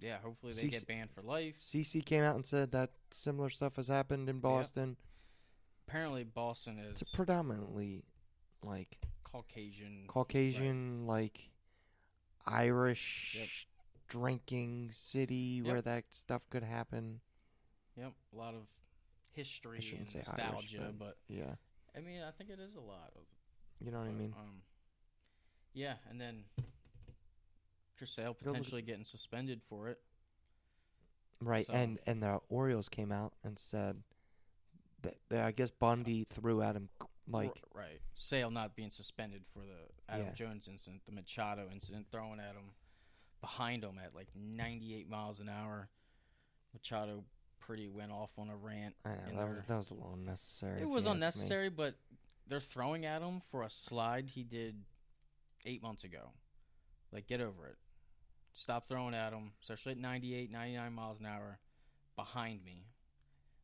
Yeah. 0.00 0.16
Hopefully 0.22 0.54
they 0.54 0.68
get 0.68 0.86
banned 0.86 1.10
for 1.10 1.22
life. 1.22 1.56
CC 1.58 2.04
came 2.04 2.22
out 2.22 2.34
and 2.34 2.46
said 2.46 2.72
that 2.72 2.90
similar 3.10 3.50
stuff 3.50 3.76
has 3.76 3.88
happened 3.88 4.28
in 4.28 4.38
Boston? 4.40 4.96
Apparently 5.86 6.24
Boston 6.24 6.78
It's 6.78 7.02
is 7.02 7.12
a 7.12 7.16
predominantly 7.16 8.04
like 8.62 8.96
Caucasian. 9.24 10.04
Caucasian, 10.06 11.06
like 11.06 11.49
Irish 12.46 13.36
Yep. 13.38 13.48
drinking 14.08 14.90
city 14.90 15.62
where 15.62 15.82
that 15.82 16.12
stuff 16.12 16.48
could 16.50 16.62
happen. 16.62 17.20
Yep. 17.96 18.12
A 18.32 18.36
lot 18.36 18.54
of 18.54 18.66
history 19.32 19.76
and 19.78 19.84
shouldn't 19.84 20.08
say 20.08 20.18
Irish, 20.18 20.38
nostalgia, 20.38 20.92
but- 20.98 20.98
but 20.98 21.18
Yeah, 21.34 21.54
I 21.94 22.00
mean, 22.00 22.22
I 22.22 22.30
think 22.32 22.50
it 22.50 22.58
is 22.60 22.74
a 22.74 22.80
lot 22.80 23.12
of 23.16 23.22
you 23.80 23.90
know 23.90 23.98
what 23.98 24.08
I 24.08 24.12
mean. 24.12 24.34
Um, 24.36 24.62
yeah, 25.72 25.96
and 26.08 26.20
then 26.20 26.44
Chris 27.96 28.10
Sale 28.12 28.34
potentially 28.34 28.82
getting 28.82 29.04
suspended 29.04 29.62
for 29.62 29.88
it. 29.88 30.02
Right, 31.40 31.66
so- 31.66 31.72
and 31.72 31.98
and 32.06 32.22
the 32.22 32.40
Orioles 32.48 32.88
came 32.88 33.12
out 33.12 33.34
and 33.44 33.58
said 33.58 34.02
that, 35.02 35.16
that 35.28 35.44
I 35.44 35.52
guess 35.52 35.70
Bundy 35.70 36.24
threw 36.24 36.60
at 36.62 36.76
him 36.76 36.90
like 37.32 37.62
R- 37.74 37.82
right, 37.82 38.00
Sale 38.14 38.50
not 38.50 38.74
being 38.76 38.90
suspended 38.90 39.42
for 39.52 39.60
the 39.60 40.12
Adam 40.12 40.26
Yeah. 40.26 40.32
Jones 40.32 40.68
incident, 40.68 41.02
the 41.06 41.12
Machado 41.12 41.68
incident, 41.72 42.06
throwing 42.10 42.40
at 42.40 42.54
him 42.54 42.72
behind 43.40 43.84
him 43.84 43.98
at 44.04 44.14
like 44.14 44.28
98 44.34 45.08
miles 45.08 45.40
an 45.40 45.48
hour. 45.48 45.88
Machado 46.72 47.24
pretty 47.58 47.88
went 47.88 48.12
off 48.12 48.30
on 48.38 48.48
a 48.48 48.56
rant. 48.56 48.94
I 49.04 49.10
know 49.32 49.36
that 49.36 49.48
was, 49.48 49.64
that 49.68 49.76
was 49.76 49.90
a 49.90 49.94
little 49.94 50.14
unnecessary. 50.14 50.80
It 50.82 50.88
was 50.88 51.06
unnecessary, 51.06 51.68
but 51.68 51.94
they're 52.46 52.60
throwing 52.60 53.04
at 53.06 53.22
him 53.22 53.40
for 53.50 53.62
a 53.62 53.70
slide 53.70 54.30
he 54.30 54.42
did 54.42 54.76
eight 55.66 55.82
months 55.82 56.04
ago. 56.04 56.30
Like, 57.12 57.26
get 57.26 57.40
over 57.40 57.66
it. 57.66 57.76
Stop 58.52 58.88
throwing 58.88 59.14
at 59.14 59.32
him, 59.32 59.52
especially 59.62 59.92
at 59.92 59.98
98, 59.98 60.50
99 60.50 60.92
miles 60.92 61.20
an 61.20 61.26
hour 61.26 61.58
behind 62.16 62.64
me. 62.64 62.86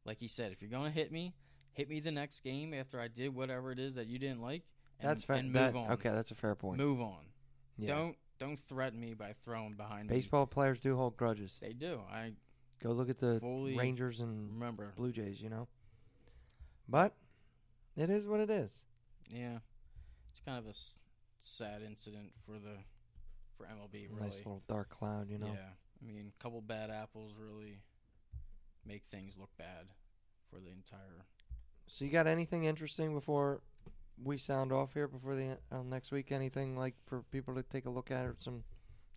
Like 0.04 0.18
he 0.18 0.28
said, 0.28 0.52
if 0.52 0.62
you're 0.62 0.70
going 0.70 0.84
to 0.84 0.90
hit 0.96 1.10
me, 1.10 1.34
hit 1.76 1.88
me 1.88 2.00
the 2.00 2.10
next 2.10 2.40
game 2.40 2.72
after 2.74 2.98
I 3.00 3.08
did 3.08 3.34
whatever 3.34 3.70
it 3.70 3.78
is 3.78 3.94
that 3.94 4.06
you 4.06 4.18
didn't 4.18 4.40
like. 4.40 4.62
And, 4.98 5.10
That's 5.10 5.24
fair. 5.24 5.36
And 5.36 5.52
move 5.52 5.54
that, 5.54 5.74
on. 5.74 5.90
Okay, 5.92 6.08
that's 6.08 6.30
a 6.30 6.34
fair 6.34 6.54
point. 6.54 6.78
Move 6.78 7.00
on. 7.00 7.26
yeah. 7.76 7.88
Don't 7.88 8.16
don't 8.38 8.58
threaten 8.58 8.98
me 8.98 9.14
by 9.14 9.34
throwing 9.44 9.74
behind 9.74 10.08
me. 10.08 10.16
Baseball 10.16 10.46
players 10.46 10.80
do 10.80 10.96
hold 10.96 11.16
grudges. 11.16 11.56
They 11.60 11.72
do. 11.72 12.00
I 12.10 12.32
Go 12.82 12.92
look 12.92 13.08
at 13.08 13.18
the 13.18 13.40
Rangers 13.42 14.20
and 14.20 14.52
remember. 14.52 14.92
Blue 14.96 15.12
Jays, 15.12 15.40
you 15.40 15.48
know. 15.48 15.68
But 16.88 17.14
it 17.96 18.10
is 18.10 18.26
what 18.26 18.40
it 18.40 18.50
is. 18.50 18.82
Yeah, 19.30 19.58
it's 20.30 20.40
kind 20.40 20.58
of 20.58 20.66
a 20.66 20.70
s- 20.70 20.98
sad 21.38 21.82
incident 21.82 22.32
for 22.44 22.52
the 22.52 22.76
for 23.56 23.64
MLB. 23.64 24.08
Really, 24.10 24.20
Nice 24.20 24.36
little 24.36 24.62
dark 24.68 24.90
cloud, 24.90 25.28
you 25.30 25.38
know. 25.38 25.46
Yeah, 25.46 25.70
I 26.00 26.06
mean, 26.06 26.32
a 26.38 26.42
couple 26.42 26.60
bad 26.60 26.90
apples 26.90 27.32
really 27.38 27.80
make 28.84 29.04
things 29.04 29.36
look 29.38 29.50
bad 29.58 29.86
for 30.50 30.60
the 30.60 30.70
entire. 30.70 31.24
So 31.88 32.04
you 32.04 32.10
got 32.10 32.26
anything 32.26 32.64
interesting 32.64 33.14
before 33.14 33.60
we 34.22 34.36
sound 34.36 34.72
off 34.72 34.94
here 34.94 35.08
before 35.08 35.34
the 35.34 35.58
uh, 35.70 35.82
next 35.84 36.10
week? 36.10 36.32
Anything 36.32 36.76
like 36.76 36.94
for 37.06 37.22
people 37.30 37.54
to 37.54 37.62
take 37.62 37.86
a 37.86 37.90
look 37.90 38.10
at 38.10 38.24
or 38.24 38.34
some 38.38 38.64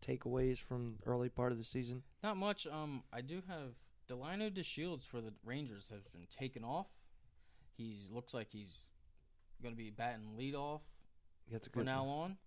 takeaways 0.05 0.59
from 0.59 0.95
early 1.05 1.29
part 1.29 1.51
of 1.51 1.57
the 1.57 1.63
season? 1.63 2.03
Not 2.23 2.37
much. 2.37 2.67
Um, 2.67 3.03
I 3.11 3.21
do 3.21 3.41
have 3.47 3.73
Delino 4.09 4.53
De 4.53 4.63
Shields 4.63 5.05
for 5.05 5.21
the 5.21 5.33
Rangers 5.43 5.89
has 5.91 6.03
been 6.07 6.27
taken 6.29 6.63
off. 6.63 6.87
He's 7.77 8.09
looks 8.11 8.33
like 8.33 8.47
he's 8.51 8.83
going 9.61 9.73
to 9.73 9.77
be 9.77 9.89
batting 9.89 10.35
leadoff 10.37 10.81
That's 11.51 11.67
a 11.67 11.69
good 11.69 11.85
now 11.85 12.05
on, 12.05 12.37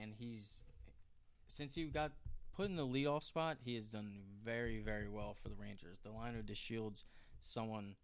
and 0.00 0.12
he's 0.16 0.54
since 1.46 1.74
he 1.74 1.84
got 1.84 2.12
put 2.54 2.66
in 2.66 2.76
the 2.76 2.86
leadoff 2.86 3.24
spot, 3.24 3.58
he 3.64 3.74
has 3.74 3.86
done 3.86 4.20
very 4.44 4.80
very 4.80 5.08
well 5.08 5.34
for 5.40 5.48
the 5.48 5.56
Rangers. 5.56 5.98
Delino 6.06 6.44
De 6.44 6.54
Shields, 6.54 7.04
someone 7.40 7.94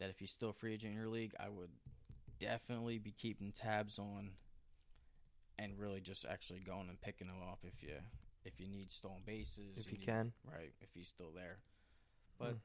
that 0.00 0.10
if 0.10 0.18
he's 0.18 0.32
still 0.32 0.52
free 0.52 0.74
agent 0.74 0.92
in 0.92 0.98
your 0.98 1.08
league, 1.08 1.34
I 1.38 1.48
would 1.48 1.70
definitely 2.40 2.98
be 2.98 3.12
keeping 3.12 3.52
tabs 3.52 3.98
on, 3.98 4.30
and 5.58 5.78
really 5.78 6.00
just 6.00 6.24
actually 6.26 6.60
going 6.60 6.88
and 6.88 7.00
picking 7.00 7.28
him 7.28 7.42
up 7.50 7.60
if 7.64 7.82
you 7.82 7.94
if 8.44 8.58
you 8.58 8.66
need 8.66 8.90
stolen 8.90 9.22
bases, 9.26 9.76
if 9.76 9.92
you 9.92 9.98
need- 9.98 10.06
can. 10.06 10.32
right? 10.44 10.72
If 10.80 10.88
he's 10.94 11.08
still 11.08 11.30
there, 11.30 11.58
but 12.38 12.52
Hmm. 12.52 12.58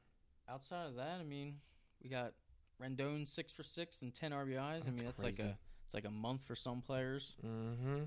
outside 0.48 0.86
of 0.86 0.94
that, 0.96 1.20
I 1.20 1.22
mean, 1.24 1.60
we 2.02 2.08
got 2.08 2.32
Rendon 2.80 3.26
six 3.28 3.52
for 3.52 3.62
six 3.62 4.00
and 4.02 4.14
ten 4.14 4.32
RBIs. 4.32 4.86
I 4.88 4.90
mean, 4.90 5.04
that's 5.04 5.22
like 5.22 5.38
a 5.38 5.58
it's 5.84 5.94
like 5.94 6.04
a 6.06 6.10
month 6.10 6.42
for 6.44 6.56
some 6.56 6.80
players. 6.82 7.36
Mm-hmm. 7.44 8.04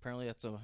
Apparently, 0.00 0.26
that's 0.26 0.44
a 0.44 0.60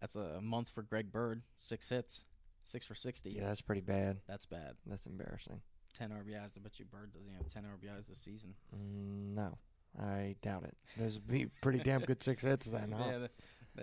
that's 0.00 0.14
a 0.16 0.40
month 0.42 0.68
for 0.68 0.82
Greg 0.82 1.10
Bird, 1.10 1.42
six 1.56 1.88
hits, 1.88 2.24
six 2.62 2.84
for 2.86 2.94
sixty. 2.94 3.30
Yeah, 3.32 3.46
that's 3.46 3.62
pretty 3.62 3.80
bad. 3.80 4.20
That's 4.26 4.44
bad. 4.44 4.76
That's 4.84 5.06
embarrassing. 5.06 5.62
Ten 5.96 6.10
RBIs. 6.10 6.52
I 6.56 6.60
bet 6.62 6.78
you 6.78 6.84
Bird 6.84 7.12
doesn't 7.12 7.32
have 7.34 7.48
ten 7.52 7.64
RBIs 7.64 8.08
this 8.08 8.18
season. 8.18 8.54
No, 8.72 9.56
I 10.00 10.36
doubt 10.42 10.64
it. 10.64 10.76
Those 10.98 11.14
would 11.14 11.26
be 11.28 11.46
pretty 11.62 11.78
damn 11.78 12.00
good 12.02 12.22
six 12.22 12.42
hits 12.42 12.66
then, 12.66 12.92
huh? 12.96 13.04
Yeah, 13.06 13.18
they, 13.18 13.28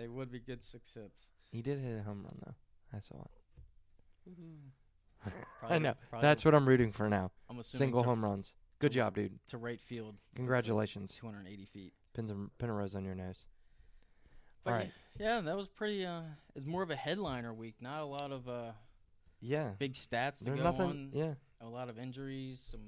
they 0.02 0.08
would 0.08 0.30
be 0.30 0.38
good 0.38 0.62
six 0.62 0.92
hits. 0.94 1.20
He 1.50 1.60
did 1.62 1.78
hit 1.80 1.98
a 1.98 2.02
home 2.02 2.22
run 2.24 2.36
though. 2.46 2.54
I 2.96 3.00
saw 3.00 3.16
it. 3.24 4.32
I 5.26 5.30
Probably- 5.58 5.78
know. 5.80 5.94
That's 6.20 6.44
what 6.44 6.54
I'm 6.54 6.68
rooting 6.68 6.92
for 6.92 7.08
now. 7.08 7.30
I'm 7.48 7.58
assuming 7.58 7.86
Single 7.86 8.02
to, 8.02 8.08
home 8.08 8.24
runs. 8.24 8.54
Good 8.78 8.92
to- 8.92 8.96
job, 8.98 9.14
dude. 9.16 9.38
to 9.48 9.58
right 9.58 9.80
field. 9.80 10.16
Congratulations. 10.36 11.14
280 11.14 11.64
feet. 11.64 11.92
Pins 12.14 12.30
a, 12.30 12.36
pin 12.58 12.68
a 12.70 12.72
rose 12.72 12.94
on 12.94 13.04
your 13.04 13.14
nose. 13.14 13.46
But 14.64 14.72
All 14.72 14.78
yeah- 14.80 14.86
Yeah, 15.18 15.40
that 15.40 15.56
was 15.56 15.68
pretty. 15.68 16.04
Uh, 16.06 16.22
it's 16.54 16.66
more 16.66 16.82
of 16.82 16.90
a 16.90 16.96
headliner 16.96 17.52
week. 17.52 17.76
Not 17.80 18.02
a 18.02 18.04
lot 18.04 18.30
of 18.32 18.48
uh, 18.48 18.72
Yeah. 19.40 19.70
big 19.78 19.94
stats 19.94 20.38
to 20.38 20.44
There's 20.44 20.58
go 20.58 20.64
nothing. 20.64 20.86
on. 20.88 21.10
Yeah. 21.12 21.34
A 21.64 21.68
lot 21.68 21.88
of 21.88 21.98
injuries, 21.98 22.60
some 22.60 22.80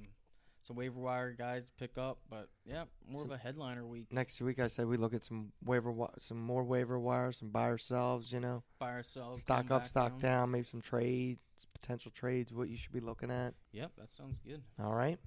some 0.62 0.74
waiver 0.74 0.98
wire 0.98 1.30
guys 1.30 1.66
to 1.66 1.72
pick 1.78 1.96
up, 1.96 2.18
but 2.28 2.48
yeah, 2.64 2.86
more 3.08 3.20
So- 3.20 3.26
of 3.26 3.30
a 3.30 3.38
headliner 3.38 3.86
week 3.86 4.12
Next 4.12 4.40
week, 4.40 4.58
I 4.58 4.66
said 4.66 4.86
we 4.88 4.96
look 4.96 5.14
at 5.14 5.22
some 5.22 5.52
waiver, 5.64 5.90
wi- 5.90 6.10
some 6.18 6.38
more 6.40 6.64
waiver 6.64 6.98
wires, 6.98 7.36
some 7.38 7.50
buy 7.50 7.66
ourselves. 7.66 8.32
You 8.32 8.40
know, 8.40 8.64
by 8.80 8.90
ourselves. 8.90 9.42
stock 9.42 9.70
up, 9.70 9.86
stock 9.86 10.18
down. 10.18 10.50
Maybe 10.50 10.64
some 10.66 10.80
trades, 10.80 11.40
potential 11.72 12.10
trades. 12.10 12.52
What 12.52 12.68
you 12.68 12.76
should 12.76 12.92
be 12.92 12.98
looking 12.98 13.30
at. 13.30 13.54
Yep, 13.72 13.92
that 13.96 14.12
sounds 14.12 14.40
good. 14.40 14.60
All 14.80 14.94
right. 14.94 15.20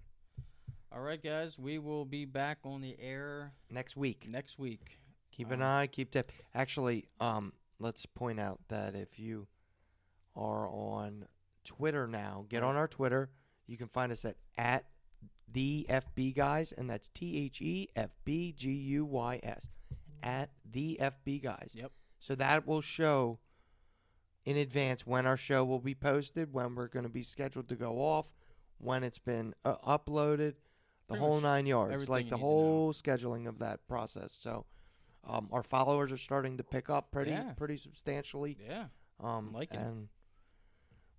All 0.92 1.00
right, 1.02 1.22
guys, 1.24 1.58
we 1.58 1.78
will 1.80 2.04
be 2.04 2.26
back 2.26 2.58
on 2.66 2.82
the 2.82 3.00
air 3.00 3.54
Next 3.70 3.96
week. 3.96 4.28
next 4.28 4.60
week. 4.60 5.00
Keep 5.32 5.52
an 5.52 5.62
Um, 5.62 5.68
eye, 5.68 5.88
keep 5.88 6.12
tip. 6.12 6.32
Actually, 6.54 7.08
um, 7.22 7.54
let's 7.78 8.06
point 8.06 8.40
out 8.42 8.60
that 8.68 8.94
if 8.96 9.20
you 9.20 9.48
are 10.36 10.68
on 10.68 11.28
Twitter 11.64 12.08
now, 12.08 12.46
get 12.50 12.62
on 12.64 12.76
our 12.76 12.88
Twitter. 12.88 13.30
You 13.70 13.78
can 13.78 13.88
find 13.88 14.12
us 14.12 14.26
at 14.26 14.36
at 14.58 14.86
the 15.52 15.86
FB 15.90 16.36
guys, 16.36 16.72
and 16.74 16.90
that's 16.90 17.08
T 17.10 17.38
H 17.46 17.62
E 17.62 17.88
F 17.96 18.10
B 18.26 18.54
G 18.58 18.72
U 18.72 19.06
Y 19.06 19.40
S 19.44 19.68
at 20.24 20.50
the 20.72 21.00
FB 21.02 21.44
guys. 21.44 21.72
Yep. 21.74 21.92
So 22.20 22.36
that 22.36 22.68
will 22.68 22.82
show 22.82 23.40
in 24.46 24.58
advance 24.58 25.06
when 25.06 25.26
our 25.26 25.38
show 25.38 25.64
will 25.64 25.80
be 25.80 25.96
posted, 25.96 26.52
when 26.54 26.76
we're 26.76 26.88
going 26.88 27.04
to 27.04 27.10
be 27.10 27.24
scheduled 27.24 27.70
to 27.70 27.76
go 27.76 27.98
off, 28.02 28.28
when 28.80 29.04
it's 29.04 29.20
been 29.20 29.54
uh, 29.66 29.76
uploaded, 29.88 30.54
the 31.08 31.14
Pretty 31.16 31.20
whole 31.26 31.40
nine 31.42 31.66
yards, 31.66 32.10
like 32.10 32.24
the 32.24 32.24
need 32.26 32.30
to 32.32 32.36
know. 32.38 32.42
whole 32.42 32.94
scheduling 32.94 33.48
of 33.48 33.60
that 33.60 33.86
process. 33.88 34.32
So 34.34 34.66
um, 35.28 35.48
our 35.52 35.64
followers 35.64 36.12
are 36.12 36.18
starting 36.18 36.58
to 36.58 36.64
pick 36.64 36.90
up 36.90 37.12
pretty 37.12 37.32
Yeah. 37.32 37.54
pretty 37.54 37.78
substantially. 37.78 38.58
Yeah. 38.68 38.86
Um, 39.20 39.52
liking 39.54 39.80
it. 39.80 39.86
and 39.86 40.08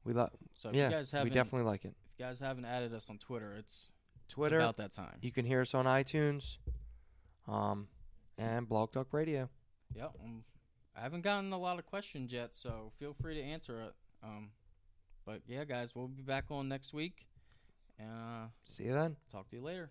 we 0.05 0.13
love. 0.15 0.31
So 0.55 0.71
if 0.71 0.77
Yeah, 0.77 0.87
you 0.89 0.95
guys 0.97 1.13
we 1.23 1.31
definitely 1.31 1.67
like 1.69 1.85
it 1.85 1.95
guys 2.21 2.39
haven't 2.39 2.66
added 2.66 2.93
us 2.93 3.09
on 3.09 3.16
Twitter, 3.16 3.55
it's 3.59 3.91
Twitter 4.29 4.57
it's 4.57 4.62
about 4.62 4.77
that 4.77 4.93
time. 4.93 5.16
You 5.23 5.33
can 5.33 5.47
hear 5.47 5.62
us 5.62 5.73
on 5.73 5.87
iTunes, 5.87 6.59
um, 7.49 7.89
and 8.37 8.68
Blog 8.68 8.93
Talk 8.93 9.09
Radio. 9.12 9.49
Yep. 9.97 10.12
Um, 10.23 10.45
I 10.95 11.01
haven't 11.01 11.23
gotten 11.23 11.53
a 11.53 11.59
lot 11.59 11.79
of 11.79 11.87
questions 11.87 12.31
yet, 12.31 12.55
so 12.55 12.93
feel 12.99 13.14
free 13.21 13.35
to 13.37 13.43
answer 13.43 13.81
it. 13.81 13.95
Um, 14.23 14.51
but 15.25 15.41
yeah, 15.49 15.64
guys, 15.64 15.95
we'll 15.95 16.09
be 16.09 16.23
back 16.23 16.45
on 16.51 16.68
next 16.68 16.93
week. 16.93 17.27
Uh, 17.99 18.49
see 18.64 18.85
you 18.85 18.93
then. 18.93 19.16
Talk 19.33 19.49
to 19.49 19.57
you 19.57 19.62
later. 19.62 19.91